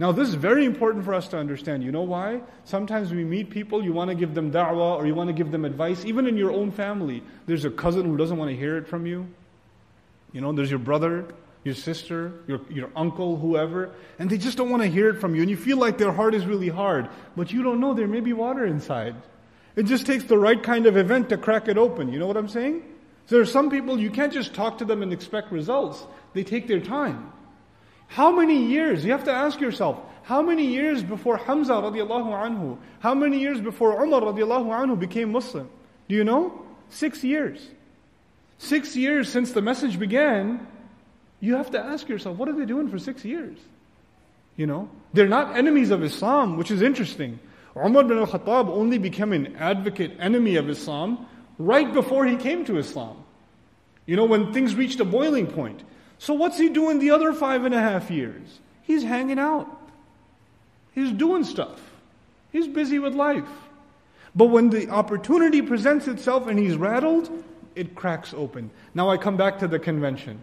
[0.00, 1.84] Now, this is very important for us to understand.
[1.84, 2.40] You know why?
[2.64, 5.50] Sometimes we meet people, you want to give them da'wah or you want to give
[5.52, 7.22] them advice, even in your own family.
[7.46, 9.28] There's a cousin who doesn't want to hear it from you.
[10.32, 11.26] You know, there's your brother
[11.64, 15.34] your sister, your, your uncle, whoever, and they just don't want to hear it from
[15.34, 15.42] you.
[15.42, 18.20] And you feel like their heart is really hard, but you don't know there may
[18.20, 19.14] be water inside.
[19.76, 22.12] It just takes the right kind of event to crack it open.
[22.12, 22.82] You know what I'm saying?
[23.26, 26.04] So there are some people you can't just talk to them and expect results.
[26.32, 27.30] They take their time.
[28.10, 29.04] How many years?
[29.04, 33.60] You have to ask yourself, how many years before Hamza radiallahu anhu, how many years
[33.60, 35.70] before Umar radiallahu anhu became Muslim?
[36.08, 36.60] Do you know?
[36.88, 37.64] Six years.
[38.58, 40.66] Six years since the message began,
[41.38, 43.56] you have to ask yourself, what are they doing for six years?
[44.56, 47.38] You know, they're not enemies of Islam, which is interesting.
[47.76, 51.26] Umar bin al-Khattab only became an advocate, enemy of Islam,
[51.58, 53.22] right before he came to Islam.
[54.04, 55.84] You know, when things reached a boiling point.
[56.20, 58.60] So what's he doing the other five and a half years?
[58.82, 59.66] He's hanging out.
[60.94, 61.80] He's doing stuff.
[62.52, 63.48] He's busy with life.
[64.36, 67.30] But when the opportunity presents itself and he's rattled,
[67.74, 68.70] it cracks open.
[68.94, 70.42] Now I come back to the convention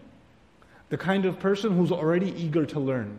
[0.88, 3.18] the kind of person who's already eager to learn.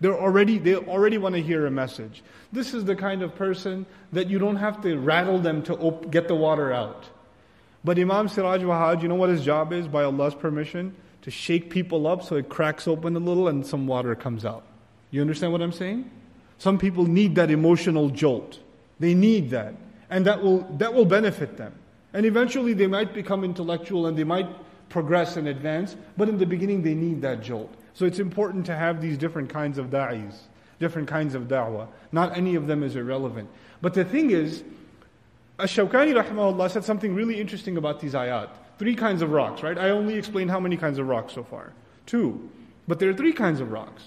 [0.00, 2.22] They're already, they already want to hear a message.
[2.50, 6.10] This is the kind of person that you don't have to rattle them to op-
[6.10, 7.04] get the water out.
[7.84, 10.96] But Imam Siraj Wahhaj, you know what his job is by Allah's permission?
[11.22, 14.64] To shake people up so it cracks open a little and some water comes out.
[15.10, 16.10] You understand what I'm saying?
[16.58, 18.58] Some people need that emotional jolt.
[18.98, 19.74] They need that.
[20.10, 21.74] And that will, that will benefit them.
[22.12, 24.48] And eventually they might become intellectual and they might
[24.88, 27.72] progress and advance, but in the beginning they need that jolt.
[27.94, 30.34] So it's important to have these different kinds of da'is,
[30.78, 31.88] different kinds of da'wah.
[32.10, 33.48] Not any of them is irrelevant.
[33.80, 34.62] But the thing is,
[35.58, 38.50] Ash-Shawkani rahimahullah said something really interesting about these ayat.
[38.82, 39.78] Three kinds of rocks, right?
[39.78, 41.72] I only explained how many kinds of rocks so far.
[42.04, 42.50] Two.
[42.88, 44.02] But there are three kinds of rocks.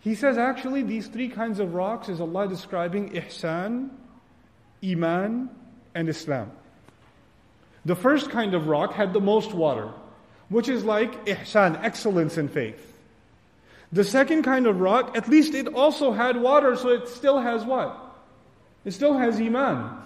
[0.00, 3.90] He says actually these three kinds of rocks is Allah describing ihsan,
[4.82, 5.48] iman,
[5.94, 6.50] and Islam.
[7.84, 9.92] The first kind of rock had the most water
[10.48, 12.92] which is like ihsan, excellence in faith.
[13.92, 17.64] The second kind of rock, at least it also had water, so it still has
[17.64, 17.96] what?
[18.84, 19.96] It still has iman.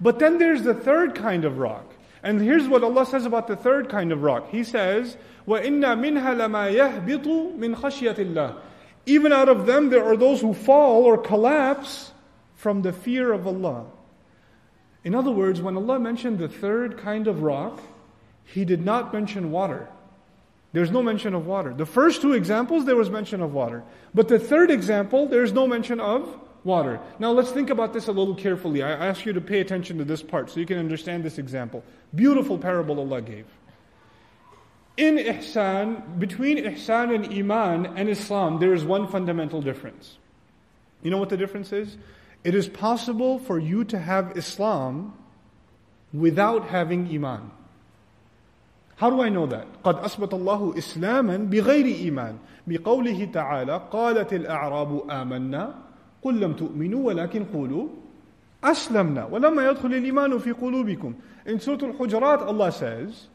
[0.00, 1.91] But then there's the third kind of rock.
[2.23, 4.49] And here's what Allah says about the third kind of rock.
[4.49, 8.59] He says, وَإِنَّ مِنْهَا لَمَا يَهْبِطُ مِنْ خَشْيَةِ اللَّهِ
[9.05, 12.11] Even out of them there are those who fall or collapse
[12.55, 13.85] from the fear of Allah.
[15.03, 17.79] In other words, when Allah mentioned the third kind of rock,
[18.43, 19.87] He did not mention water.
[20.73, 21.73] There's no mention of water.
[21.73, 23.83] The first two examples, there was mention of water.
[24.13, 26.99] But the third example, there's no mention of water.
[27.19, 28.83] Now let's think about this a little carefully.
[28.83, 31.83] I ask you to pay attention to this part so you can understand this example.
[32.13, 33.45] Beautiful parable Allah gave.
[34.97, 40.17] In ihsan, between ihsan and iman and Islam, there is one fundamental difference.
[41.03, 41.97] You know what the difference is?
[42.43, 45.13] It is possible for you to have Islam
[46.13, 47.51] without having iman.
[48.95, 49.67] How do I know that?
[49.83, 52.37] قد أثبت الله إسلاما بغير إيمان
[52.67, 55.80] بقوله تعالى قالت الأعراب آمنا
[56.23, 57.87] قل لم تؤمنوا ولكن قولوا
[58.63, 61.13] أسلمنا ولما يدخل الإيمان في قلوبكم
[61.45, 63.27] In Surah Al-Hujurat Allah says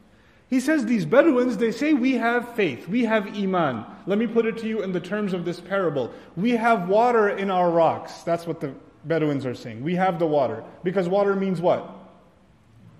[0.53, 3.85] He says these Bedouins, they say we have faith, we have iman.
[4.05, 6.11] Let me put it to you in the terms of this parable.
[6.35, 8.21] We have water in our rocks.
[8.21, 8.71] That's what the
[9.05, 9.81] Bedouins are saying.
[9.81, 10.63] We have the water.
[10.83, 11.89] Because water means what?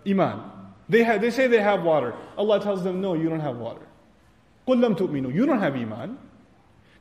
[0.07, 0.41] Iman.
[0.89, 2.15] They, have, they say they have water.
[2.37, 3.85] Allah tells them, no, you don't have water.
[4.67, 6.17] قُلْ لَمْ تُؤْمِنُوا You don't have iman.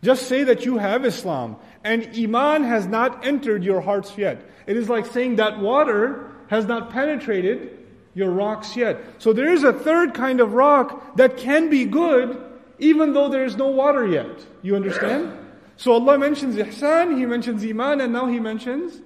[0.04, 1.58] Just say that you have Islam.
[1.84, 4.44] And iman has not entered your hearts yet.
[4.66, 9.00] It is like saying that water has not penetrated your rocks yet.
[9.20, 12.44] So there is a third kind of rock that can be good
[12.80, 14.46] even though there is no water yet.
[14.62, 15.38] You understand?
[15.78, 19.02] So Allah mentions ihsan, He mentions iman, and now He mentions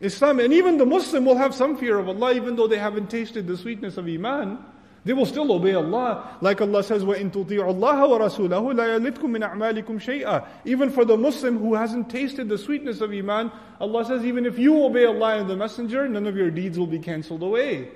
[0.00, 0.40] Islam.
[0.40, 3.46] And even the Muslim will have some fear of Allah even though they haven't tasted
[3.46, 4.58] the sweetness of iman.
[5.07, 6.37] They will still obey Allah.
[6.41, 11.15] Like Allah says, وَإِن تُطِيعُوا اللَّهَ وَرَسُولَهُ لَا يَلِدْكُم مِّنْ أَعْمَالِكُمْ شَيْئًا Even for the
[11.15, 13.49] Muslim who hasn't tasted the sweetness of Iman,
[13.79, 16.87] Allah says, even if you obey Allah and the Messenger, none of your deeds will
[16.87, 17.87] be cancelled away.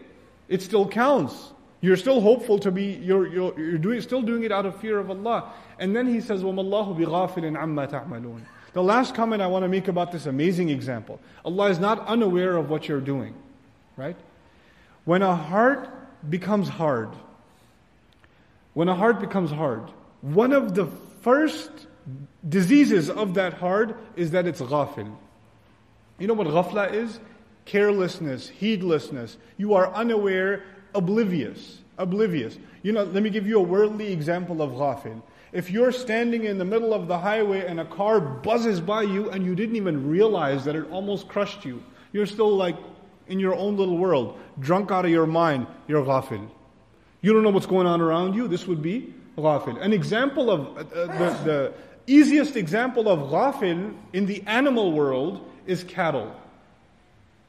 [0.48, 1.52] It still counts.
[1.82, 4.98] You're still hopeful to be, you're, you're, you're doing, still doing it out of fear
[4.98, 5.52] of Allah.
[5.80, 9.70] And then He says, وَمَا اللَّهُ بِغَافِلٍ عَمَّا تَعْمَلُونَ The last comment I want to
[9.70, 11.20] make about this amazing example.
[11.44, 13.34] Allah is not unaware of what you're doing.
[13.98, 14.16] Right?
[15.04, 15.90] When a heart
[16.31, 17.11] becomes hard,
[18.75, 20.87] when a heart becomes hard, one of the
[21.23, 21.71] first
[22.49, 25.15] diseases of that heart is that it's ghafil.
[26.19, 27.19] You know what ghafla is?
[27.65, 29.37] Carelessness, heedlessness.
[29.57, 30.63] You are unaware,
[30.95, 31.79] oblivious.
[31.99, 32.59] Oblivious.
[32.83, 35.23] You know, let me give you a worldly example of ghafil.
[35.53, 39.31] If you're standing in the middle of the highway and a car buzzes by you
[39.31, 42.77] and you didn't even realize that it almost crushed you, you're still like
[43.29, 46.49] in your own little world, drunk out of your mind, you're ghafil.
[47.21, 49.81] You don't know what's going on around you, this would be ghafil.
[49.81, 51.75] An example of uh, the, the
[52.07, 56.35] easiest example of ghafil in the animal world is cattle.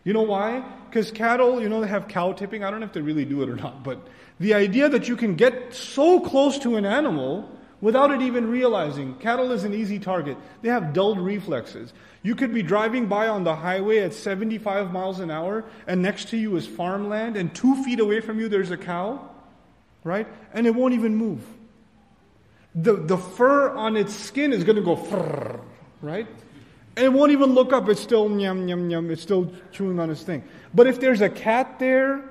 [0.04, 0.64] You know why?
[0.90, 2.64] Because cattle, you know, they have cow tipping.
[2.64, 4.00] I don't know if they really do it or not, but
[4.40, 7.50] the idea that you can get so close to an animal
[7.82, 9.16] without it even realizing.
[9.16, 10.38] Cattle is an easy target.
[10.62, 11.94] They have dulled reflexes.
[12.24, 16.30] You could be driving by on the highway at 75 miles an hour, and next
[16.30, 19.30] to you is farmland, and two feet away from you there's a cow,
[20.04, 20.28] right?
[20.54, 21.42] And it won't even move.
[22.76, 24.96] The, the fur on its skin is going to go
[26.02, 26.28] right?
[26.96, 27.90] And it won't even look up.
[27.90, 29.12] It's still yum, yum, yum.
[29.12, 30.44] It's still chewing on its thing.
[30.74, 32.24] But if there's a cat there,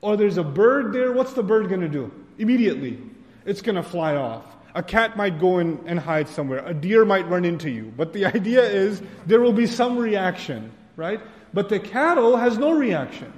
[0.00, 2.12] or there's a bird there, what's the bird going to do?
[2.38, 2.98] Immediately,
[3.44, 4.44] it's going to fly off.
[4.75, 6.65] A cat might go in and hide somewhere.
[6.65, 7.93] A deer might run into you.
[7.95, 11.21] But the idea is there will be some reaction, right?
[11.53, 13.31] But the cattle has no reaction.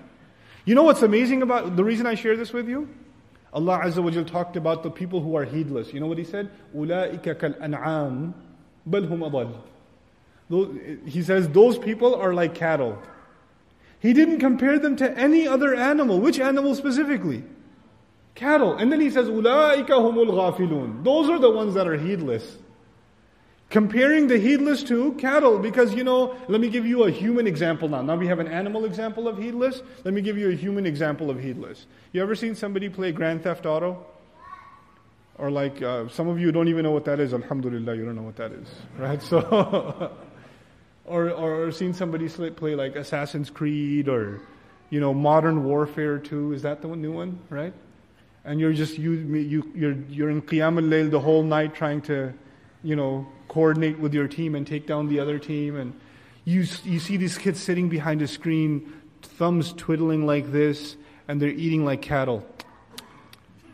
[0.64, 2.88] You know what's amazing about the reason I share this with you?
[3.54, 5.94] Allah Azza wa Jal talked about the people who are heedless.
[5.94, 6.50] You know what He said?
[6.76, 8.34] أُولَٰئِكَ كَالْأَنْعَامِ
[8.90, 9.60] بَلْ هُمْ
[10.50, 13.02] أَضَلُّ He says those people are like cattle.
[14.00, 16.20] He didn't compare them to any other animal.
[16.20, 17.44] Which animal specifically?
[18.40, 18.76] cattle.
[18.76, 22.58] And then he says, أُولَٰئِكَ هُمُ الْغَافِلُونَ Those are the ones that are heedless.
[23.70, 27.90] Comparing the heedless to cattle, because you know, let me give you a human example
[27.90, 28.02] now.
[28.02, 29.82] Now we have an animal example of heedless.
[30.04, 31.88] Let me give you a human example of heedless.
[32.12, 34.06] You ever seen somebody play Grand Theft Auto?
[35.38, 37.34] Or like, uh, some of you don't even know what that is.
[37.34, 38.68] Alhamdulillah, you don't know what that is.
[38.98, 39.22] Right?
[39.22, 40.16] So,
[41.06, 44.42] or, or seen somebody play like Assassin's Creed or,
[44.90, 46.54] you know, Modern Warfare 2.
[46.54, 47.40] Is that the new one?
[47.50, 47.74] Right?
[48.45, 52.33] And you're just you, you you're you're in qiyam al-layl the whole night trying to
[52.83, 55.77] you know coordinate with your team and take down the other team.
[55.77, 55.99] And
[56.45, 60.97] you you see these kids sitting behind a screen thumbs twiddling like this
[61.29, 62.47] and they're eating like cattle.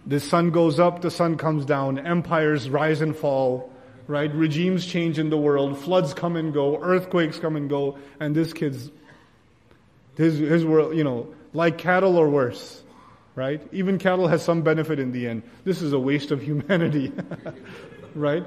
[0.06, 3.72] The sun goes up the sun comes down empires rise and fall
[4.08, 4.32] right?
[4.32, 8.52] Regimes change in the world floods come and go earthquakes come and go and this
[8.52, 8.90] kid's
[10.16, 12.82] His, his world, you know, like cattle or worse,
[13.35, 13.61] right?
[13.71, 15.43] Even cattle has some benefit in the end.
[15.63, 17.11] This is a waste of humanity,
[18.15, 18.45] right?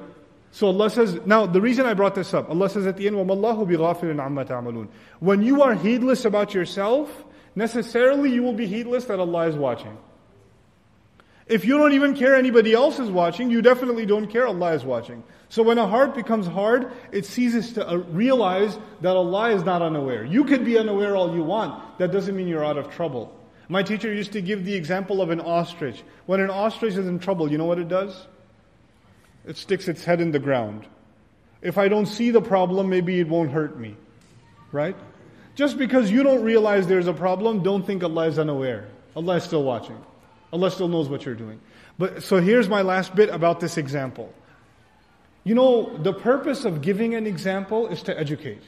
[0.51, 3.17] So Allah says, now the reason I brought this up, Allah says at the end,
[3.17, 4.89] وَمَا اللَّهُ بِغَافِلٍ عَمَّا تَعْمَلُونَ
[5.19, 7.25] When you are heedless about yourself,
[7.57, 9.97] necessarily you will be heedless that Allah is watching.
[11.47, 14.85] If you don't even care anybody else is watching, you definitely don't care Allah is
[14.85, 15.25] watching.
[15.51, 19.83] So when a heart becomes hard, it ceases to uh, realize that Allah is not
[19.83, 20.25] unaware.
[20.25, 21.99] You could be unaware all you want.
[21.99, 23.38] That doesn't mean you're out of trouble.
[23.70, 26.04] My teacher used to give the example of an ostrich.
[26.26, 28.26] When an ostrich is in trouble, you know what it does?
[29.46, 30.88] It sticks its head in the ground.
[31.62, 33.96] If I don't see the problem, maybe it won't hurt me.
[34.72, 34.96] Right?
[35.54, 38.88] Just because you don't realize there's a problem, don't think Allah is unaware.
[39.16, 39.98] Allah is still watching.
[40.52, 41.60] Allah still knows what you're doing.
[42.00, 44.34] But so here's my last bit about this example.
[45.44, 48.64] You know, the purpose of giving an example is to educate.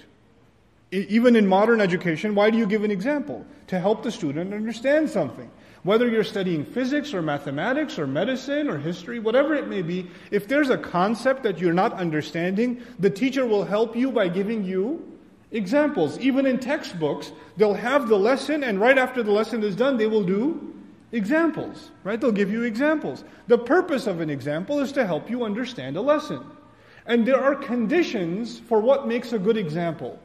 [0.91, 3.45] Even in modern education, why do you give an example?
[3.67, 5.49] To help the student understand something.
[5.83, 10.47] Whether you're studying physics or mathematics or medicine or history, whatever it may be, if
[10.47, 15.17] there's a concept that you're not understanding, the teacher will help you by giving you
[15.51, 16.19] examples.
[16.19, 20.07] Even in textbooks, they'll have the lesson, and right after the lesson is done, they
[20.07, 20.75] will do
[21.13, 22.19] examples, right?
[22.19, 23.23] They'll give you examples.
[23.47, 26.43] The purpose of an example is to help you understand a lesson.
[27.05, 30.19] And there are conditions for what makes a good example.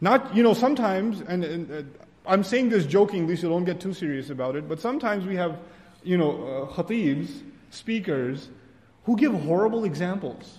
[0.00, 1.82] Not, you know, sometimes, and, and uh,
[2.26, 5.58] I'm saying this jokingly, so don't get too serious about it, but sometimes we have,
[6.02, 8.48] you know, uh, khatibs, speakers,
[9.04, 10.58] who give horrible examples.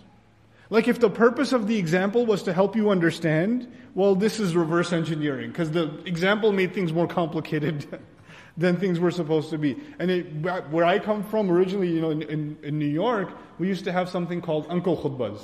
[0.70, 4.56] Like if the purpose of the example was to help you understand, well, this is
[4.56, 7.86] reverse engineering, because the example made things more complicated
[8.58, 9.78] than things were supposed to be.
[10.00, 10.24] And it,
[10.72, 13.30] where I come from originally, you know, in, in, in, New York,
[13.60, 15.40] we used to have something called uncle khutbas.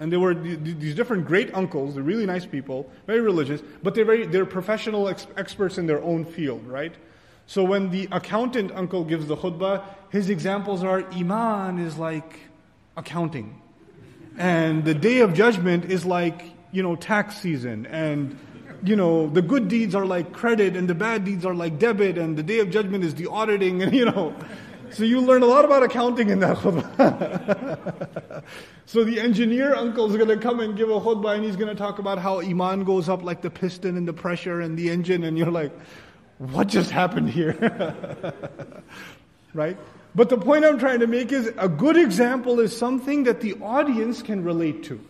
[0.00, 4.04] And there were these different great uncles, they're really nice people, very religious, but they're,
[4.04, 6.94] very, they're professional ex- experts in their own field, right?
[7.46, 12.40] So when the accountant uncle gives the khutbah, his examples are Iman is like
[12.96, 13.60] accounting.
[14.36, 16.42] And the day of judgment is like,
[16.72, 17.86] you know, tax season.
[17.86, 18.38] And
[18.82, 22.18] you know, the good deeds are like credit and the bad deeds are like debit
[22.18, 24.34] and the day of judgment is the auditing and you know.
[24.94, 28.42] So you learn a lot about accounting in that khutbah.
[28.86, 31.68] so the engineer uncle is going to come and give a khutbah and he's going
[31.68, 34.90] to talk about how iman goes up like the piston and the pressure and the
[34.90, 35.72] engine and you're like,
[36.38, 37.56] what just happened here?
[39.54, 39.76] right?
[40.14, 43.54] But the point I'm trying to make is a good example is something that the
[43.54, 45.00] audience can relate to.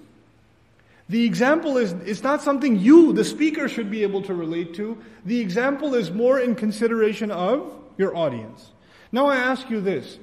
[1.10, 4.96] The example is it's not something you, the speaker, should be able to relate to.
[5.26, 8.70] The example is more in consideration of your audience.
[9.13, 10.17] Now I ask you this.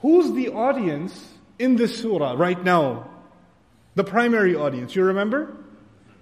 [0.00, 3.10] Who's the audience in this surah right now?
[3.94, 4.94] The primary audience.
[4.94, 5.56] You remember?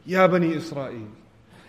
[0.05, 1.09] Ya Bani Israel.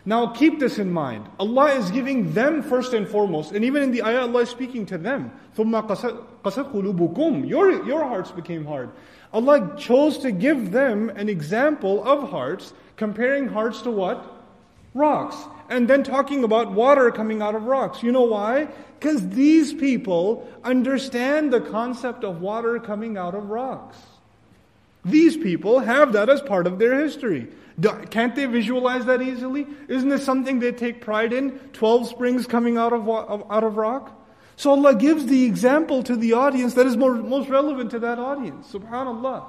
[0.08, 1.28] Now keep this in mind.
[1.38, 4.86] Allah is giving them first and foremost, and even in the ayah, Allah is speaking
[4.86, 5.34] to them.
[5.58, 8.90] ثُمَّ قَسَتْ قُلُوبُكُمْ Your, your hearts became hard.
[9.34, 14.24] Allah chose to give them an example of hearts, comparing hearts to what?
[14.94, 15.36] Rocks.
[15.69, 18.03] And then talking about water coming out of rocks.
[18.03, 18.69] You know why?
[18.99, 23.97] Because these people understand the concept of water coming out of rocks.
[25.05, 27.49] These people have that as part of their history.
[28.11, 29.67] Can't they visualize that easily?
[29.89, 31.59] Isn't this something they take pride in?
[31.73, 34.19] Twelve springs coming out of, out of rock?
[34.57, 38.19] So Allah gives the example to the audience that is more, most relevant to that
[38.19, 38.71] audience.
[38.73, 39.45] Subhanallah.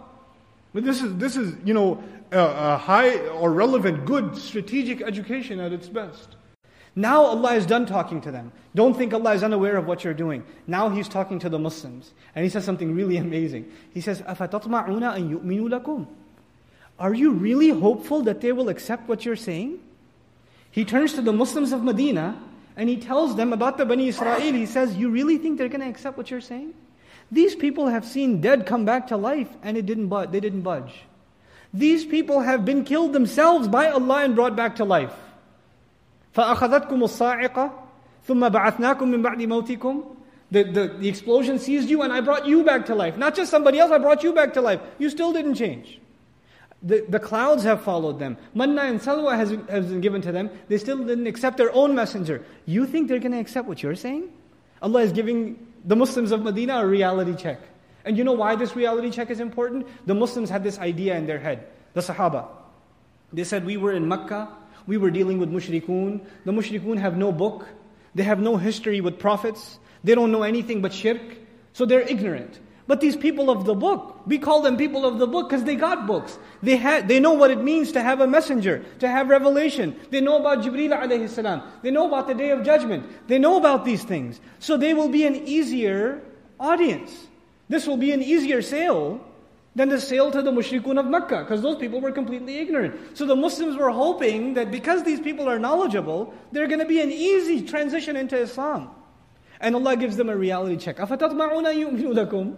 [0.73, 5.61] But this is, this is, you know, a, a high or relevant, good strategic education
[5.61, 6.37] at its best.
[6.95, 8.53] Now Allah is done talking to them.
[8.75, 10.45] Don't think Allah is unaware of what you're doing.
[10.67, 12.13] Now He's talking to the Muslims.
[12.35, 13.71] And He says something really amazing.
[13.95, 16.07] He says, أَفَتَطْمَعُونَ أَن يُؤْمِنُوا لَكُمْ
[16.99, 19.79] Are you really hopeful that they will accept what you're saying?
[20.71, 22.41] He turns to the Muslims of Medina
[22.77, 24.41] and he tells them about the Bani Israel.
[24.41, 26.75] He says, You really think they're going to accept what you're saying?
[27.31, 30.63] These people have seen dead come back to life and it didn't budge, they didn't
[30.63, 31.03] budge.
[31.75, 35.13] These people have been killed themselves by Allah and brought back to life.
[36.35, 37.73] فَأَخَذَتْكُمُ الصَّاعِقَةِ
[38.27, 40.17] ثُمَّ بَعَثْنَاكُم مِّن بَعْدِ مَوْتِكُمْ
[40.51, 43.17] the, the, the explosion seized you and I brought you back to life.
[43.17, 44.81] Not just somebody else, I brought you back to life.
[44.99, 46.01] You still didn't change.
[46.83, 48.37] The, the clouds have followed them.
[48.55, 50.49] Manna and salwa has, has been given to them.
[50.69, 52.45] They still didn't accept their own messenger.
[52.67, 54.31] You think they're going to accept what you're saying?
[54.81, 57.60] Allah is giving the Muslims of Medina a reality check.
[58.06, 59.88] And you know why this reality check is important?
[60.06, 61.68] The Muslims had this idea in their head.
[61.94, 62.48] The Sahaba.
[63.32, 64.50] They said, We were in Mecca.
[64.86, 66.22] We were dealing with mushrikun.
[66.46, 67.68] The mushrikun have no book.
[68.16, 69.80] They have no history with prophets.
[70.04, 71.22] They don't know anything but shirk.
[71.72, 72.60] So they're ignorant.
[72.89, 75.77] But these people of the book, we call them people of the book because they
[75.77, 76.39] got books.
[76.63, 79.95] They, had, they know what it means to have a messenger, to have revelation.
[80.09, 81.63] They know about Jibreel alayhi salam.
[81.83, 83.05] They know about the day of judgment.
[83.29, 84.41] They know about these things.
[84.59, 86.23] So they will be an easier
[86.59, 87.27] audience.
[87.69, 89.21] This will be an easier sale
[89.75, 93.19] than the sale to the mushrikun of Mecca because those people were completely ignorant.
[93.19, 97.03] So the Muslims were hoping that because these people are knowledgeable, they're going to be
[97.03, 98.89] an easy transition into Islam.
[99.61, 100.97] And Allah gives them a reality check.
[100.97, 102.57] أَفَتَطْمَعُونَ يُؤْمِنُوا لَكُمْ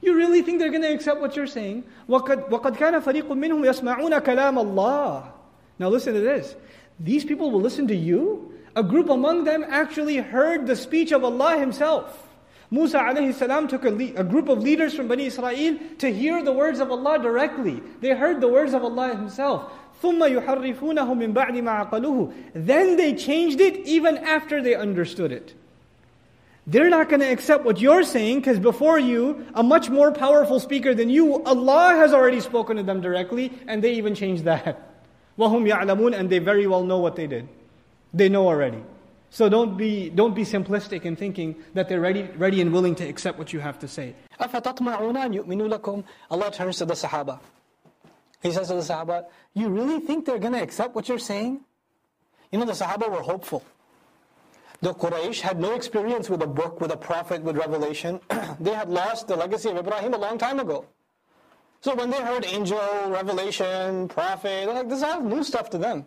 [0.00, 1.84] you really think they're going to accept what you're saying?
[2.08, 5.32] وَقَدْ, وَقَدْ كَانَ فَرِيقٌ مِّنْهُمْ يَسْمَعُونَ كَلَامَ اللَّهِ
[5.78, 6.56] Now listen to this.
[6.98, 8.52] These people will listen to you?
[8.74, 12.28] A group among them actually heard the speech of Allah Himself.
[12.70, 16.42] Musa alayhi salam took a, le- a group of leaders from Bani Israel to hear
[16.42, 17.82] the words of Allah directly.
[18.00, 19.70] They heard the words of Allah Himself.
[20.02, 25.54] ثُمَّ يُحَرِّفُونَهُ مِن بَعْدِ مَا عَقَلُوهُ Then they changed it even after they understood it.
[26.66, 30.60] They're not going to accept what you're saying because before you, a much more powerful
[30.60, 34.78] speaker than you, Allah has already spoken to them directly and they even changed that.
[35.38, 37.48] وَهُمْ يَعْلَمُونَ And they very well know what they did.
[38.14, 38.82] They know already.
[39.30, 43.08] So don't be, don't be simplistic in thinking that they're ready, ready and willing to
[43.08, 44.14] accept what you have to say.
[44.38, 44.60] Allah
[46.52, 47.40] turns to the Sahaba.
[48.42, 51.60] He says to the Sahaba, You really think they're going to accept what you're saying?
[52.52, 53.64] You know, the Sahaba were hopeful.
[54.81, 58.19] The Quraysh had no experience with a book, with a prophet, with revelation.
[58.59, 60.85] they had lost the legacy of Ibrahim a long time ago.
[61.81, 65.77] So when they heard angel, revelation, prophet, they're like, this is all new stuff to
[65.77, 66.05] them.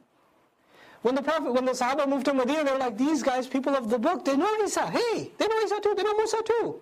[1.03, 3.75] When the Prophet, when the Sahaba moved to Medina, they were like, these guys, people
[3.75, 4.91] of the book, they know Isa.
[4.91, 6.81] Hey, they know Isa too, they know Musa too.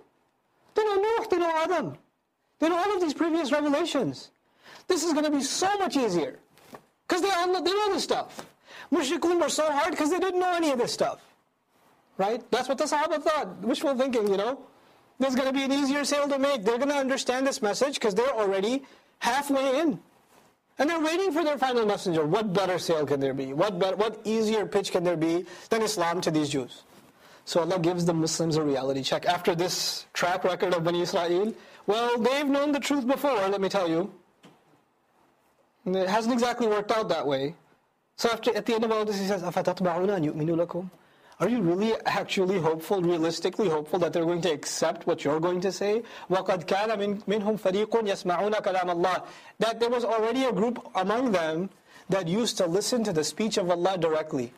[0.74, 1.96] They know Nuh, they know Adam.
[2.58, 4.32] They know all of these previous revelations.
[4.88, 6.40] This is going to be so much easier.
[7.06, 8.44] Because they, all, they know this stuff.
[8.92, 11.24] Mushrikun were so hard because they didn't know any of this stuff
[12.17, 12.43] Right?
[12.51, 13.57] That's what the Sahaba thought.
[13.61, 14.59] Wishful thinking, you know.
[15.19, 16.63] There's going to be an easier sale to make.
[16.63, 18.83] They're going to understand this message because they're already
[19.19, 19.99] halfway in.
[20.79, 22.25] And they're waiting for their final messenger.
[22.25, 23.53] What better sale can there be?
[23.53, 26.83] What, better, what easier pitch can there be than Islam to these Jews?
[27.45, 29.25] So Allah gives the Muslims a reality check.
[29.25, 31.53] After this track record of Bani Israel,
[31.85, 34.11] well, they've known the truth before, let me tell you.
[35.85, 37.55] And it hasn't exactly worked out that way.
[38.15, 40.89] So after, at the end of all this, he says, أَفَتَطْبَعُونَ أَن يُؤْمِنُوا لَكُمْ
[41.39, 45.59] are you really actually hopeful, realistically hopeful that they're going to accept what you're going
[45.61, 46.03] to say?
[46.29, 49.25] وَقَدْ كَانَ مِنْهُمْ فَرِيقٌ يَسْمَعُونَ كَلَامَ اللَّهِ
[49.59, 51.69] That there was already a group among them
[52.09, 54.53] that used to listen to the speech of Allah directly.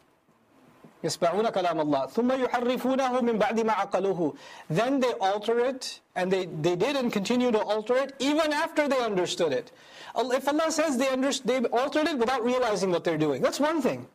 [1.03, 4.33] يسمعون كلام الله ثم يحرفونه من بعد ما عقلوه
[4.69, 8.87] then they alter it and they, they did and continue to alter it even after
[8.87, 9.71] they understood it
[10.17, 13.81] if Allah says they, under, they altered it without realizing what they're doing that's one
[13.81, 14.07] thing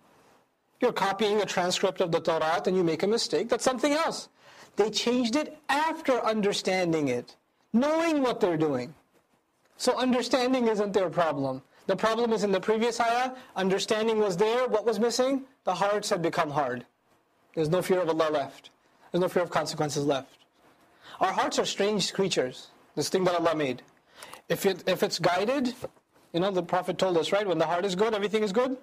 [0.85, 3.49] you're copying a transcript of the Torah and you make a mistake.
[3.49, 4.29] That's something else.
[4.75, 7.35] They changed it after understanding it,
[7.73, 8.93] knowing what they're doing.
[9.77, 11.63] So understanding isn't their problem.
[11.87, 15.45] The problem is in the previous ayah, understanding was there, what was missing?
[15.63, 16.85] The hearts had become hard.
[17.55, 18.69] There's no fear of Allah left.
[19.11, 20.37] There's no fear of consequences left.
[21.19, 23.81] Our hearts are strange creatures, this thing that Allah made.
[24.49, 25.73] If, it, if it's guided,
[26.31, 27.47] you know, the Prophet told us, right?
[27.47, 28.77] When the heart is good, everything is good.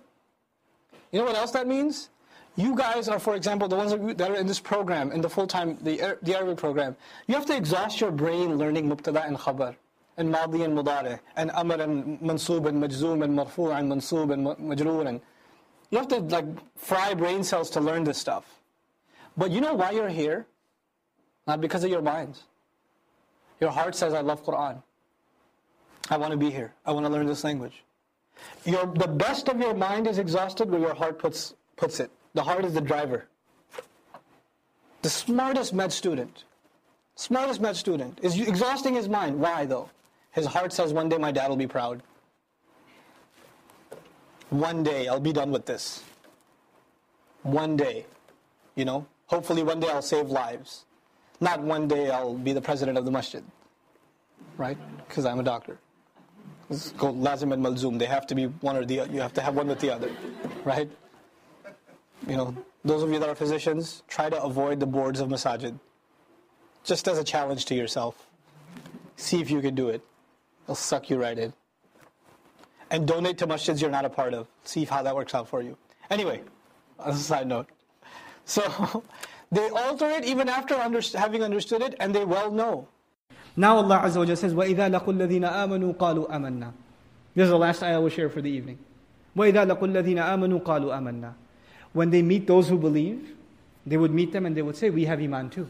[1.13, 2.09] You know what else that means?
[2.57, 5.79] You guys are, for example, the ones that are in this program, in the full-time,
[5.83, 6.97] the, the Arabic program.
[7.27, 9.75] You have to exhaust your brain learning mubtada and khabar,
[10.17, 14.47] and madi and mudari, and amr and mansub and majzoom and marfu and mansub and
[14.59, 15.07] majroor.
[15.07, 15.21] And
[15.91, 16.47] you have to like
[16.77, 18.45] fry brain cells to learn this stuff.
[19.37, 20.47] But you know why you're here?
[21.47, 22.45] Not because of your minds.
[23.61, 24.83] Your heart says, I love Quran.
[26.11, 26.75] I want to be here.
[26.85, 27.83] I want to learn this language.
[28.65, 32.11] Your, the best of your mind is exhausted where your heart puts, puts it.
[32.35, 33.27] The heart is the driver.
[35.03, 36.45] The smartest med student,
[37.17, 39.41] smartest med student, is exhausting his mind.
[39.41, 39.91] Why though?
[40.31, 42.03] His heart says, one day my dad will be proud.
[44.51, 46.05] One day I'll be done with this.
[47.43, 48.07] One day,
[48.77, 50.85] you know, hopefully one day I'll save lives.
[51.41, 53.43] Not one day I'll be the president of the masjid,
[54.57, 54.79] right?
[55.09, 55.79] Because I'm a doctor.
[56.73, 57.99] It's called lazim and malzum.
[57.99, 59.13] They have to be one or the other.
[59.13, 60.11] You have to have one with the other,
[60.65, 60.91] right?
[62.27, 65.79] You know, those of you that are physicians, try to avoid the boards of masajid.
[66.83, 68.27] Just as a challenge to yourself.
[69.17, 70.01] See if you can do it.
[70.67, 71.53] They'll suck you right in.
[72.91, 74.49] And donate to masjids you're not a part of.
[74.65, 75.77] See how that works out for you.
[76.11, 76.41] Anyway,
[77.05, 77.69] as a side note.
[78.47, 79.05] So,
[79.53, 82.89] they alter it even after under, having understood it, and they well know
[83.58, 86.72] now Allah Azza wa says, وَإِذَا لَقُوا الَّذِينَ آمَنُوا قَالُوا آمَنَّا
[87.34, 88.78] This is the last ayah we'll share for the evening.
[89.36, 91.34] وَإِذَا لَقُوا الَّذِينَ آمَنُوا قَالُوا آمَنَّا
[91.92, 93.34] When they meet those who believe,
[93.88, 95.68] they would meet them and they would say, we have iman too.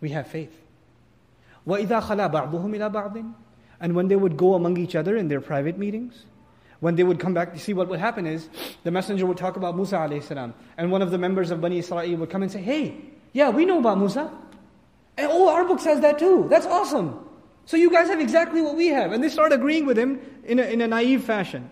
[0.00, 0.52] We have faith.
[1.64, 3.34] وَإِذَا خَلَى بَعْضُهُمْ إِلَى بَعْضٍ
[3.78, 6.24] And when they would go among each other in their private meetings,
[6.80, 8.48] when they would come back, you see what would happen is
[8.82, 11.78] the messenger would talk about Musa alayhi salam, and one of the members of Bani
[11.78, 12.96] Israel would come and say, Hey,
[13.32, 14.30] yeah, we know about Musa.
[15.16, 16.46] And oh, our book says that too.
[16.50, 17.26] That's awesome.
[17.64, 19.12] So you guys have exactly what we have.
[19.12, 21.70] And they start agreeing with him in a, in a naive fashion.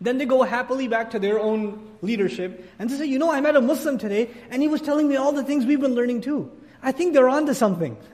[0.00, 3.40] Then they go happily back to their own leadership and they say, You know, I
[3.40, 6.20] met a Muslim today and he was telling me all the things we've been learning
[6.20, 6.50] too.
[6.82, 7.96] I think they're onto something.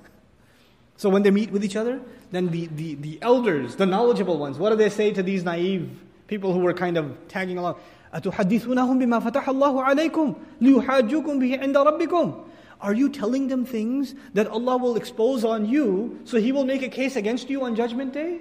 [0.98, 4.58] So when they meet with each other, then the, the, the elders, the knowledgeable ones,
[4.58, 5.88] what do they say to these naive
[6.26, 7.76] people who were kind of tagging along?
[8.14, 12.44] أتحدثونهم بما فتح الله عليكم ليحاجوكم به عند ربكم
[12.82, 16.82] Are you telling them things that Allah will expose on you so He will make
[16.82, 18.40] a case against you on Judgment Day?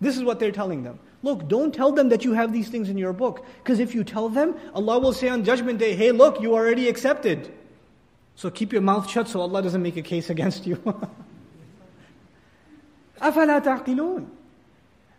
[0.00, 0.98] This is what they're telling them.
[1.22, 3.44] Look, don't tell them that you have these things in your book.
[3.62, 6.88] Because if you tell them, Allah will say on Judgment Day, hey, look, you already
[6.88, 7.52] accepted.
[8.34, 10.76] So keep your mouth shut so Allah doesn't make a case against you.
[13.20, 14.26] أَفَلَا تَعْقِلُونَ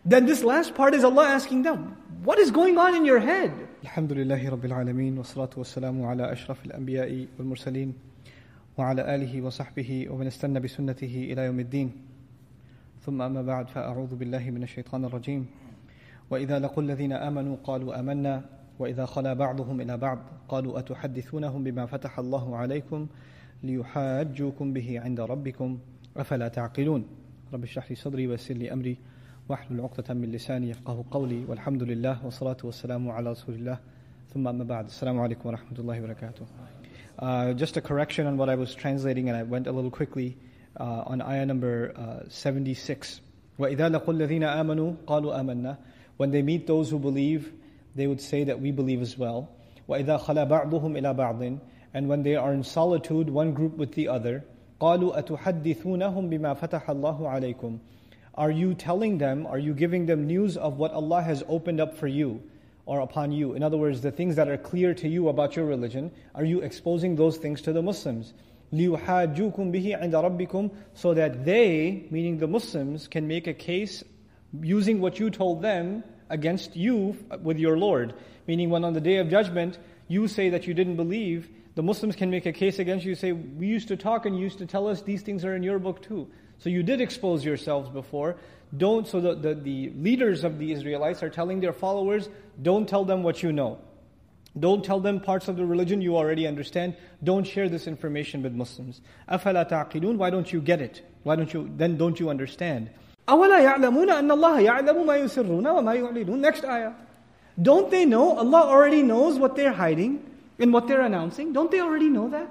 [0.04, 3.52] Then this last part is Allah asking them, what is going on in your head?
[3.84, 7.94] الحمد لله رب العالمين والصلاة والسلام على أشرف الأنبياء والمرسلين
[8.79, 11.91] وعلى آله وصحبه ومن استنى بسنته إلى يوم الدين.
[13.01, 15.45] ثم أما بعد فأعوذ بالله من الشيطان الرجيم.
[16.29, 18.45] وإذا لقوا الذين آمنوا قالوا آمنا
[18.79, 23.07] وإذا خلا بعضهم إلى بعض قالوا أتحدثونهم بما فتح الله عليكم
[23.63, 25.79] ليحاجوكم به عند ربكم؟
[26.17, 27.05] أفلا تعقلون؟
[27.53, 28.97] رب اشرح لي صدري ويسر لي أمري
[29.49, 33.77] واحلل عقدة من لساني يفقه قولي والحمد لله والصلاة والسلام على رسول الله.
[34.33, 36.45] ثم أما بعد السلام عليكم ورحمة الله وبركاته.
[37.18, 40.36] uh, Just a correction on what I was translating and I went a little quickly
[40.78, 43.20] uh, on ayah number uh, 76
[43.58, 45.76] وإذا لقوا الذين آمنوا قالوا آمنا
[46.16, 47.52] When they meet those who believe,
[47.94, 49.48] they would say that we believe as well.
[49.88, 51.60] وَإِذَا خَلَى بَعْضُهُمْ إِلَى بَعْضٍ
[51.92, 54.44] And when they are in solitude, one group with the other,
[54.80, 57.78] قَالُوا أَتُحَدِّثُونَهُمْ بِمَا فَتَحَ اللَّهُ عَلَيْكُمْ
[58.34, 61.96] Are you telling them, are you giving them news of what Allah has opened up
[61.96, 62.42] for you?
[62.88, 63.54] or upon you.
[63.54, 66.60] In other words, the things that are clear to you about your religion, are you
[66.60, 68.34] exposing those things to the Muslims?
[68.72, 74.02] لِيُحَاجُّكُمْ بِهِ عِنْدَ رَبِّكُمْ So that they, meaning the Muslims, can make a case
[74.60, 78.14] using what you told them against you with your Lord.
[78.46, 82.14] Meaning, when on the day of judgment you say that you didn't believe, the Muslims
[82.14, 84.66] can make a case against you, say, We used to talk and you used to
[84.66, 86.28] tell us these things are in your book too.
[86.58, 88.36] So you did expose yourselves before.
[88.76, 92.28] Don't, so the, the, the leaders of the Israelites are telling their followers,
[92.60, 93.78] don't tell them what you know.
[94.58, 96.96] Don't tell them parts of the religion you already understand.
[97.22, 99.00] Don't share this information with Muslims.
[99.28, 101.02] أَفَلَا تَعْقِلُونَ Why don't you get it?
[101.24, 102.90] Why don't you, then don't you understand?
[103.26, 106.92] أَوَلَا يَعْلَمُونَ أَنَّ اللَّهَ يَعْلَمُ مَا يُسِرُّونَ وَمَا يُعْلِنُونَ Next ayah.
[107.60, 110.22] Don't they know Allah already knows what they're hiding
[110.58, 111.52] and what they're announcing?
[111.52, 112.48] Don't they already know that?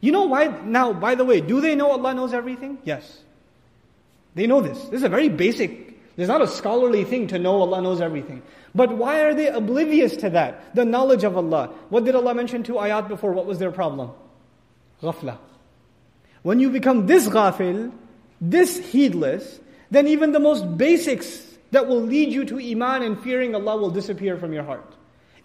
[0.00, 0.48] You know why?
[0.64, 2.78] Now, by the way, do they know Allah knows everything?
[2.84, 3.22] Yes.
[4.34, 4.78] They know this.
[4.84, 8.42] This is a very basic, there's not a scholarly thing to know Allah knows everything.
[8.74, 10.74] But why are they oblivious to that?
[10.74, 11.70] The knowledge of Allah.
[11.88, 13.32] What did Allah mention two ayat before?
[13.32, 14.10] What was their problem?
[15.02, 15.38] Ghafla.
[16.42, 17.92] When you become this ghafil,
[18.40, 19.58] this heedless,
[19.90, 23.90] then even the most basics that will lead you to Iman and fearing Allah will
[23.90, 24.94] disappear from your heart.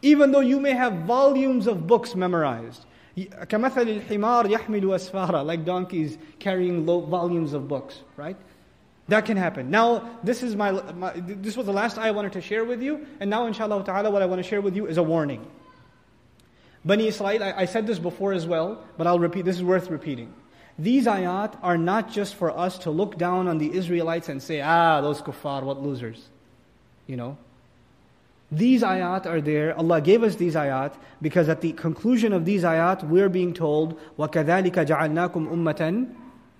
[0.01, 2.86] Even though you may have volumes of books memorized.
[3.17, 8.38] كَمَثَلِ الْحِمَارِ يَحْمِلُ أَسْفَارًا Like donkeys carrying volumes of books, right?
[9.07, 9.69] That can happen.
[9.69, 13.05] Now, this is my, my, this was the last I wanted to share with you,
[13.19, 15.45] and now inshallah ta'ala what I want to share with you is a warning.
[16.86, 19.89] Bani Israel, I, I said this before as well, but I'll repeat, this is worth
[19.89, 20.34] repeating.
[20.79, 24.61] These ayat are not just for us to look down on the Israelites and say,
[24.61, 26.29] ah, those kuffar, what losers.
[27.05, 27.38] You know?
[28.51, 29.77] These ayat are there.
[29.77, 33.99] Allah gave us these ayat because at the conclusion of these ayat, we're being told,
[34.17, 36.15] وَكَذَلِكَ جَعَلْنَاكُمْ أُمَّةً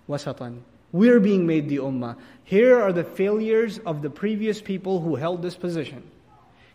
[0.09, 0.59] وَسَطًا
[0.97, 2.16] we're being made the ummah.
[2.44, 6.03] Here are the failures of the previous people who held this position.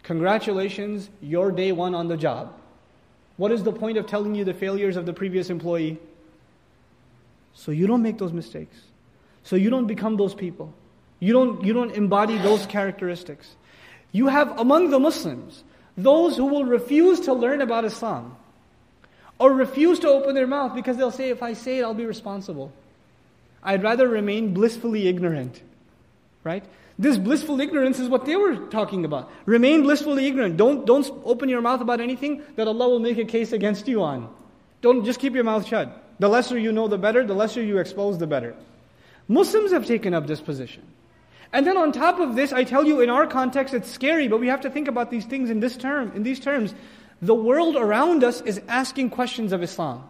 [0.03, 2.53] Congratulations, you're day one on the job.
[3.37, 5.97] What is the point of telling you the failures of the previous employee?
[7.55, 8.77] So you don't make those mistakes.
[9.43, 10.71] So you don't become those people.
[11.19, 13.55] You don't, you don't embody those characteristics.
[14.11, 15.63] You have among the Muslims
[15.97, 18.35] those who will refuse to learn about Islam
[19.39, 22.05] or refuse to open their mouth because they'll say, if I say it, I'll be
[22.05, 22.71] responsible.
[23.63, 25.61] I'd rather remain blissfully ignorant.
[26.43, 26.65] Right?
[26.97, 29.31] This blissful ignorance is what they were talking about.
[29.45, 30.57] Remain blissfully ignorant.
[30.57, 34.03] Don't, don't open your mouth about anything that Allah will make a case against you
[34.03, 34.33] on.
[34.81, 36.15] Don't just keep your mouth shut.
[36.19, 37.25] The lesser you know, the better.
[37.25, 38.55] The lesser you expose, the better.
[39.27, 40.83] Muslims have taken up this position.
[41.53, 44.39] And then on top of this, I tell you, in our context, it's scary, but
[44.39, 46.73] we have to think about these things in this term, in these terms.
[47.21, 50.07] The world around us is asking questions of Islam.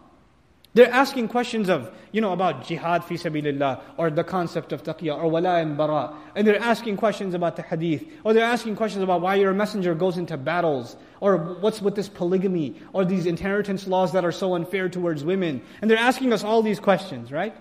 [0.74, 5.14] They're asking questions of, you know, about jihad fi sabilillah, or the concept of taqiyya,
[5.14, 6.16] or wala and bara.
[6.34, 9.94] And they're asking questions about the hadith, or they're asking questions about why your messenger
[9.94, 14.54] goes into battles, or what's with this polygamy, or these inheritance laws that are so
[14.54, 15.60] unfair towards women.
[15.82, 17.54] And they're asking us all these questions, right?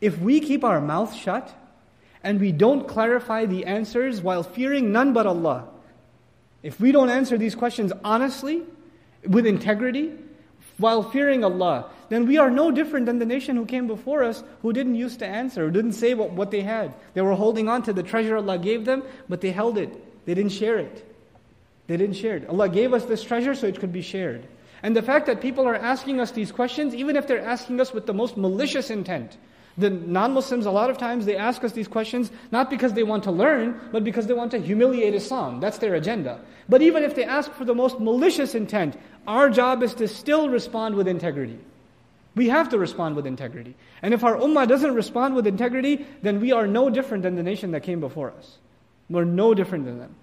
[0.00, 1.52] If we keep our mouth shut,
[2.22, 5.68] and we don't clarify the answers while fearing none but Allah,
[6.62, 8.62] if we don't answer these questions honestly,
[9.26, 10.12] with integrity,
[10.78, 14.44] while fearing Allah, then we are no different than the nation who came before us
[14.62, 16.94] who didn't used to answer, didn't say what, what they had.
[17.12, 20.24] They were holding on to the treasure Allah gave them, but they held it.
[20.24, 21.04] They didn't share it.
[21.88, 22.48] They didn't share it.
[22.48, 24.46] Allah gave us this treasure so it could be shared.
[24.84, 27.92] And the fact that people are asking us these questions, even if they're asking us
[27.92, 29.36] with the most malicious intent,
[29.76, 33.24] the non-Muslims, a lot of times, they ask us these questions not because they want
[33.24, 35.58] to learn, but because they want to humiliate Islam.
[35.58, 36.40] That's their agenda.
[36.68, 38.96] But even if they ask for the most malicious intent,
[39.26, 41.58] our job is to still respond with integrity.
[42.34, 43.76] We have to respond with integrity.
[44.02, 47.42] And if our ummah doesn't respond with integrity, then we are no different than the
[47.42, 48.58] nation that came before us.
[49.08, 50.14] We're no different than them.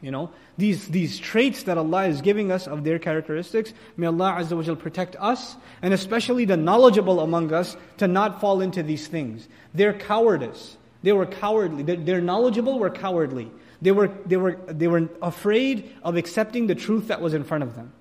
[0.00, 4.36] You know, these, these traits that Allah is giving us of their characteristics, may Allah
[4.38, 9.06] Azza wa protect us, and especially the knowledgeable among us, to not fall into these
[9.08, 9.48] things.
[9.72, 11.82] Their cowardice, they were cowardly.
[11.82, 13.50] Their, knowledgeable were cowardly.
[13.80, 17.64] They were, they, were, they were afraid of accepting the truth that was in front
[17.64, 17.92] of them.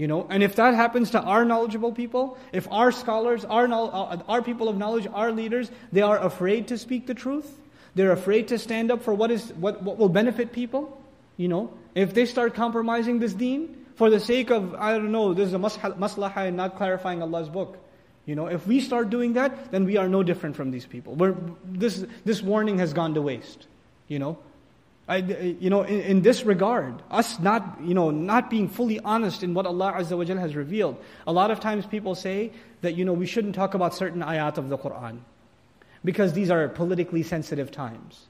[0.00, 4.16] You know, and if that happens to our knowledgeable people, if our scholars, our, uh,
[4.28, 7.60] our people of knowledge, our leaders, they are afraid to speak the truth,
[7.94, 10.98] they're afraid to stand up for what, is, what, what will benefit people,
[11.36, 15.34] you know, if they start compromising this deen for the sake of, I don't know,
[15.34, 17.76] this is a maslahah and not clarifying Allah's book.
[18.24, 21.14] You know, if we start doing that, then we are no different from these people.
[21.14, 23.66] We're, this, this warning has gone to waste.
[24.08, 24.38] You know,
[25.10, 29.42] I, you know, in, in, this regard, us not, you know, not being fully honest
[29.42, 30.96] in what Allah Azza wa has revealed.
[31.26, 32.52] A lot of times people say
[32.82, 35.18] that, you know, we shouldn't talk about certain ayat of the Quran
[36.04, 38.28] because these are politically sensitive times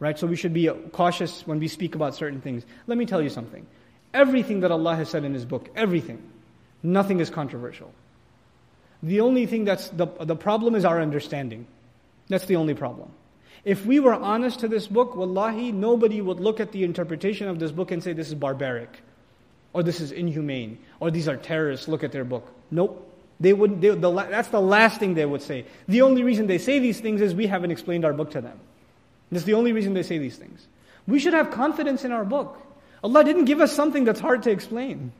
[0.00, 0.18] right?
[0.18, 2.64] So we should be cautious when we speak about certain things.
[2.86, 3.66] Let me tell you something.
[4.14, 6.22] Everything that Allah has said in His book, everything,
[6.82, 7.92] nothing is controversial.
[9.02, 11.66] The only thing that's the, the problem is our understanding.
[12.28, 13.10] That's the only problem.
[13.64, 17.58] If we were honest to this book, wallahi, nobody would look at the interpretation of
[17.58, 19.02] this book and say this is barbaric,
[19.72, 22.52] or this is inhumane, or these are terrorists, look at their book.
[22.70, 23.04] Nope.
[23.40, 25.64] They wouldn't, they, the, that's the last thing they would say.
[25.86, 28.58] The only reason they say these things is we haven't explained our book to them.
[29.30, 30.66] That's the only reason they say these things.
[31.06, 32.60] We should have confidence in our book.
[33.04, 35.12] Allah didn't give us something that's hard to explain.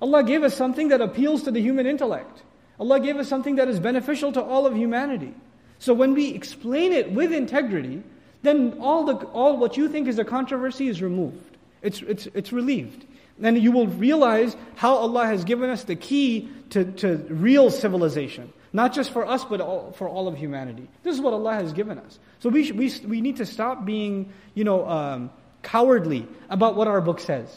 [0.00, 2.42] Allah gave us something that appeals to the human intellect.
[2.80, 5.34] Allah gave us something that is beneficial to all of humanity.
[5.78, 8.02] So when we explain it with integrity,
[8.42, 11.56] then all, the, all what you think is a controversy is removed.
[11.82, 13.04] It's, it's, it's relieved.
[13.40, 18.52] And you will realize how Allah has given us the key to, to real civilization.
[18.72, 20.86] Not just for us, but all, for all of humanity.
[21.02, 22.18] This is what Allah has given us.
[22.40, 25.30] So we, we, we need to stop being, you know, um,
[25.62, 27.48] cowardly about what our book says.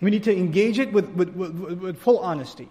[0.00, 2.68] We need to engage it with, with, with, with full honesty.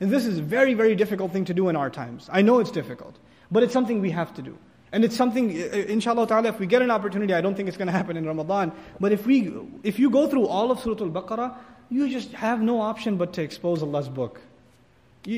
[0.00, 2.28] And this is a very, very difficult thing to do in our times.
[2.32, 3.14] I know it's difficult,
[3.52, 4.58] but it's something we have to do.
[4.92, 7.68] And it's something, uh, uh, inshallah ta'ala, if we get an opportunity, I don't think
[7.68, 10.80] it's going to happen in Ramadan, but if, we, if you go through all of
[10.80, 11.54] Surah Al-Baqarah,
[11.88, 14.40] you just have no option but to expose Allah's book.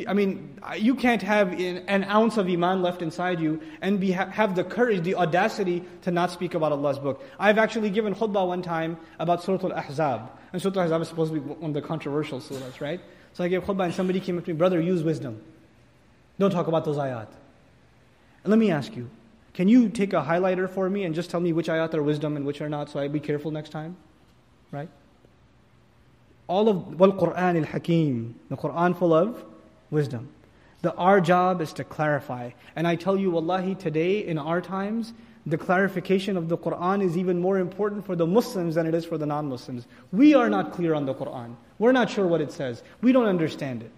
[0.08, 4.12] I mean, uh, you can't have an ounce of iman left inside you and be,
[4.12, 7.22] have the courage, the audacity to not speak about Allah's book.
[7.38, 10.30] I've actually given khutbah one time about Surah Al-Ahzab.
[10.54, 13.00] And Surah Al-Ahzab is supposed to be one of the controversial surahs, right?
[13.34, 15.42] So I gave khutbah and somebody came up to me, brother, use wisdom.
[16.38, 17.28] Don't talk about those ayat.
[18.44, 19.10] And let me ask you,
[19.54, 22.36] can you take a highlighter for me and just tell me which ayat are wisdom
[22.36, 23.96] and which are not so I be careful next time?
[24.70, 24.88] Right?
[26.46, 29.42] All of, wal Quran al-Hakim, the Quran full of
[29.90, 30.28] wisdom.
[30.82, 32.50] The, our job is to clarify.
[32.76, 35.14] And I tell you, wallahi, today in our times,
[35.46, 39.06] the clarification of the Quran is even more important for the Muslims than it is
[39.06, 39.86] for the non Muslims.
[40.12, 41.56] We are not clear on the Quran.
[41.78, 42.82] We're not sure what it says.
[43.00, 43.90] We don't understand it.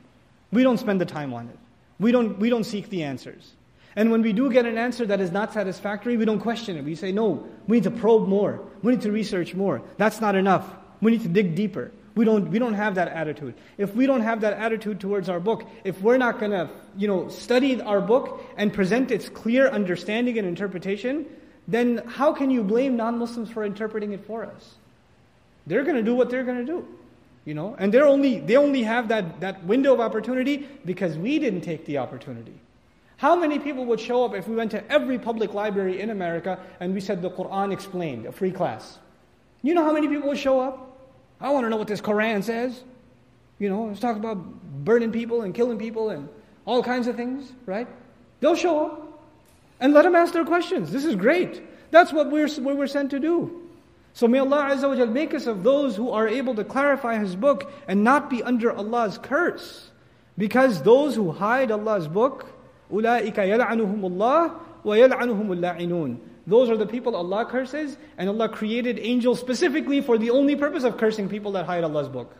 [0.53, 1.59] We don't spend the time on it.
[1.99, 3.56] We don't, we don't seek the answers.
[3.97, 6.85] And when we do get an answer that is not satisfactory, we don't question it.
[6.85, 8.61] We say, no, we need to probe more.
[8.83, 9.81] We need to research more.
[9.97, 10.69] That's not enough.
[11.01, 11.91] We need to dig deeper.
[12.15, 13.55] We don't, we don't have that attitude.
[13.79, 17.09] If we don't have that attitude towards our book, if we're not going to you
[17.09, 21.27] know, study our book and present its clear understanding and interpretation,
[21.69, 24.75] then how can you blame non-Muslims for interpreting it for us?
[25.67, 26.87] They're going to do what they're going to do.
[27.45, 31.39] You know, and they're only, they only have that, that window of opportunity because we
[31.39, 32.55] didn't take the opportunity.
[33.17, 36.59] How many people would show up if we went to every public library in America
[36.81, 38.99] and we said the Quran explained, a free class?
[39.63, 40.99] You know how many people would show up?
[41.41, 42.83] I want to know what this Quran says.
[43.59, 44.37] You know, it's talking about
[44.85, 46.29] burning people and killing people and
[46.67, 47.89] all kinds of things, right?
[48.41, 49.03] They'll show up.
[49.81, 50.91] And let them ask their questions.
[50.91, 51.63] This is great.
[51.91, 53.63] That's what we're, what we're sent to do.
[54.15, 57.37] So may Allah Azza wa make us of those who are able to clarify His
[57.37, 59.91] book and not be under Allah's curse.
[60.39, 62.47] Because those who hide Allah's book,
[62.93, 64.55] Ulaika yal'anuhumullah
[64.85, 66.19] wa yal'anuhumul la'inun.
[66.47, 70.85] Those are the people Allah curses, and Allah created angels specifically for the only purpose
[70.85, 72.33] of cursing people that hide Allah's book.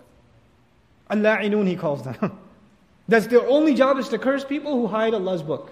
[1.11, 2.39] allah He calls them.
[3.09, 5.71] That's their only job is to curse people who hide Allah's book.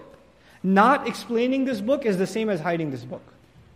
[0.63, 3.21] Not explaining this book is the same as hiding this book.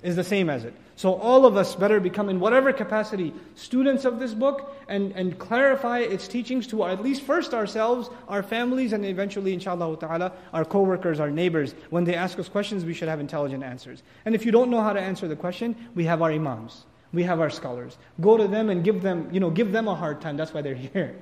[0.01, 0.73] Is the same as it.
[0.95, 5.37] So all of us better become in whatever capacity students of this book and, and
[5.37, 10.63] clarify its teachings to at least first ourselves, our families, and eventually, inshallah ta'ala, our
[10.63, 11.75] co-workers, our neighbors.
[11.89, 14.01] When they ask us questions, we should have intelligent answers.
[14.23, 16.85] And if you don't know how to answer the question, we have our imams.
[17.11, 17.97] We have our scholars.
[18.21, 20.37] Go to them and give them, you know, give them a hard time.
[20.37, 21.15] That's why they're here.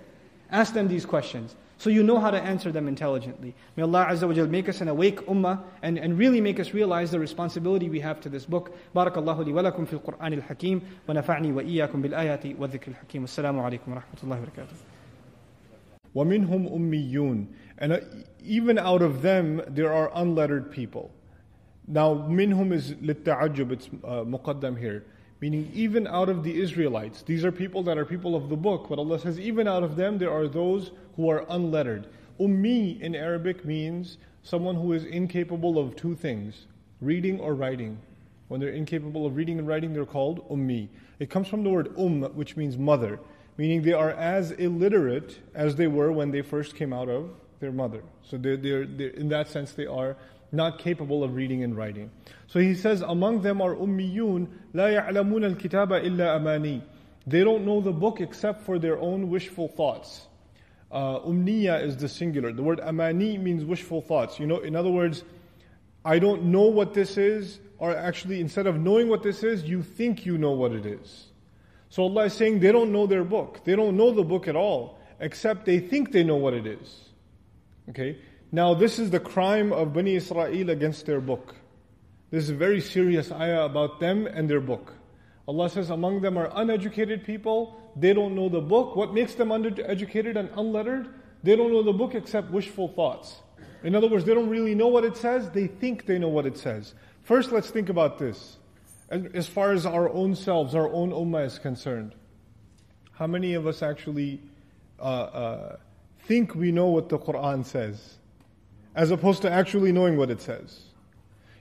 [0.52, 1.56] Ask them these questions.
[1.79, 3.55] So you know how to answer them intelligently.
[3.77, 6.73] May Allah Azza wa Jal make us an awake ummah and, and really make us
[6.73, 8.77] realize the responsibility we have to this book.
[8.95, 12.89] Barakallahu li wa lakum fil Qur'an al-Hakim wa nafa'ni wa iyyakum bil ayati wa dhikr
[12.89, 13.25] al-Hakim.
[13.25, 14.77] Assalamu alaikum wa rahmatullahi wa barakatuh.
[16.15, 17.47] وَمِنْهُمْ أُمِّيُّونَ
[17.79, 18.01] And uh,
[18.45, 21.11] even out of them, there are unlettered people.
[21.89, 25.05] Now, minhum is للتعجب, it's uh, muqaddam here.
[25.40, 28.88] Meaning, even out of the Israelites, these are people that are people of the book,
[28.90, 32.08] but Allah says, even out of them, there are those who are unlettered.
[32.40, 36.66] Ummi in Arabic means someone who is incapable of two things
[37.02, 38.00] reading or writing.
[38.48, 40.88] When they're incapable of reading and writing, they're called ummi.
[41.20, 43.20] It comes from the word um, which means mother,
[43.58, 47.72] meaning they are as illiterate as they were when they first came out of their
[47.72, 48.04] mother.
[48.24, 50.16] So they're, they're, they're in that sense, they are
[50.52, 52.10] not capable of reading and writing.
[52.48, 56.84] So he says, among them are ummiyun, la ya'lamun al-kitaba illa amani.
[57.26, 60.28] They don't know the book except for their own wishful thoughts.
[60.90, 62.54] Uh, umniya is the singular.
[62.54, 64.40] The word amani means wishful thoughts.
[64.40, 65.24] You know, in other words,
[66.06, 69.84] I don't know what this is, or actually, instead of knowing what this is, you
[69.84, 71.26] think you know what it is.
[71.90, 73.62] So Allah is saying they don't know their book.
[73.66, 77.10] They don't know the book at all, except they think they know what it is.
[77.90, 78.18] Okay?
[78.52, 81.56] Now, this is the crime of Bani Israel against their book.
[82.32, 84.94] This is a very serious ayah about them and their book.
[85.48, 88.96] Allah says, among them are uneducated people, they don't know the book.
[88.96, 91.08] What makes them uneducated and unlettered?
[91.44, 93.42] They don't know the book except wishful thoughts.
[93.84, 96.46] In other words, they don't really know what it says, they think they know what
[96.46, 96.94] it says.
[97.24, 98.58] First, let's think about this.
[99.10, 102.14] As far as our own selves, our own ummah is concerned,
[103.12, 104.42] how many of us actually
[105.00, 105.76] uh, uh,
[106.26, 108.17] think we know what the Quran says?
[108.98, 110.80] As opposed to actually knowing what it says.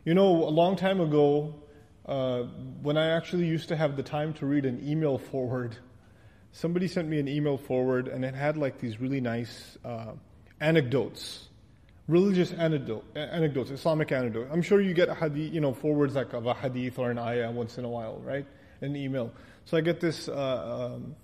[0.04, 1.54] You know, a long time ago,
[2.06, 2.44] uh,
[2.80, 5.76] when I actually used to have the time to read an email forward,
[6.52, 10.12] somebody sent me an email forward and it had like these really nice uh,
[10.62, 11.48] anecdotes,
[12.08, 14.48] religious anecdote, anecdotes, Islamic anecdotes.
[14.50, 17.50] I'm sure you get hadith, you know, forwards like of a hadith or an ayah
[17.50, 18.46] once in a while, right?
[18.80, 19.30] An email.
[19.66, 21.14] So I get this uh, um,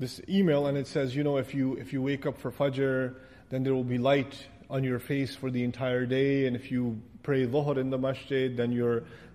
[0.00, 3.14] this email and it says, you know, if you if you wake up for Fajr,
[3.50, 4.34] then there will be light
[4.68, 6.46] on your face for the entire day.
[6.46, 8.76] And if you pray Dhuhr in the masjid, then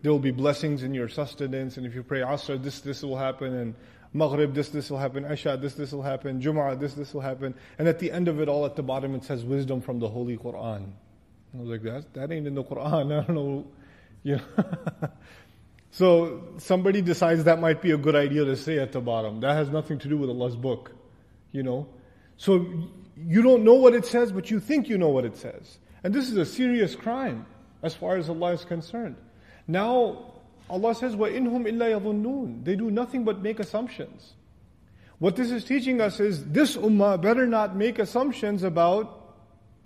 [0.01, 1.77] there will be blessings in your sustenance.
[1.77, 3.53] And if you pray Asr, this, this will happen.
[3.55, 3.75] And
[4.13, 5.25] Maghrib, this, this will happen.
[5.25, 6.41] Isha, this, this will happen.
[6.41, 7.53] Jum'ah, this, this will happen.
[7.79, 10.09] And at the end of it all, at the bottom, it says wisdom from the
[10.09, 10.91] Holy Quran.
[11.53, 13.11] I was like, that, that ain't in the Quran.
[13.21, 13.67] I don't know.
[14.23, 15.09] You know?
[15.91, 19.39] so somebody decides that might be a good idea to say at the bottom.
[19.39, 20.91] That has nothing to do with Allah's book.
[21.51, 21.87] You know?
[22.35, 25.78] So you don't know what it says, but you think you know what it says.
[26.04, 27.46] And this is a serious crime
[27.82, 29.16] as far as Allah is concerned.
[29.66, 30.34] Now,
[30.68, 34.34] Allah says, وَإِنْهُمْ إِلَّا يَظُنُّونَ They do nothing but make assumptions.
[35.18, 39.34] What this is teaching us is this ummah better not make assumptions about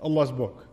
[0.02, 0.66] Allah's book.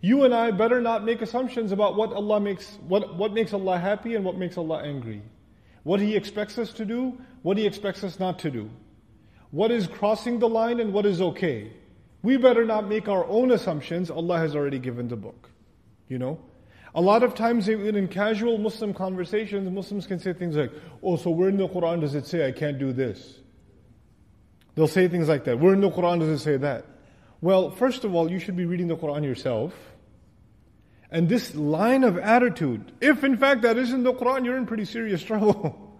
[0.00, 3.78] You and I better not make assumptions about what Allah makes, what, what makes Allah
[3.78, 5.22] happy and what makes Allah angry.
[5.82, 8.70] What He expects us to do, what He expects us not to do
[9.51, 11.71] what is crossing the line and what is okay.
[12.23, 14.09] We better not make our own assumptions.
[14.09, 15.49] Allah has already given the book.
[16.07, 16.39] You know?
[16.93, 20.71] A lot of times even in casual Muslim conversations, Muslims can say things like,
[21.01, 23.39] oh, so where in the Quran does it say I can't do this?
[24.75, 25.59] They'll say things like that.
[25.59, 26.85] Where in the Quran does it say that?
[27.39, 29.73] Well, first of all, you should be reading the Quran yourself.
[31.09, 34.85] And this line of attitude, if in fact that isn't the Quran, you're in pretty
[34.85, 35.97] serious trouble.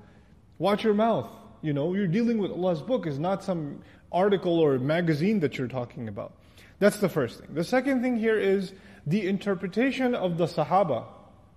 [0.58, 1.30] Watch your mouth.
[1.62, 3.82] You know, you're dealing with Allah's book, is not some
[4.12, 6.34] article or magazine that you're talking about.
[6.80, 7.54] That's the first thing.
[7.54, 8.74] The second thing here is
[9.06, 11.06] the interpretation of the Sahaba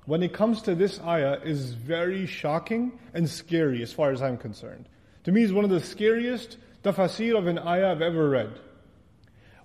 [0.07, 4.37] when it comes to this ayah is very shocking and scary as far as I'm
[4.37, 4.87] concerned.
[5.25, 8.51] To me, it's one of the scariest tafsir of an ayah I've ever read.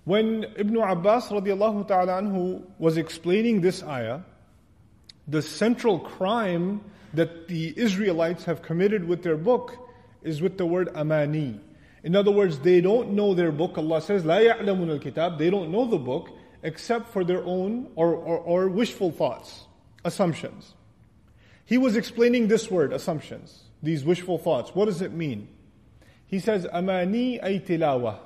[0.04, 4.20] When Ibn Abbas radiallahu ta'ala anhu was explaining this ayah,
[5.28, 6.80] the central crime
[7.12, 9.76] that the Israelites have committed with their book
[10.23, 11.59] is with the word amani.
[12.03, 13.77] In other words, they don't know their book.
[13.77, 15.37] Allah says, لا يعلمون الكتاب.
[15.37, 16.29] They don't know the book
[16.61, 19.65] except for their own or, or, or wishful thoughts,
[20.03, 20.73] assumptions.
[21.65, 24.75] He was explaining this word, assumptions, these wishful thoughts.
[24.75, 25.47] What does it mean?
[26.27, 28.19] He says, أماني أي تلاوة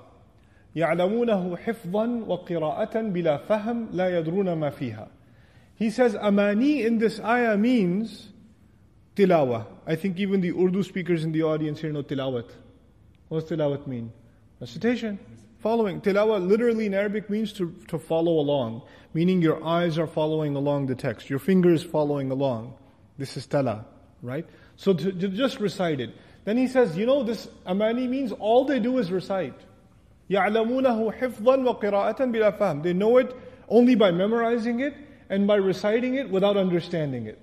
[0.76, 5.08] يعلمونه حفظا وقراءة بلا فهم لا يدرون ما فيها.
[5.76, 8.30] He says, Amani in this ayah means
[9.16, 9.66] tilawa.
[9.86, 12.50] I think even the Urdu speakers in the audience here know tilawat.
[13.28, 14.12] What does tilawat mean?
[14.60, 15.20] Recitation.
[15.60, 16.02] Following.
[16.02, 18.82] Tilawa literally in Arabic means to, to follow along,
[19.14, 22.76] meaning your eyes are following along the text, your fingers following along.
[23.18, 23.86] This is tala,
[24.22, 24.46] right?
[24.78, 26.12] So to, to just recite it.
[26.46, 29.60] Then he says, you know, this amani means all they do is recite.
[30.30, 33.36] يَعْلَمُونَهُ حِفْظًا وَقِرَاءَةً بِلَا فَهْمٍ They know it
[33.68, 34.96] only by memorizing it
[35.30, 37.40] and by reciting it without understanding it.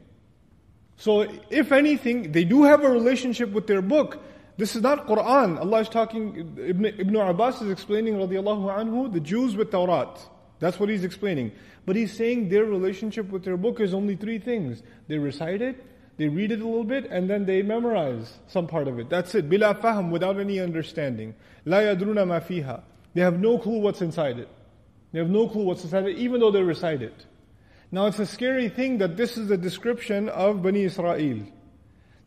[1.02, 4.22] So, if anything, they do have a relationship with their book.
[4.58, 5.60] This is not Quran.
[5.60, 10.20] Allah is talking, Ibn, Ibn Abbas is explaining, radiallahu anhu, the Jews with Tawrat.
[10.60, 11.54] That's what he's explaining.
[11.88, 14.84] But he's saying their relationship with their book is only three things.
[15.08, 15.84] They recite it,
[16.18, 19.10] they read it a little bit, and then they memorize some part of it.
[19.10, 19.50] That's it.
[19.50, 21.34] Bila fahm, without any understanding.
[21.66, 22.84] La yadruna ma fiha.
[23.16, 24.50] They have no clue what's inside it.
[25.14, 27.26] They have no clue what's inside it, even though they recite it.
[27.94, 31.42] Now it's a scary thing that this is the description of Bani Israel.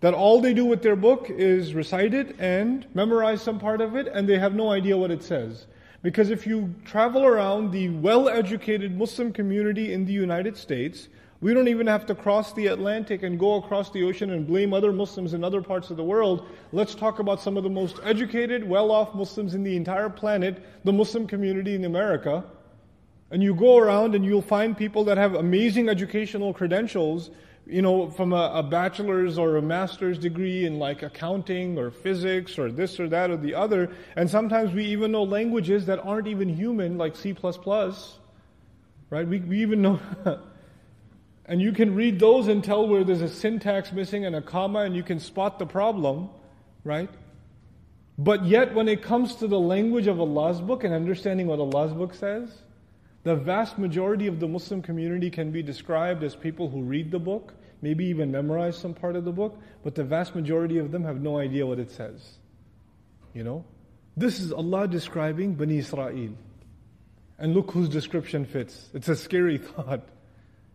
[0.00, 3.96] That all they do with their book is recite it and memorize some part of
[3.96, 5.66] it, and they have no idea what it says.
[6.02, 11.08] Because if you travel around the well educated Muslim community in the United States,
[11.40, 14.74] we don't even have to cross the Atlantic and go across the ocean and blame
[14.74, 16.46] other Muslims in other parts of the world.
[16.72, 20.62] Let's talk about some of the most educated, well off Muslims in the entire planet,
[20.84, 22.44] the Muslim community in America.
[23.30, 27.30] And you go around and you'll find people that have amazing educational credentials,
[27.66, 32.58] you know, from a, a, bachelor's or a master's degree in like accounting or physics
[32.58, 33.90] or this or that or the other.
[34.16, 37.34] And sometimes we even know languages that aren't even human, like C.
[39.10, 39.26] Right?
[39.26, 40.00] We, we even know.
[41.46, 44.80] and you can read those and tell where there's a syntax missing and a comma,
[44.80, 46.28] and you can spot the problem,
[46.84, 47.10] right?
[48.16, 51.92] But yet, when it comes to the language of Allah's book and understanding what Allah's
[51.92, 52.50] book says,
[53.23, 57.19] the vast majority of the Muslim community can be described as people who read the
[57.19, 61.03] book, maybe even memorize some part of the book, but the vast majority of them
[61.03, 62.37] have no idea what it says.
[63.33, 63.65] You know?
[64.15, 66.29] This is Allah describing Bani Israel.
[67.37, 68.89] And look whose description fits.
[68.93, 70.01] It's a scary thought.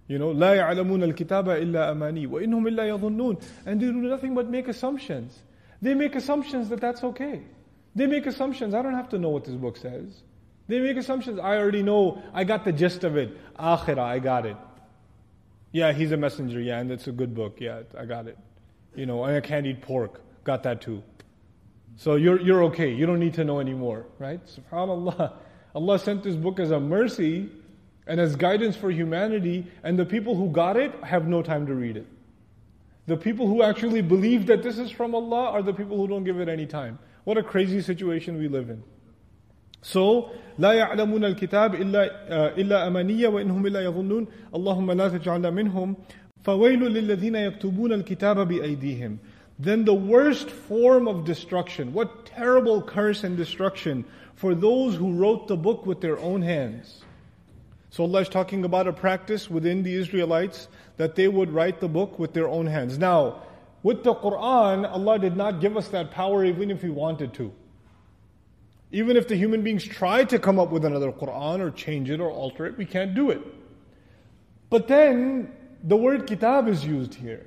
[0.06, 3.42] You know, لا يعلمون الكتاب إلا أماني وإنهم إلا يظنون.
[3.66, 5.38] And they do nothing but make assumptions.
[5.80, 7.42] They make assumptions that that's okay.
[7.94, 8.74] They make assumptions.
[8.74, 10.22] I don't have to know what this book says.
[10.69, 11.39] They make assumptions.
[11.39, 12.21] I already know.
[12.31, 13.35] I got the gist of it.
[13.57, 14.55] Akhirah, I got it.
[15.71, 16.61] Yeah, he's a messenger.
[16.61, 17.57] Yeah, and it's a good book.
[17.59, 18.37] Yeah, I got it.
[18.95, 20.21] You know, and I can't eat pork.
[20.43, 21.01] Got that too.
[21.97, 22.93] So you're, you're okay.
[22.93, 24.39] You don't need to know anymore, right?
[24.45, 25.33] SubhanAllah.
[25.73, 27.49] Allah sent this book as a mercy
[28.05, 31.73] and as guidance for humanity, and the people who got it have no time to
[31.73, 32.07] read it.
[33.07, 36.23] The people who actually believe that this is from Allah are the people who don't
[36.23, 36.99] give it any time.
[37.23, 38.83] What a crazy situation we live in.
[39.82, 42.04] So, لا يعلمون الكتاب إلا
[42.56, 45.96] إلا أمانية وإنهم إلا يظنون اللهم لا تجعلنا منهم
[46.42, 49.18] فويل للذين يكتبون الكتاب بأيديهم
[49.58, 54.04] Then the worst form of destruction, what terrible curse and destruction
[54.34, 57.04] for those who wrote the book with their own hands.
[57.90, 60.66] So Allah is talking about a practice within the Israelites
[60.96, 62.98] that they would write the book with their own hands.
[62.98, 63.42] Now,
[63.84, 67.52] with the Quran, Allah did not give us that power even if we wanted to.
[68.91, 72.19] Even if the human beings try to come up with another Quran or change it
[72.19, 73.41] or alter it, we can't do it.
[74.69, 75.51] But then
[75.83, 77.45] the word kitab is used here.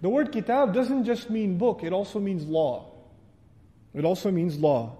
[0.00, 2.90] The word kitab doesn't just mean book, it also means law.
[3.94, 4.96] It also means law.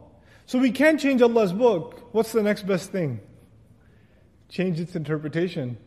[0.46, 2.08] So we can't change Allah's book.
[2.12, 3.20] What's the next best thing?
[4.48, 5.78] Change its interpretation.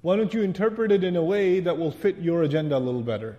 [0.00, 3.02] Why don't you interpret it in a way that will fit your agenda a little
[3.02, 3.38] better?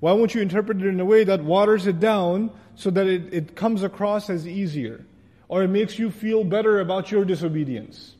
[0.00, 3.34] Why won't you interpret it in a way that waters it down so that it,
[3.34, 5.04] it comes across as easier?
[5.47, 8.15] or it makes you feel better about your disobedience.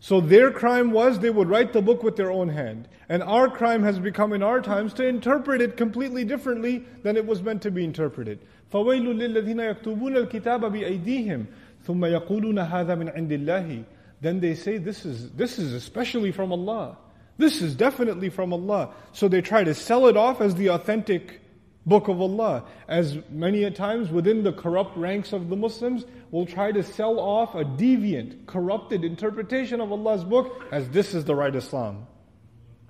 [0.00, 2.88] So their crime was they would write the book with their own hand.
[3.08, 7.26] And our crime has become in our times to interpret it completely differently than it
[7.26, 8.38] was meant to be interpreted.
[8.72, 11.46] فَوَيْلٌ لِلَّذِينَ يَكْتُبُونَ الْكِتَابَ بِأَيْدِيهِمْ
[11.86, 13.84] ثُمَّ يَقُولُونَ هَذَا مِنْ عِنْدِ اللَّهِ
[14.20, 16.96] Then they say, this is, this is especially from Allah.
[17.38, 18.90] This is definitely from Allah.
[19.12, 21.40] So they try to sell it off as the authentic
[21.86, 22.64] book of Allah.
[22.86, 27.18] As many a times within the corrupt ranks of the Muslims will try to sell
[27.18, 32.06] off a deviant, corrupted interpretation of Allah's book as this is the right Islam.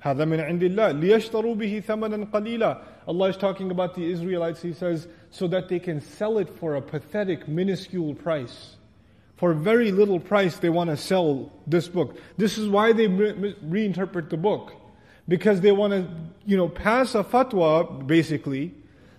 [0.04, 4.74] هذا من عند الله ليشتروا به ثمنا قليلا Allah is talking about the Israelites, He
[4.74, 8.76] says, so that they can sell it for a pathetic, minuscule price.
[9.36, 12.18] For very little price, they want to sell this book.
[12.36, 14.72] This is why they re- reinterpret the book.
[15.26, 16.06] Because they want to,
[16.44, 18.74] you know, pass a fatwa, basically,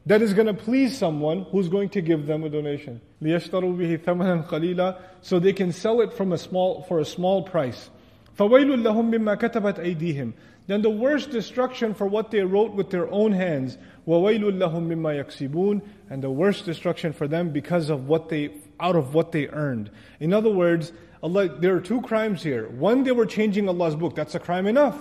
[0.05, 3.01] that is going to please someone who's going to give them a donation.
[3.21, 7.43] لِيَشْتَرُوا بِهِ ثَمَنًا قَلِيلًا So they can sell it from a small, for a small
[7.43, 7.89] price.
[8.37, 10.33] فَوَيْلٌ لَهُم مِّمَّا كَتَبَتْ أَيْدِيهِمْ
[10.67, 13.77] Then the worst destruction for what they wrote with their own hands.
[14.07, 18.95] وَوَيْلٌ لَهُم مِّمَّا يَكْسِبُونَ And the worst destruction for them because of what they, out
[18.95, 19.91] of what they earned.
[20.19, 22.69] In other words, Allah, there are two crimes here.
[22.69, 24.15] One, they were changing Allah's book.
[24.15, 24.97] That's a crime enough.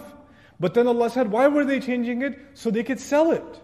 [0.61, 2.39] But then Allah said, why were they changing it?
[2.55, 3.61] So they could sell it.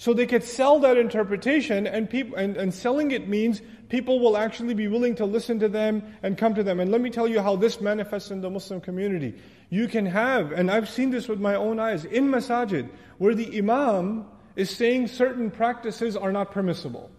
[0.00, 3.60] So they could sell that interpretation, and, people, and, and selling it means
[3.90, 6.80] people will actually be willing to listen to them and come to them.
[6.80, 9.34] And let me tell you how this manifests in the Muslim community.
[9.68, 13.58] You can have, and I've seen this with my own eyes, in masajid, where the
[13.58, 14.24] imam
[14.56, 17.10] is saying certain practices are not permissible.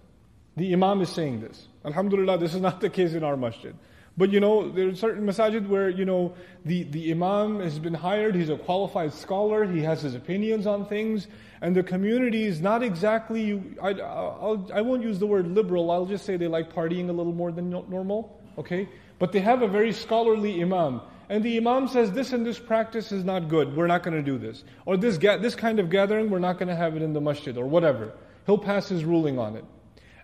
[0.58, 1.68] The imam is saying this.
[1.86, 3.76] Alhamdulillah, this is not the case in our masjid.
[4.18, 6.34] But you know, there are certain masajid where, you know,
[6.66, 10.88] the, the imam has been hired, he's a qualified scholar, he has his opinions on
[10.88, 11.28] things,
[11.62, 16.08] and the community is not exactly, I, I'll, I won't use the word liberal, I'll
[16.08, 18.90] just say they like partying a little more than normal, okay?
[19.20, 21.02] But they have a very scholarly imam.
[21.30, 24.24] And the imam says, this and this practice is not good, we're not going to
[24.24, 24.64] do this.
[24.86, 27.22] Or this, ga- this kind of gathering, we're not going to have it in the
[27.22, 28.14] masjid, or whatever.
[28.48, 29.66] He'll pass his ruling on it.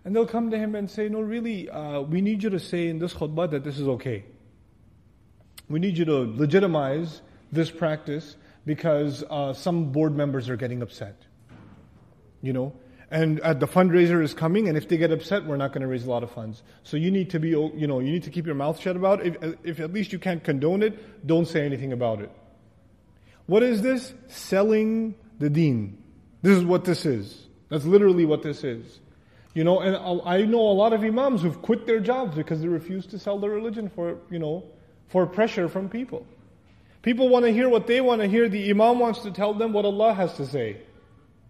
[0.03, 2.87] And they'll come to him and say, No, really, uh, we need you to say
[2.87, 4.23] in this khutbah that this is okay.
[5.69, 11.26] We need you to legitimize this practice because uh, some board members are getting upset.
[12.47, 12.73] You know?
[13.11, 15.87] And uh, the fundraiser is coming, and if they get upset, we're not going to
[15.87, 16.63] raise a lot of funds.
[16.83, 19.25] So you need to be, you know, you need to keep your mouth shut about
[19.25, 19.37] it.
[19.41, 22.31] If, if at least you can't condone it, don't say anything about it.
[23.45, 24.13] What is this?
[24.27, 26.01] Selling the deen.
[26.41, 27.47] This is what this is.
[27.69, 28.99] That's literally what this is.
[29.53, 32.67] You know, and I know a lot of imams who've quit their jobs because they
[32.67, 34.63] refuse to sell their religion for, you know,
[35.07, 36.25] for pressure from people.
[37.01, 38.49] People want to hear what they want to hear.
[38.49, 40.81] The imam wants to tell them what Allah has to say.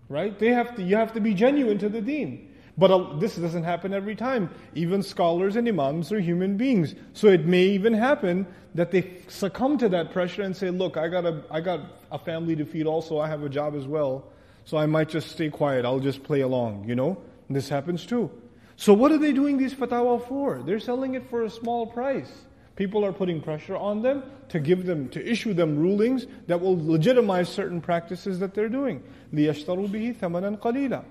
[0.09, 0.37] Right?
[0.37, 2.53] They have to, you have to be genuine to the deen.
[2.77, 4.49] But uh, this doesn't happen every time.
[4.75, 6.93] Even scholars and imams are human beings.
[7.13, 11.07] So it may even happen that they succumb to that pressure and say, look, I
[11.07, 11.81] got a, I got
[12.11, 13.19] a family to feed also.
[13.19, 14.31] I have a job as well.
[14.65, 15.85] So I might just stay quiet.
[15.85, 17.17] I'll just play along, you know?
[17.47, 18.29] And This happens too.
[18.75, 20.61] So what are they doing these fatwa for?
[20.63, 22.31] They're selling it for a small price.
[22.76, 26.76] People are putting pressure on them to give them, to issue them rulings that will
[26.76, 29.02] legitimize certain practices that they're doing.
[29.32, 31.04] لِيَشْتَرُوا بِهِ ثَمَنًا قَلِيلًا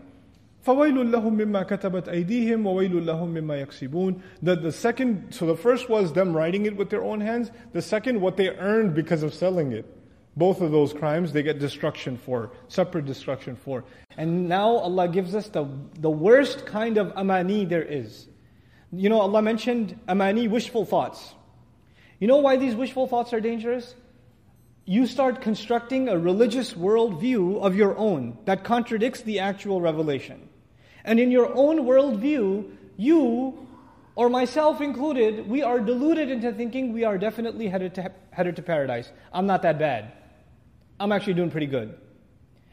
[0.65, 5.89] فَوَيْلٌ لَهُم مِّمَّا كَتَبَتْ أَيْدِيهِمْ وَوَيْلٌ لَهُم مِّمَّا يَكْسِبُونَ the, the second, so the first
[5.89, 7.51] was them writing it with their own hands.
[7.73, 9.85] The second, what they earned because of selling it.
[10.37, 13.83] Both of those crimes, they get destruction for, separate destruction for.
[14.17, 15.67] And now Allah gives us the,
[15.99, 18.27] the worst kind of amani there is.
[18.93, 21.33] You know, Allah mentioned amani, wishful thoughts.
[22.18, 23.94] You know why these wishful thoughts are dangerous?
[24.84, 30.48] You start constructing a religious worldview of your own that contradicts the actual revelation.
[31.04, 33.66] And in your own worldview, you,
[34.14, 38.62] or myself included, we are deluded into thinking we are definitely headed to, headed to
[38.62, 39.10] paradise.
[39.32, 40.12] I'm not that bad.
[40.98, 41.98] I'm actually doing pretty good.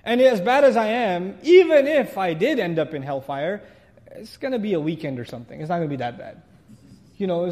[0.05, 3.61] And as bad as I am, even if I did end up in hellfire,
[4.07, 5.59] it's going to be a weekend or something.
[5.59, 6.41] It's not going to be that bad.
[7.17, 7.45] You know,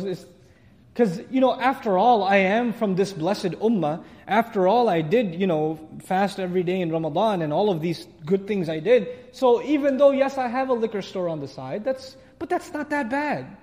[1.02, 4.04] because, you know, after all, I am from this blessed ummah.
[4.28, 8.06] After all, I did, you know, fast every day in Ramadan and all of these
[8.24, 9.08] good things I did.
[9.32, 12.72] So even though, yes, I have a liquor store on the side, that's, but that's
[12.72, 13.58] not that bad.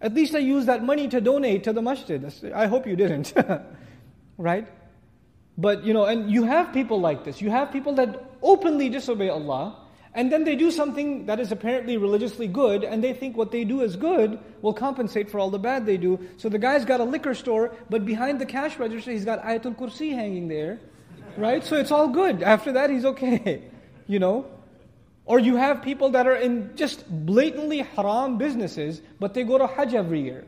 [0.00, 2.24] At least I used that money to donate to the masjid.
[2.54, 3.34] I hope you didn't.
[4.38, 4.66] right?
[5.58, 7.42] But you know, and you have people like this.
[7.42, 9.76] You have people that openly disobey Allah,
[10.12, 13.62] and then they do something that is apparently religiously good, and they think what they
[13.64, 16.18] do is good will compensate for all the bad they do.
[16.36, 19.76] So the guy's got a liquor store, but behind the cash register, he's got Ayatul
[19.76, 20.80] Kursi hanging there,
[21.36, 21.62] right?
[21.64, 22.42] So it's all good.
[22.42, 23.62] After that, he's okay,
[24.08, 24.46] you know.
[25.26, 29.68] Or you have people that are in just blatantly haram businesses, but they go to
[29.68, 30.44] Hajj every year,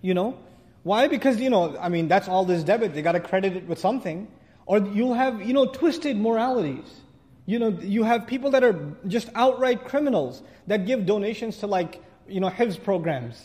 [0.00, 0.38] you know.
[0.84, 1.08] Why?
[1.08, 2.94] Because, you know, I mean, that's all this debit.
[2.94, 4.28] They got to credit it with something.
[4.66, 7.00] Or you'll have, you know, twisted moralities.
[7.46, 12.02] You know, you have people that are just outright criminals that give donations to like,
[12.26, 13.42] you know, Hifz programs.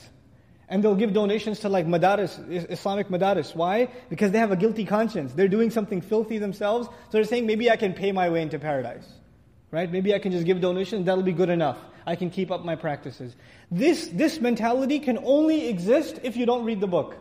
[0.70, 3.56] And they'll give donations to like madaris, Islamic madaris.
[3.56, 3.90] Why?
[4.10, 5.34] Because they have a guilty conscience.
[5.34, 6.88] They're doing something filthy themselves.
[6.88, 9.08] So they're saying, maybe I can pay my way into paradise.
[9.72, 9.92] Right?
[9.92, 11.78] Maybe I can just give donations, that'll be good enough.
[12.06, 13.36] I can keep up my practices.
[13.70, 17.16] This, this mentality can only exist if you don't read the book.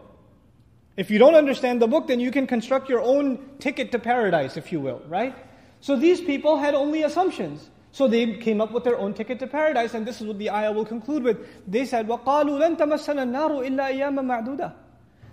[0.97, 4.57] If you don't understand the book, then you can construct your own ticket to paradise,
[4.57, 5.35] if you will, right?
[5.82, 7.70] So these people had only assumptions.
[7.92, 10.50] So they came up with their own ticket to paradise, and this is what the
[10.50, 11.46] ayah will conclude with.
[11.68, 14.74] They said, وَقَالُوا لَن تَمَسَّنَا النَّارُ إِلَّا أَيَّامًا مَعْدُودًا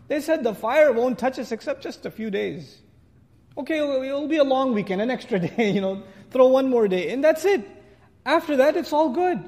[0.08, 2.82] They said the fire won't touch us except just a few days.
[3.56, 7.10] Okay, it'll be a long weekend, an extra day, you know, throw one more day,
[7.12, 7.66] and that's it.
[8.26, 9.42] After that, it's all good.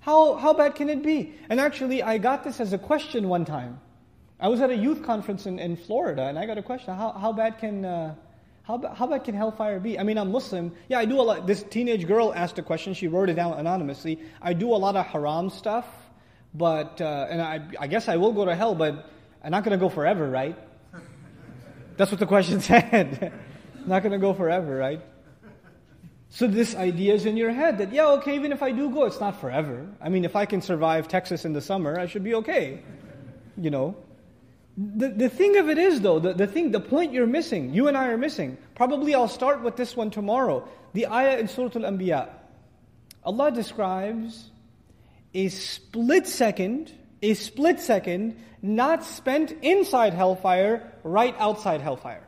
[0.00, 1.34] How, how bad can it be?
[1.50, 3.80] And actually, I got this as a question one time.
[4.40, 7.12] I was at a youth conference in, in Florida, and I got a question how,
[7.12, 7.84] how bad can.
[7.84, 8.14] Uh,
[8.71, 9.99] how, how bad can hellfire be?
[9.99, 10.71] I mean, I'm Muslim.
[10.87, 11.45] Yeah, I do a lot.
[11.45, 12.93] This teenage girl asked a question.
[12.93, 14.19] She wrote it down anonymously.
[14.41, 15.85] I do a lot of haram stuff,
[16.53, 19.09] but uh, and I, I guess I will go to hell, but
[19.43, 20.57] I'm not going to go forever, right?
[21.97, 23.33] That's what the question said.
[23.85, 25.01] not going to go forever, right?
[26.29, 29.03] So this idea is in your head that yeah, okay, even if I do go,
[29.03, 29.85] it's not forever.
[29.99, 32.79] I mean, if I can survive Texas in the summer, I should be okay.
[33.57, 33.97] You know.
[34.77, 37.87] The, the thing of it is, though, the, the thing, the point you're missing, you
[37.87, 38.57] and I are missing.
[38.75, 40.67] Probably I'll start with this one tomorrow.
[40.93, 42.29] The ayah in Surah Al Anbiya.
[43.23, 44.49] Allah describes
[45.33, 46.91] a split second,
[47.21, 52.27] a split second, not spent inside hellfire, right outside hellfire.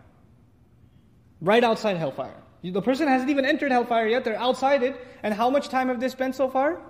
[1.41, 2.35] Right outside hellfire.
[2.63, 4.99] The person hasn't even entered hellfire yet, they're outside it.
[5.21, 6.81] And how much time have they spent so far?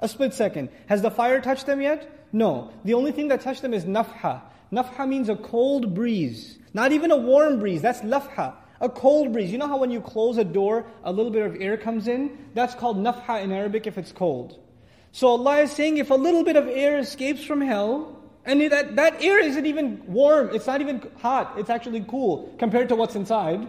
[0.00, 0.70] A split second.
[0.86, 2.26] Has the fire touched them yet?
[2.32, 2.72] No.
[2.84, 4.42] The only thing that touched them is nafha.
[4.71, 6.57] Nafha means a cold breeze.
[6.73, 8.53] Not even a warm breeze, that's lafha.
[8.81, 9.51] A cold breeze.
[9.51, 12.37] You know how when you close a door, a little bit of air comes in?
[12.53, 14.59] That's called nafha in Arabic if it's cold.
[15.11, 18.97] So Allah is saying if a little bit of air escapes from hell, and that,
[18.97, 23.15] that air isn't even warm, it's not even hot, it's actually cool compared to what's
[23.15, 23.67] inside.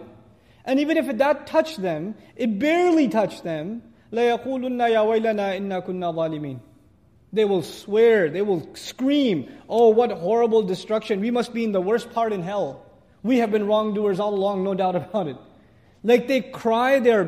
[0.65, 3.81] And even if that touched them, it barely touched them,
[4.11, 6.59] لَيَقُولُنَّ يَا وَيْلَنَا إِنَّا كُنَّا ظَالِمِينَ
[7.33, 11.19] they will swear, they will scream, Oh, what horrible destruction.
[11.19, 12.85] We must be in the worst part in hell.
[13.23, 15.37] We have been wrongdoers all along, no doubt about it.
[16.03, 17.23] Like they cry, they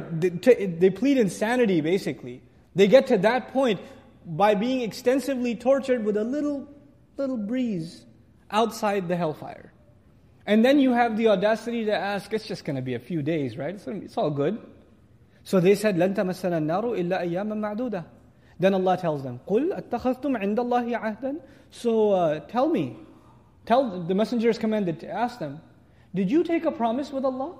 [0.67, 2.41] they plead insanity basically.
[2.75, 3.81] They get to that point
[4.25, 6.67] by being extensively tortured with a little,
[7.17, 8.05] little breeze
[8.51, 9.73] outside the hellfire.
[10.45, 13.21] And then you have the audacity to ask, it's just going to be a few
[13.21, 13.75] days, right?
[13.75, 14.59] It's, it's all good.
[15.43, 18.05] So they said, لَن تَمَسَّنَا النَّارُ إِلَّا أَيَّامًا مَعْدُودًا
[18.63, 21.39] then Allah tells them, قُلْ أَتَّخَذْتُمْ عِنْدَ اللَّهِ عَهْدًا
[21.71, 22.97] So uh, tell me,
[23.65, 25.61] tell the messenger is commanded to ask them,
[26.13, 27.55] did you take a promise with Allah?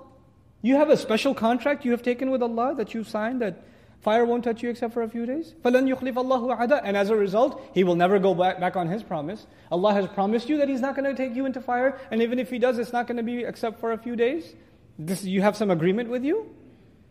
[0.62, 3.64] You have a special contract you have taken with Allah that you signed that
[4.02, 5.54] fire won't touch you except for a few days?
[5.64, 8.88] فَلَنْ يُخْلِفَ اللَّهُ عَهْدًا And as a result, He will never go back, back on
[8.88, 9.46] His promise.
[9.72, 12.38] Allah has promised you that He's not going to take you into fire, and even
[12.38, 14.54] if He does, it's not going to be except for a few days.
[14.98, 16.54] This, you have some agreement with you?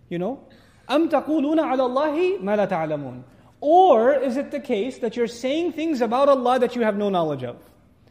[0.10, 0.43] You know?
[0.89, 3.23] أَمْ تَقُولُونَ عَلَى اللَّهِ مَا لَا تَعْلَمُونَ
[3.65, 7.09] or is it the case that you're saying things about Allah that you have no
[7.09, 7.57] knowledge of?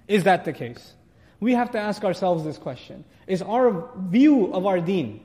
[0.07, 0.95] Is that the case?
[1.39, 3.05] We have to ask ourselves this question.
[3.27, 5.21] Is our view of our deen,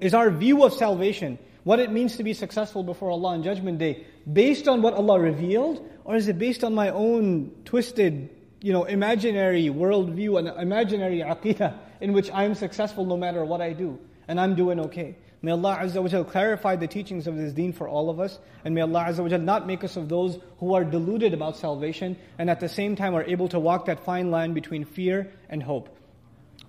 [0.00, 3.78] is our view of salvation, what it means to be successful before Allah on Judgment
[3.78, 8.72] Day, based on what Allah revealed, or is it based on my own twisted, you
[8.72, 13.98] know, imaginary worldview and imaginary aqidah in which I'm successful no matter what I do,
[14.28, 15.16] and I'm doing okay?
[15.41, 18.39] May Allah Azza wa Jal clarify the teachings of this deen for all of us.
[18.65, 21.57] And may Allah Azza wa Jal not make us of those who are deluded about
[21.57, 25.31] salvation and at the same time are able to walk that fine line between fear
[25.49, 25.89] and hope.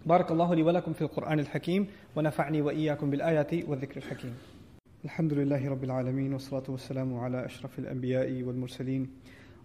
[0.07, 1.87] بارك الله لي ولكم في القرآن الحكيم
[2.17, 4.35] ونفعني وإياكم بالآيات والذكر الحكيم
[5.05, 9.11] الحمد لله رب العالمين والصلاة والسلام على أشرف الأنبياء والمرسلين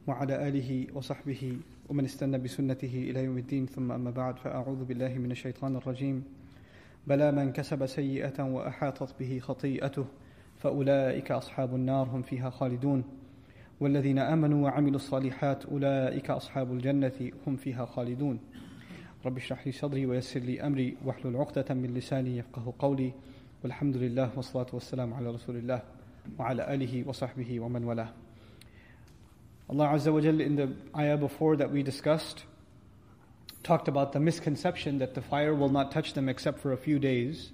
[0.07, 1.57] وعلى آله وصحبه
[1.89, 6.23] ومن استنى بسنته إلى يوم الدين ثم أما بعد فأعوذ بالله من الشيطان الرجيم
[7.08, 10.04] بلى من كسب سيئة وأحاطت به خطيئته
[10.56, 13.04] فأولئك أصحاب النار هم فيها خالدون.
[13.80, 18.40] والذين آمنوا وعملوا الصالحات أولئك أصحاب الجنة هم فيها خالدون.
[19.26, 23.12] رب اشرح لي صدري ويسر لي أمري واحلل عقدة من لساني يفقه قولي.
[23.64, 25.82] والحمد لله والصلاة والسلام على رسول الله
[26.38, 28.08] وعلى آله وصحبه ومن والاه.
[29.70, 32.44] Allah Azza wa Jalla in the ayah before that we discussed
[33.68, 36.98] talked about the misconception that the fire will not touch them except for a few
[36.98, 37.52] days,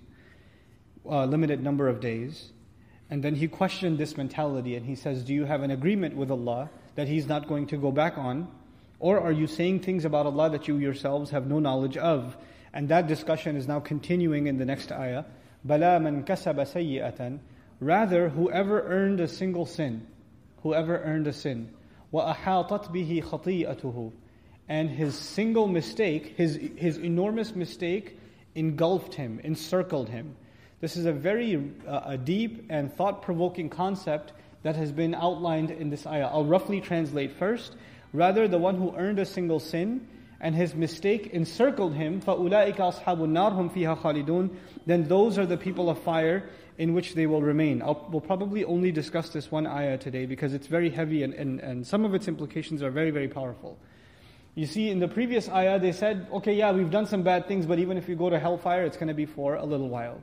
[1.05, 2.53] a limited number of days.
[3.11, 6.31] And then he questioned this mentality and he says, Do you have an agreement with
[6.31, 8.47] Allah that He's not going to go back on?
[9.01, 12.37] Or are you saying things about Allah that you yourselves have no knowledge of?
[12.73, 15.25] And that discussion is now continuing in the next ayah.
[15.65, 17.41] Bala man kasaba.
[17.81, 20.07] Rather, whoever earned a single sin,
[20.63, 21.75] whoever earned a sin,
[22.13, 24.13] wa ahatat bihi khati'atuhu
[24.68, 28.18] and his single mistake, his, his enormous mistake,
[28.56, 30.36] engulfed him, encircled him.
[30.82, 34.34] This is a very uh, a deep and thought provoking concept
[34.64, 36.28] that has been outlined in this ayah.
[36.28, 37.76] I'll roughly translate first.
[38.14, 40.08] Rather, the one who earned a single sin
[40.42, 44.50] and his mistake encircled him, فَأُولَٰئِكَ أَصْحَابُ النَّارِ هُمْ فِيهَا خَالِدُونَ
[44.86, 47.82] Then those are the people of fire in which they will remain.
[47.82, 51.60] I'll, we'll probably only discuss this one ayah today because it's very heavy and, and,
[51.60, 53.78] and some of its implications are very, very powerful.
[54.55, 57.67] You see, in the previous ayah, they said, okay, yeah, we've done some bad things,
[57.67, 60.21] but even if you go to hellfire, it's going to be for a little while.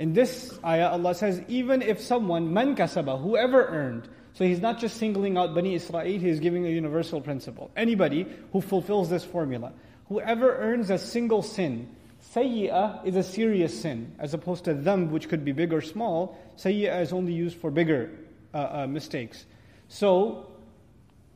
[0.00, 4.78] In this ayah, Allah says, even if someone, man kasaba, whoever earned, so he's not
[4.78, 7.70] just singling out Bani Israel, he's giving a universal principle.
[7.76, 9.72] Anybody who fulfills this formula,
[10.08, 11.88] whoever earns a single sin,
[12.34, 16.36] sayyi'ah is a serious sin, as opposed to dhanb, which could be big or small.
[16.56, 18.10] Sayyi'ah is only used for bigger
[18.54, 19.44] uh, uh, mistakes.
[19.88, 20.50] So,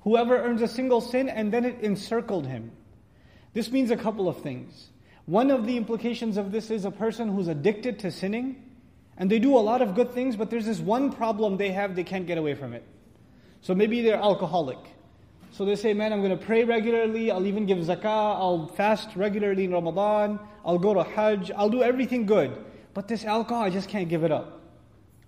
[0.03, 2.71] whoever earns a single sin and then it encircled him.
[3.55, 4.89] This means a couple of things.
[5.27, 8.71] One of the implications of this is a person who's addicted to sinning,
[9.17, 11.95] and they do a lot of good things, but there's this one problem they have,
[11.95, 12.85] they can't get away from it.
[13.61, 14.79] So maybe they're alcoholic.
[15.53, 19.15] So they say, man, I'm going to pray regularly, I'll even give zakah, I'll fast
[19.15, 22.57] regularly in Ramadan, I'll go to Hajj, I'll do everything good.
[22.95, 24.62] But this alcohol, I just can't give it up.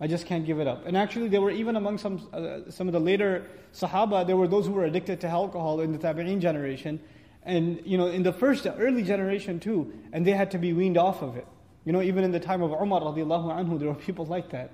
[0.00, 0.86] I just can't give it up.
[0.86, 4.48] And actually, there were even among some, uh, some of the later Sahaba, there were
[4.48, 7.00] those who were addicted to alcohol in the Tabi'een generation.
[7.44, 10.96] And, you know, in the first, early generation too, and they had to be weaned
[10.96, 11.46] off of it.
[11.84, 14.70] You know, even in the time of Umar radiallahu anhu, there were people like that.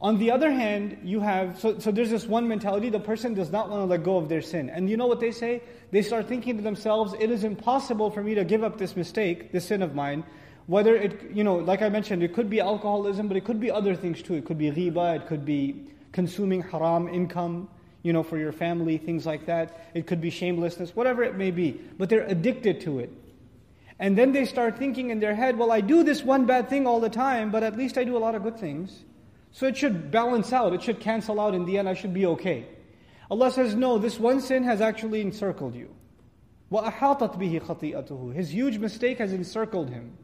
[0.00, 3.52] On the other hand, you have, so, so there's this one mentality, the person does
[3.52, 4.68] not want to let go of their sin.
[4.68, 5.62] And you know what they say?
[5.92, 9.52] They start thinking to themselves, it is impossible for me to give up this mistake,
[9.52, 10.24] this sin of mine
[10.71, 13.71] Whether it, you know, like I mentioned, it could be alcoholism, but it could be
[13.71, 14.33] other things too.
[14.33, 17.69] It could be ghiba, it could be consuming haram income,
[18.03, 19.89] you know, for your family, things like that.
[19.93, 21.79] It could be shamelessness, whatever it may be.
[21.97, 23.11] But they're addicted to it.
[23.99, 26.85] And then they start thinking in their head, well, I do this one bad thing
[26.85, 29.03] all the time, but at least I do a lot of good things.
[29.51, 32.25] So it should balance out, it should cancel out in the end, I should be
[32.27, 32.67] okay.
[33.31, 35.89] Allah says, no, this one sin has actually encircled you.
[36.71, 40.15] وَأَحَاطَتْ بِهِ خَطِيئَتُهُ His huge mistake has encircled him.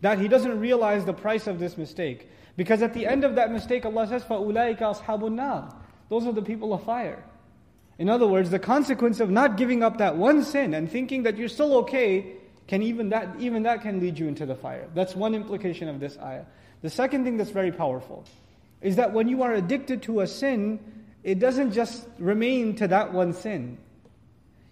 [0.00, 2.28] That he doesn't realize the price of this mistake.
[2.56, 5.74] Because at the end of that mistake, Allah says, فَأُولَٰئِكَ أَصْحَابُ النَّارِ
[6.08, 7.22] Those are the people of fire.
[7.98, 11.36] In other words, the consequence of not giving up that one sin and thinking that
[11.36, 12.32] you're still okay,
[12.66, 14.88] can even that, even that can lead you into the fire.
[14.94, 16.44] That's one implication of this ayah.
[16.82, 18.24] The second thing that's very powerful
[18.80, 20.80] is that when you are addicted to a sin,
[21.22, 23.78] it doesn't just remain to that one sin.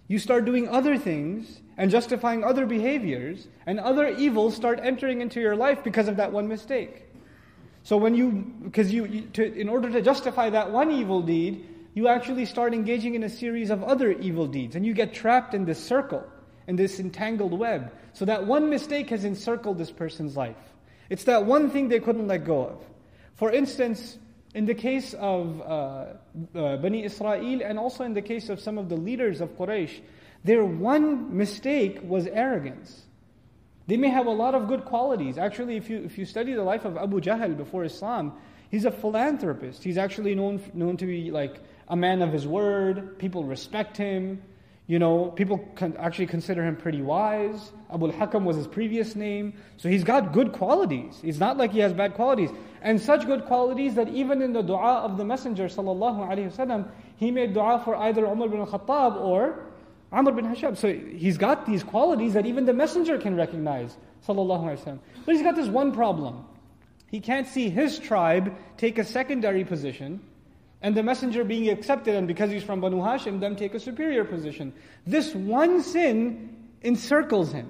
[0.07, 5.40] You start doing other things and justifying other behaviors, and other evils start entering into
[5.40, 7.04] your life because of that one mistake.
[7.82, 8.30] So when you,
[8.64, 13.14] because you, to, in order to justify that one evil deed, you actually start engaging
[13.14, 16.24] in a series of other evil deeds, and you get trapped in this circle,
[16.66, 17.92] in this entangled web.
[18.12, 20.56] So that one mistake has encircled this person's life.
[21.10, 22.84] It's that one thing they couldn't let go of.
[23.34, 24.18] For instance,
[24.54, 28.78] in the case of uh, uh, Bani Israel and also in the case of some
[28.78, 30.00] of the leaders of Quraysh,
[30.46, 33.02] their one mistake was arrogance.
[33.88, 35.38] They may have a lot of good qualities.
[35.38, 38.32] Actually, if you, if you study the life of Abu Jahl before Islam,
[38.70, 39.82] he's a philanthropist.
[39.82, 43.18] He's actually known, known to be like a man of his word.
[43.18, 44.42] People respect him.
[44.88, 47.72] You know, people can actually consider him pretty wise.
[47.92, 49.54] Abu al-Hakam was his previous name.
[49.78, 51.20] So he's got good qualities.
[51.24, 52.50] It's not like he has bad qualities.
[52.82, 56.88] And such good qualities that even in the dua of the Messenger sallallahu alaihi wasallam,
[57.16, 59.65] he made dua for either Umar bin al-Khattab or
[60.12, 60.76] Amr bin Hisham.
[60.76, 63.96] So he's got these qualities that even the Messenger can recognize
[64.26, 64.98] sallallahu alaihi wasallam.
[65.24, 66.44] But he's got this one problem.
[67.08, 70.20] He can't see his tribe take a secondary position
[70.82, 74.24] and the messenger being accepted, and because he's from Banu Hashim, them take a superior
[74.24, 74.72] position.
[75.06, 77.68] This one sin encircles him.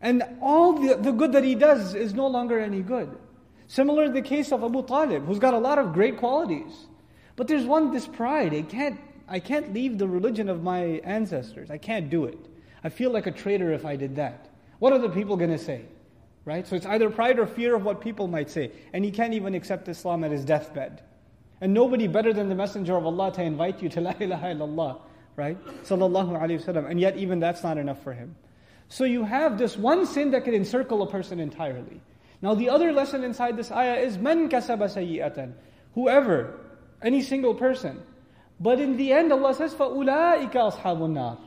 [0.00, 3.16] And all the, the good that he does is no longer any good.
[3.68, 6.86] Similar in the case of Abu Talib, who's got a lot of great qualities.
[7.36, 8.52] But there's one, this pride.
[8.52, 11.70] I can't, I can't leave the religion of my ancestors.
[11.70, 12.38] I can't do it.
[12.82, 14.48] I feel like a traitor if I did that.
[14.78, 15.82] What are the people going to say?
[16.44, 16.66] Right?
[16.66, 18.72] So it's either pride or fear of what people might say.
[18.92, 21.02] And he can't even accept Islam at his deathbed.
[21.60, 25.00] And nobody better than the Messenger of Allah to invite you to La ilaha illallah,
[25.36, 25.62] right?
[25.84, 26.88] Sallallahu alayhi wasallam.
[26.90, 28.36] And yet even that's not enough for him.
[28.88, 32.00] So you have this one sin that can encircle a person entirely.
[32.40, 35.52] Now the other lesson inside this ayah is man kasaba sayyi'atan.
[35.94, 36.58] Whoever,
[37.02, 38.00] any single person.
[38.59, 41.39] But in the end Allah says, فَأُولَٰئِكَ أَصْحَابُ النَّارِ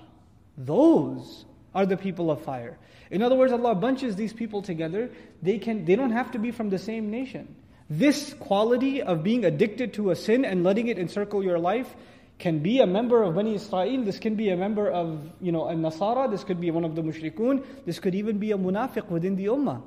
[0.58, 1.44] Those
[1.74, 2.78] are the people of fire.
[3.10, 5.10] In other words, Allah bunches these people together.
[5.42, 7.54] They, can, they don't have to be from the same nation.
[7.88, 11.94] This quality of being addicted to a sin and letting it encircle your life
[12.38, 15.68] can be a member of Bani Israel, this can be a member of, you know,
[15.68, 19.08] a Nasara, this could be one of the mushrikun, this could even be a munafiq
[19.08, 19.82] within the ummah.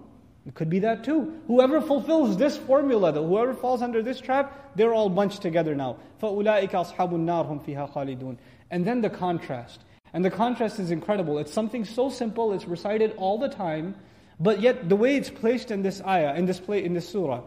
[0.45, 1.41] It could be that too.
[1.47, 5.97] Whoever fulfills this formula, though, whoever falls under this trap, they're all bunched together now.
[6.21, 8.37] فَأُولَٰئِكَ أَصْحَابُ النَّارِ هُمْ فِيهَا خَالِدُونَ
[8.71, 9.81] And then the contrast.
[10.13, 11.37] And the contrast is incredible.
[11.37, 13.95] It's something so simple, it's recited all the time,
[14.39, 17.41] but yet the way it's placed in this ayah, in this, play, in this surah,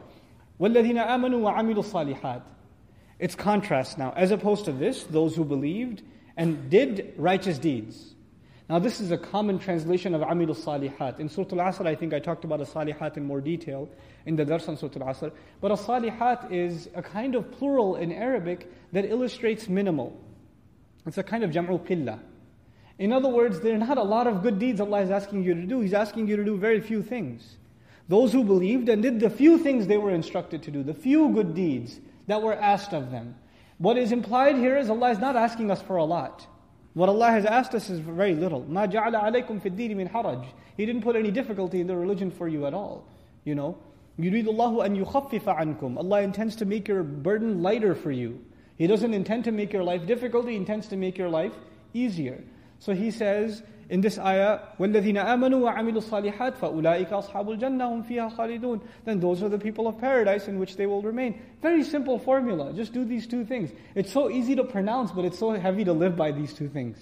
[0.60, 2.42] وَالَّذِينَ آمَنُوا وَعَمِلُوا الصَّالِحَاتِ
[3.18, 4.12] It's contrast now.
[4.14, 6.02] As opposed to this, those who believed
[6.36, 8.14] and did righteous deeds.
[8.69, 11.19] Now, this is a common translation of Amil Salihat.
[11.19, 13.87] In Surah Al Asr, I think I talked about a Salihat in more detail
[14.25, 15.31] in the Dars on Surah Al Asr.
[15.61, 20.19] But a Salihat is a kind of plural in Arabic that illustrates minimal.
[21.05, 22.19] It's a kind of Jam'ul Qillah.
[22.99, 25.53] In other words, there are not a lot of good deeds Allah is asking you
[25.53, 25.79] to do.
[25.79, 27.55] He's asking you to do very few things.
[28.09, 31.29] Those who believed and did the few things they were instructed to do, the few
[31.29, 33.35] good deeds that were asked of them.
[33.77, 36.45] What is implied here is Allah is not asking us for a lot.
[36.96, 38.62] What Allah has asked us is very little.
[38.64, 40.46] مَا جَعَلَ عَلَيْكُمْ فِي الدِّينِ مِنْ حَرَجٍ
[40.76, 43.06] He didn't put any difficulty in the religion for you at all.
[43.44, 43.78] You know,
[44.18, 48.44] يُرِيدُ اللَّهُ أَن يُخَفِّفَ عَنْكُمْ Allah intends to make your burden lighter for you.
[48.76, 51.54] He doesn't intend to make your life difficult, He intends to make your life
[51.94, 52.44] easier.
[52.78, 53.62] So He says,
[53.92, 59.42] in this ayah, وَالَّذِينَ آمَنُوا وَعَمِلُوا الصَّالِحَاتِ فَأُولَٰئِكَ أَصْحَابُ الْجَنَّةِ هُمْ فِيهَا خَالِدُونَ Then those
[59.42, 61.42] are the people of paradise in which they will remain.
[61.60, 62.72] Very simple formula.
[62.72, 63.70] Just do these two things.
[63.94, 66.96] It's so easy to pronounce, but it's so heavy to live by these two things.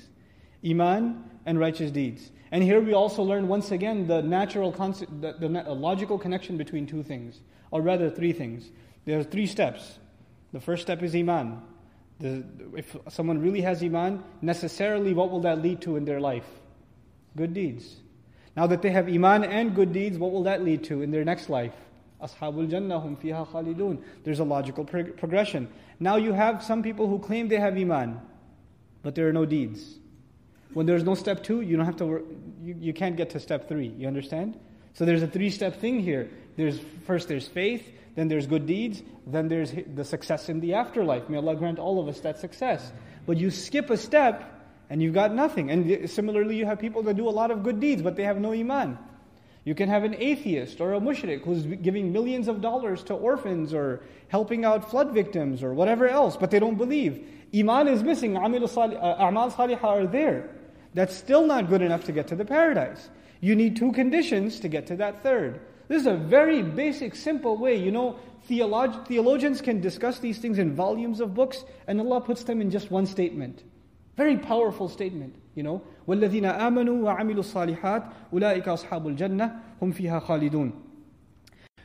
[0.67, 2.33] Iman and righteous deeds.
[2.51, 6.87] And here we also learn once again the natural, concept, the, the logical connection between
[6.87, 7.41] two things,
[7.71, 8.69] or rather three things.
[9.05, 10.01] There are three steps.
[10.53, 11.63] The first step is Iman.
[12.19, 12.45] The,
[12.77, 16.49] if someone really has Iman, necessarily what will that lead to in their life?
[17.36, 17.96] Good deeds.
[18.56, 21.26] Now that they have Iman and good deeds, what will that lead to in their
[21.26, 21.74] next life?
[22.22, 24.02] Ashabul Jannah hum fiha khalidun.
[24.24, 25.68] There's a logical progression.
[26.00, 28.22] Now you have some people who claim they have Iman,
[29.04, 30.00] but there are no deeds.
[30.74, 32.06] When there's no step two, you don't have to.
[32.06, 32.24] Work,
[32.62, 33.88] you, you can't get to step three.
[33.88, 34.58] You understand?
[34.94, 36.30] So there's a three-step thing here.
[36.56, 41.28] There's first there's faith, then there's good deeds, then there's the success in the afterlife.
[41.30, 42.92] May Allah grant all of us that success.
[43.26, 44.55] But you skip a step,
[44.90, 45.72] and you've got nothing.
[45.72, 48.40] And similarly, you have people that do a lot of good deeds, but they have
[48.40, 48.98] no iman.
[49.66, 53.74] You can have an atheist or a mushrik who's giving millions of dollars to orphans
[53.74, 57.28] or helping out flood victims or whatever else, but they don't believe.
[57.54, 60.52] Iman is missing, uh, a'mal salihah are there.
[60.94, 63.10] That's still not good enough to get to the paradise.
[63.42, 65.62] You need two conditions to get to that third.
[65.88, 67.76] This is a very basic, simple way.
[67.76, 72.44] You know, theolog- theologians can discuss these things in volumes of books, and Allah puts
[72.44, 73.64] them in just one statement.
[74.17, 75.83] Very powerful statement, you know.
[76.07, 80.73] وَالَّذِينَ آمَنُوا وَعَمِلُوا الصَّالِحَاتِ أُولَٰئِكَ أَصْحَابُ الْجَنَّةِ هُمْ فِيهَا خَالِدُونَ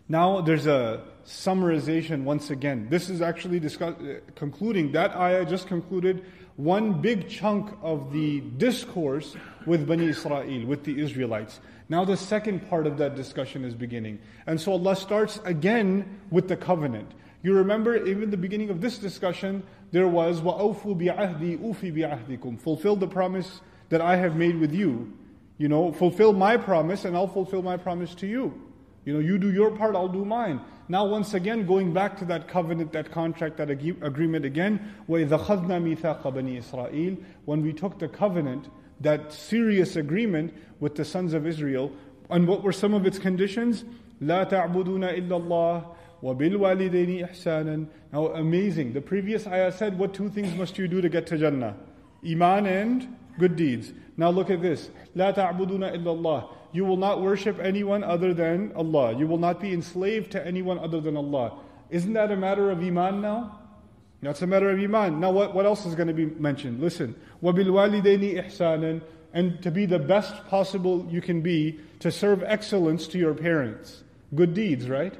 [0.09, 2.87] Now there's a summarization once again.
[2.89, 3.95] This is actually discuss-
[4.35, 6.23] concluding, that ayah just concluded
[6.57, 11.59] one big chunk of the discourse with Bani Israel, with the Israelites.
[11.89, 14.19] Now the second part of that discussion is beginning.
[14.47, 17.13] And so Allah starts again with the covenant.
[17.43, 22.95] You remember, even the beginning of this discussion, there was وَأَوْفُوا بِعَهْدِي أُوفِي بِعَهْدِكُمْ Fulfill
[22.95, 25.13] the promise that I have made with you.
[25.57, 28.61] You know, fulfill my promise and I'll fulfill my promise to you.
[29.05, 30.59] You know, you do your part, I'll do mine.
[30.89, 35.97] Now, once again, going back to that covenant, that contract, that agreement again, وَإِذَا خَذْنَا
[35.97, 38.69] مِيثَاقَ بَنِي إِسْرَائِيل When we took the covenant,
[39.01, 41.91] that serious agreement with the sons of Israel,
[42.29, 43.83] and what were some of its conditions?
[44.21, 50.55] لَا تَعْبُدُونَ إِلَّا اللَّهِ وَبِالْوَالِدَيْنِ إِحْسَانًا Now amazing, the previous ayah said, what two things
[50.55, 51.75] must you do to get to Jannah?
[52.27, 53.93] Iman and good deeds.
[54.17, 54.89] Now look at this.
[55.15, 59.15] لَا تَعْبُدُونَ إِلَّا اللَّهِ You will not worship anyone other than Allah.
[59.15, 61.59] You will not be enslaved to anyone other than Allah.
[61.89, 63.59] Isn't that a matter of Iman now?
[64.21, 65.19] That's a matter of Iman.
[65.19, 66.79] Now what, what else is going to be mentioned?
[66.79, 67.15] Listen.
[67.43, 69.01] وَبِالْوَالِدَيْنِ إِحْسَانًا
[69.33, 74.03] And to be the best possible you can be to serve excellence to your parents.
[74.33, 75.13] Good deeds, right?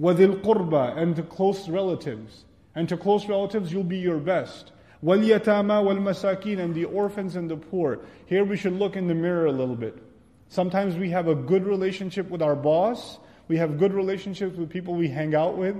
[0.00, 2.44] وَذِي الْقُرْبَى And to close relatives.
[2.74, 4.72] And to close relatives, you'll be your best.
[5.02, 8.00] وَالْيَتَامَى وَالْمَسَاكِينَ And the orphans and the poor.
[8.26, 10.02] Here we should look in the mirror a little bit.
[10.48, 13.18] Sometimes we have a good relationship with our boss.
[13.48, 15.76] We have good relationships with people we hang out with.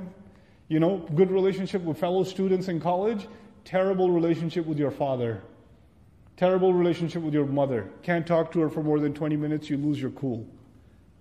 [0.68, 3.28] You know, good relationship with fellow students in college.
[3.64, 5.43] Terrible relationship with your father.
[6.36, 7.90] Terrible relationship with your mother.
[8.02, 10.47] Can't talk to her for more than 20 minutes, you lose your cool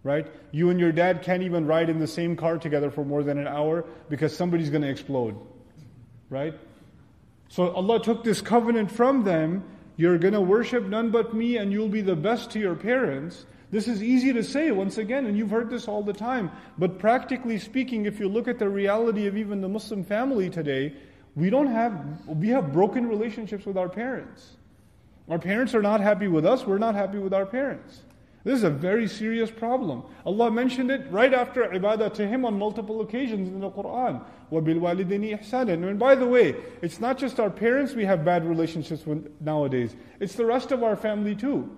[0.03, 0.27] right?
[0.51, 3.39] You and your dad can't even ride in the same car together for more than
[3.39, 5.37] an hour because somebody's going to explode,
[6.29, 6.55] right?
[7.49, 9.65] So Allah took this covenant from them.
[9.97, 13.45] You're going to worship none but me and you'll be the best to your parents.
[13.71, 16.51] This is easy to say once again, and you've heard this all the time.
[16.77, 20.95] But practically speaking, if you look at the reality of even the Muslim family today,
[21.37, 24.57] we don't have, we have broken relationships with our parents.
[25.29, 28.01] Our parents are not happy with us, we're not happy with our parents.
[28.46, 30.04] This is a very serious problem.
[30.24, 34.24] Allah mentioned it right after ibadah to Him on multiple occasions in the Quran.
[34.52, 39.08] وَبِالْوَالِدَيْنِ إِحْسَانًا And by the way, it's not just our parents we have bad relationships
[39.08, 39.96] with nowadays.
[40.20, 41.76] It's the rest of our family too.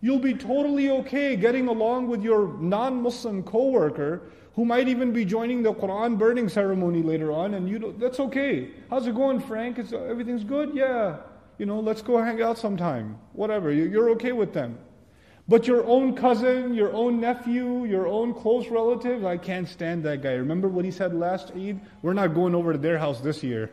[0.00, 5.64] You'll be totally okay getting along with your non-Muslim co-worker who might even be joining
[5.64, 8.70] the Quran burning ceremony later on, and you that's okay.
[8.88, 9.80] How's it going, Frank?
[9.80, 10.70] Is everything's good?
[10.72, 11.16] Yeah.
[11.58, 13.18] You know, let's go hang out sometime.
[13.32, 13.72] Whatever.
[13.72, 14.78] You're okay with them.
[15.51, 20.21] But your own cousin, your own nephew, your own close relative, I can't stand that
[20.21, 20.31] guy.
[20.31, 21.77] Remember what he said last Eid?
[22.01, 23.69] We're not going over to their house this year.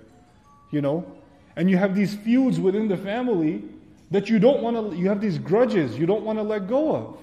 [0.73, 1.07] You know?
[1.55, 3.63] And you have these feuds within the family
[4.11, 6.97] that you don't want to, you have these grudges you don't want to let go
[6.97, 7.17] of.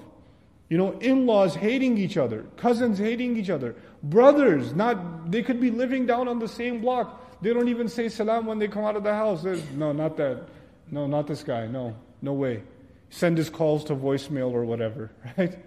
[0.70, 3.74] You know, in laws hating each other, cousins hating each other,
[4.04, 7.42] brothers, not, they could be living down on the same block.
[7.42, 9.42] They don't even say salam when they come out of the house.
[9.42, 10.44] There's, no, not that.
[10.90, 11.66] No, not this guy.
[11.66, 12.62] No, no way
[13.10, 15.58] send his calls to voicemail or whatever, right?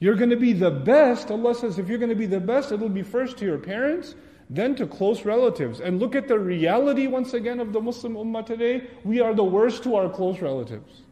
[0.00, 1.30] You're going to be the best.
[1.30, 4.14] Allah says, if you're going to be the best, it'll be first to your parents,
[4.48, 5.80] then to close relatives.
[5.80, 8.88] And look at the reality once again of the Muslim Ummah today.
[9.04, 11.02] We are the worst to our close relatives.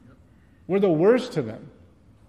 [0.68, 1.70] We're the worst to them.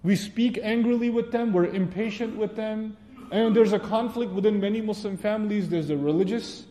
[0.02, 2.96] We speak angrily with them, we're impatient with them.
[3.30, 5.68] And there's a conflict within many Muslim families.
[5.68, 6.64] There's the religious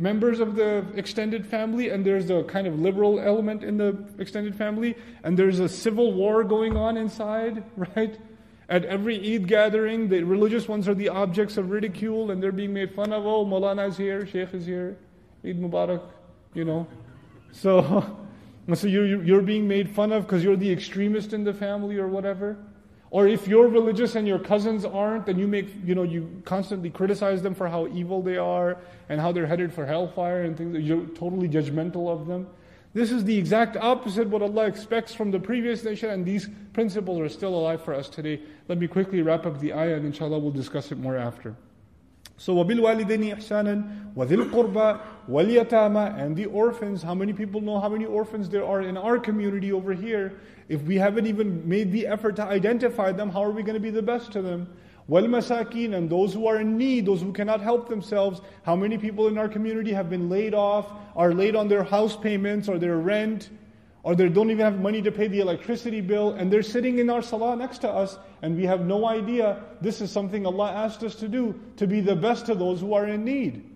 [0.00, 4.56] members of the extended family, and there's a kind of liberal element in the extended
[4.56, 8.18] family, and there's a civil war going on inside, right?
[8.70, 12.72] At every Eid gathering, the religious ones are the objects of ridicule and they're being
[12.72, 13.26] made fun of.
[13.26, 14.96] Oh, Maulana is here, Sheikh is here,
[15.44, 16.02] Eid Mubarak,
[16.54, 16.86] you know.
[17.50, 18.16] So,
[18.74, 22.06] so you're, you're being made fun of because you're the extremist in the family or
[22.06, 22.58] whatever.
[23.10, 26.90] Or if you're religious and your cousins aren't, and you make, you know, you constantly
[26.90, 28.78] criticize them for how evil they are
[29.08, 30.78] and how they're headed for hellfire and things.
[30.78, 32.46] You're totally judgmental of them.
[32.92, 37.20] This is the exact opposite what Allah expects from the previous nation, and these principles
[37.20, 38.40] are still alive for us today.
[38.68, 41.54] Let me quickly wrap up the ayah, and inshallah we'll discuss it more after.
[42.39, 44.99] So, وَبِالْوَالِدَيْنِ إِحْسَانًا وَذِي الْقُرْبَى
[45.29, 49.17] وَالْيَتَامَى And the orphans, how many people know how many orphans there are in our
[49.17, 50.33] community over here?
[50.67, 53.79] If we haven't even made the effort to identify them, how are we going to
[53.79, 54.67] be the best to them?
[55.07, 58.41] Wal masakin and those who are in need, those who cannot help themselves.
[58.63, 62.17] How many people in our community have been laid off, are late on their house
[62.17, 63.49] payments or their rent,
[64.03, 67.09] or they don't even have money to pay the electricity bill, and they're sitting in
[67.09, 71.03] our salah next to us, and we have no idea this is something Allah asked
[71.03, 73.67] us to do, to be the best to those who are in need.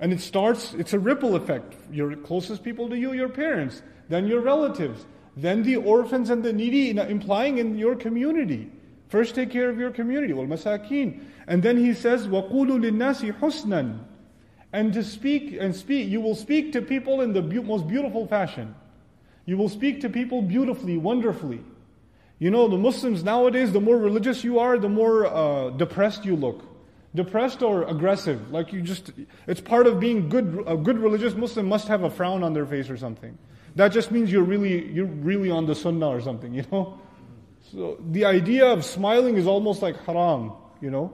[0.00, 1.76] And it starts, it's a ripple effect.
[1.92, 5.06] Your closest people to you, your parents, then your relatives,
[5.36, 8.72] then the orphans and the needy, implying in your community.
[9.08, 11.22] First take care of your community, wal masakin.
[11.46, 13.98] And then he says, وَقُولُوا لِلنَّاسِ حُسْنًا
[14.72, 18.26] And to speak and speak, you will speak to people in the be- most beautiful
[18.26, 18.74] fashion.
[19.45, 21.63] You will speak to people beautifully, wonderfully.
[22.39, 26.35] You know, the Muslims nowadays, the more religious you are, the more uh, depressed you
[26.35, 26.63] look.
[27.13, 28.51] Depressed or aggressive.
[28.51, 29.11] Like you just,
[29.47, 32.65] it's part of being good, a good religious Muslim must have a frown on their
[32.65, 33.37] face or something.
[33.75, 36.99] That just means you're really, you're really on the sunnah or something, you know?
[37.71, 41.13] So the idea of smiling is almost like haram, you know?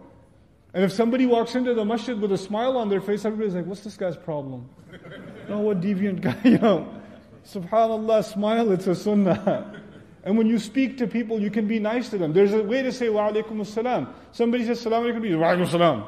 [0.73, 3.65] And if somebody walks into the masjid with a smile on their face, everybody's like,
[3.65, 4.69] what's this guy's problem?
[5.49, 7.00] oh, what deviant guy, you know?
[7.46, 9.82] Subhanallah, smile, it's a sunnah.
[10.24, 12.32] And when you speak to people, you can be nice to them.
[12.32, 14.08] There's a way to say wa alaikum assalam.
[14.32, 16.06] Somebody says salam alaikum, wa alaikum assalam.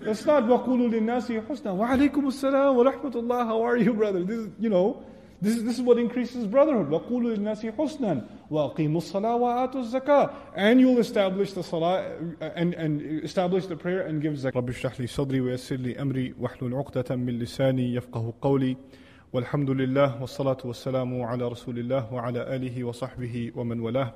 [0.00, 1.74] That's not wa qulu linnasi husna.
[1.74, 4.24] Wa alaikum assalam wa rahmatullah, how are you, brother?
[4.24, 5.04] This is, you know,
[5.44, 6.88] this is, this is what increases brotherhood.
[6.88, 13.66] وَقُولُوا لِلنَّاسِ حُسْنًا وَأَقِيمُوا الصَّلَاةَ وَآتُوا الزَّكَاةَ And you'll establish the salah and, and establish
[13.66, 14.56] the prayer and give zakah.
[14.56, 18.76] رب اشرح لي صدري ويسر لي أمري واحلل عقدة من لساني يفقه قولي
[19.32, 24.12] والحمد لله والصلاة والسلام على رسول الله وعلى آله وصحبه ومن والاه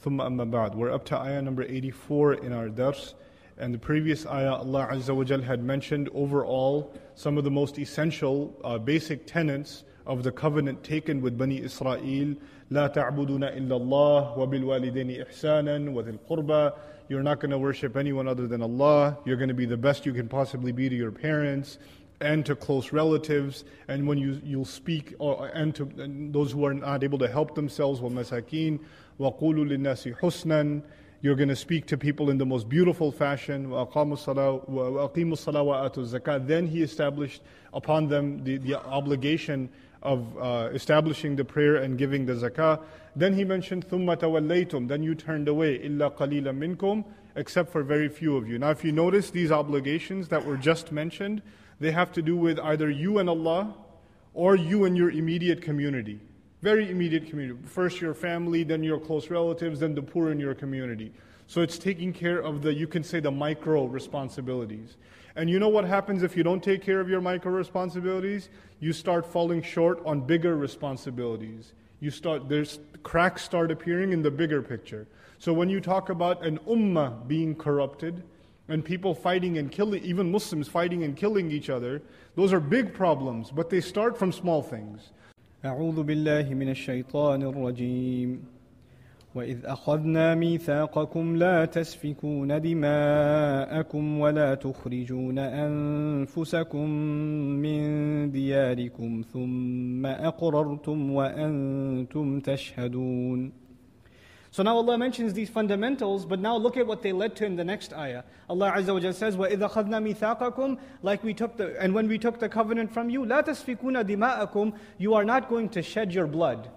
[0.00, 3.14] ثم أما بعد We're up to ayah number 84 in our dars
[3.58, 7.78] and the previous ayah Allah Azza wa Jal had mentioned overall some of the most
[7.78, 12.36] essential uh, basic tenets of the covenant taken with Bani Israel.
[12.70, 16.72] لا تعبدون إلا الله وبالوالدين إحسانا وذي القربى
[17.08, 19.16] You're not going to worship anyone other than Allah.
[19.24, 21.78] You're going to be the best you can possibly be to your parents
[22.20, 23.64] and to close relatives.
[23.88, 27.28] And when you, you'll speak, or, and to and those who are not able to
[27.28, 28.78] help themselves, وَمَسَاكِينَ
[29.20, 30.82] وَقُولُوا لِلنَّاسِ حُسْنًا
[31.22, 33.70] you're going to speak to people in the most beautiful fashion.
[36.46, 37.42] Then he established
[37.72, 39.68] upon them the, the obligation
[40.02, 42.80] of uh, establishing the prayer and giving the zakah.
[43.16, 47.04] Then he mentioned ثُمَّ تَوَلَّيْتُمْ Then you turned away إِلَّا قَلِيلًا مِنْكُمْ
[47.34, 48.58] Except for very few of you.
[48.58, 51.42] Now if you notice these obligations that were just mentioned,
[51.81, 53.73] they have to do with either you and Allah
[54.35, 56.19] or you and your immediate community.
[56.61, 57.59] Very immediate community.
[57.65, 61.11] First your family, then your close relatives, then the poor in your community.
[61.47, 64.95] So it's taking care of the, you can say, the micro responsibilities.
[65.35, 68.49] And you know what happens if you don't take care of your micro responsibilities?
[68.79, 71.73] You start falling short on bigger responsibilities.
[71.99, 75.07] You start, there's cracks start appearing in the bigger picture.
[75.39, 78.21] So when you talk about an ummah being corrupted,
[78.70, 82.02] and people fighting and killing, even Muslims fighting and killing each other,
[82.34, 85.12] those are big problems, but they start from small things.
[85.64, 88.42] أعوذ بالله من الشيطان الرجيم
[89.34, 96.90] وإذ أخذنا ميثاقكم لا تسفكون دماءكم ولا تخرجون أنفسكم
[97.64, 97.80] من
[98.30, 103.59] دياركم ثم أقررتم وأنتم تشهدون
[104.56, 107.56] So now Allah mentions these fundamentals, but now look at what they led to in
[107.56, 108.22] the next ayah.
[108.48, 112.18] Allah Azza wa Jalla says, وَإِذَا خَذْنَا مِيثَاقَكُمْ Like we took the, and when we
[112.18, 116.26] took the covenant from you, لَا تَسْفِكُونَ دِمَاءَكُمْ You are not going to shed your
[116.26, 116.70] blood.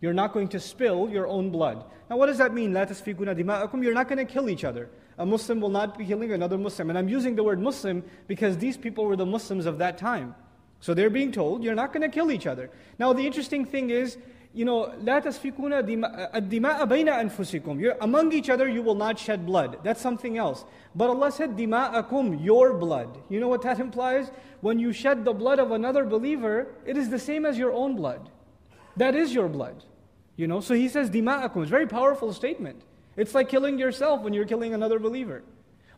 [0.00, 1.84] You're not going to spill your own blood.
[2.10, 2.72] Now what does that mean?
[2.72, 4.90] لَا تَسْفِكُونَ دِمَاءَكُمْ You're not going to kill each other.
[5.16, 6.88] A Muslim will not be killing another Muslim.
[6.88, 10.34] And I'm using the word Muslim because these people were the Muslims of that time.
[10.80, 12.68] So they're being told, you're not going to kill each other.
[12.98, 14.18] Now the interesting thing is,
[14.56, 17.80] you know, لا تسفكون الدماء بين أنفسكم.
[17.80, 19.78] You're, among each other, you will not shed blood.
[19.82, 20.64] That's something else.
[20.94, 23.18] But Allah said, dima'akum, your blood.
[23.30, 24.30] You know what that implies?
[24.60, 27.96] When you shed the blood of another believer, it is the same as your own
[27.96, 28.28] blood.
[28.96, 29.84] That is your blood.
[30.36, 31.62] You know, so He says, dima'akum.
[31.62, 32.82] It's a very powerful statement.
[33.16, 35.42] It's like killing yourself when you're killing another believer.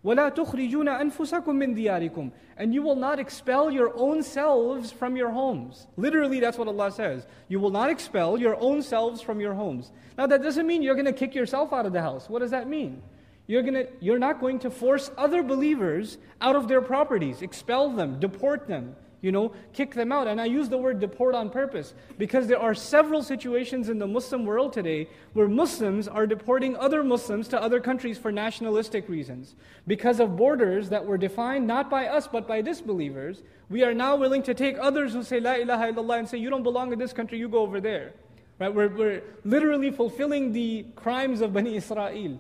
[0.05, 5.31] وَلَا تُخْرِجُونَ أَنفُسَكُم مِّن دِيَارِكُمْ And you will not expel your own selves from your
[5.31, 5.87] homes.
[5.97, 7.27] Literally, that's what Allah says.
[7.49, 9.93] You will not expel your own selves from your homes.
[10.19, 12.29] Now, that doesn't mean you're going to kick yourself out of the house.
[12.29, 13.03] What does that mean?
[13.47, 18.21] You're, gonna, you're not going to force other believers out of their properties, expel them,
[18.21, 20.28] deport them you know, kick them out.
[20.28, 24.08] And I use the word deport on purpose because there are several situations in the
[24.08, 29.56] Muslim world today where Muslims are deporting other Muslims to other countries for nationalistic reasons.
[29.88, 34.16] Because of borders that were defined not by us but by disbelievers, we are now
[34.16, 37.00] willing to take others who say La ilaha illallah and say, You don't belong in
[37.00, 38.14] this country, you go over there.
[38.60, 38.74] Right?
[38.74, 42.40] We're, we're literally fulfilling the crimes of Bani Israel.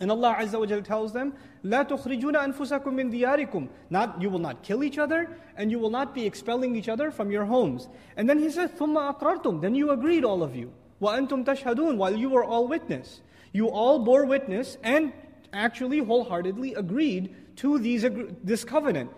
[0.00, 1.32] And Allah Azza wa Jal tells them,
[1.64, 3.68] لا تخرجون أنفسكم من دياركم.
[3.90, 7.10] Not, you will not kill each other, and you will not be expelling each other
[7.10, 7.88] from your homes.
[8.16, 9.60] And then He says, ثم أقررتم.
[9.62, 10.72] Then you agreed, all of you.
[11.00, 11.96] وأنتم تشهدون.
[11.96, 13.22] While you were all witness.
[13.52, 15.12] You all bore witness and
[15.52, 18.04] actually wholeheartedly agreed to these,
[18.44, 19.10] this covenant.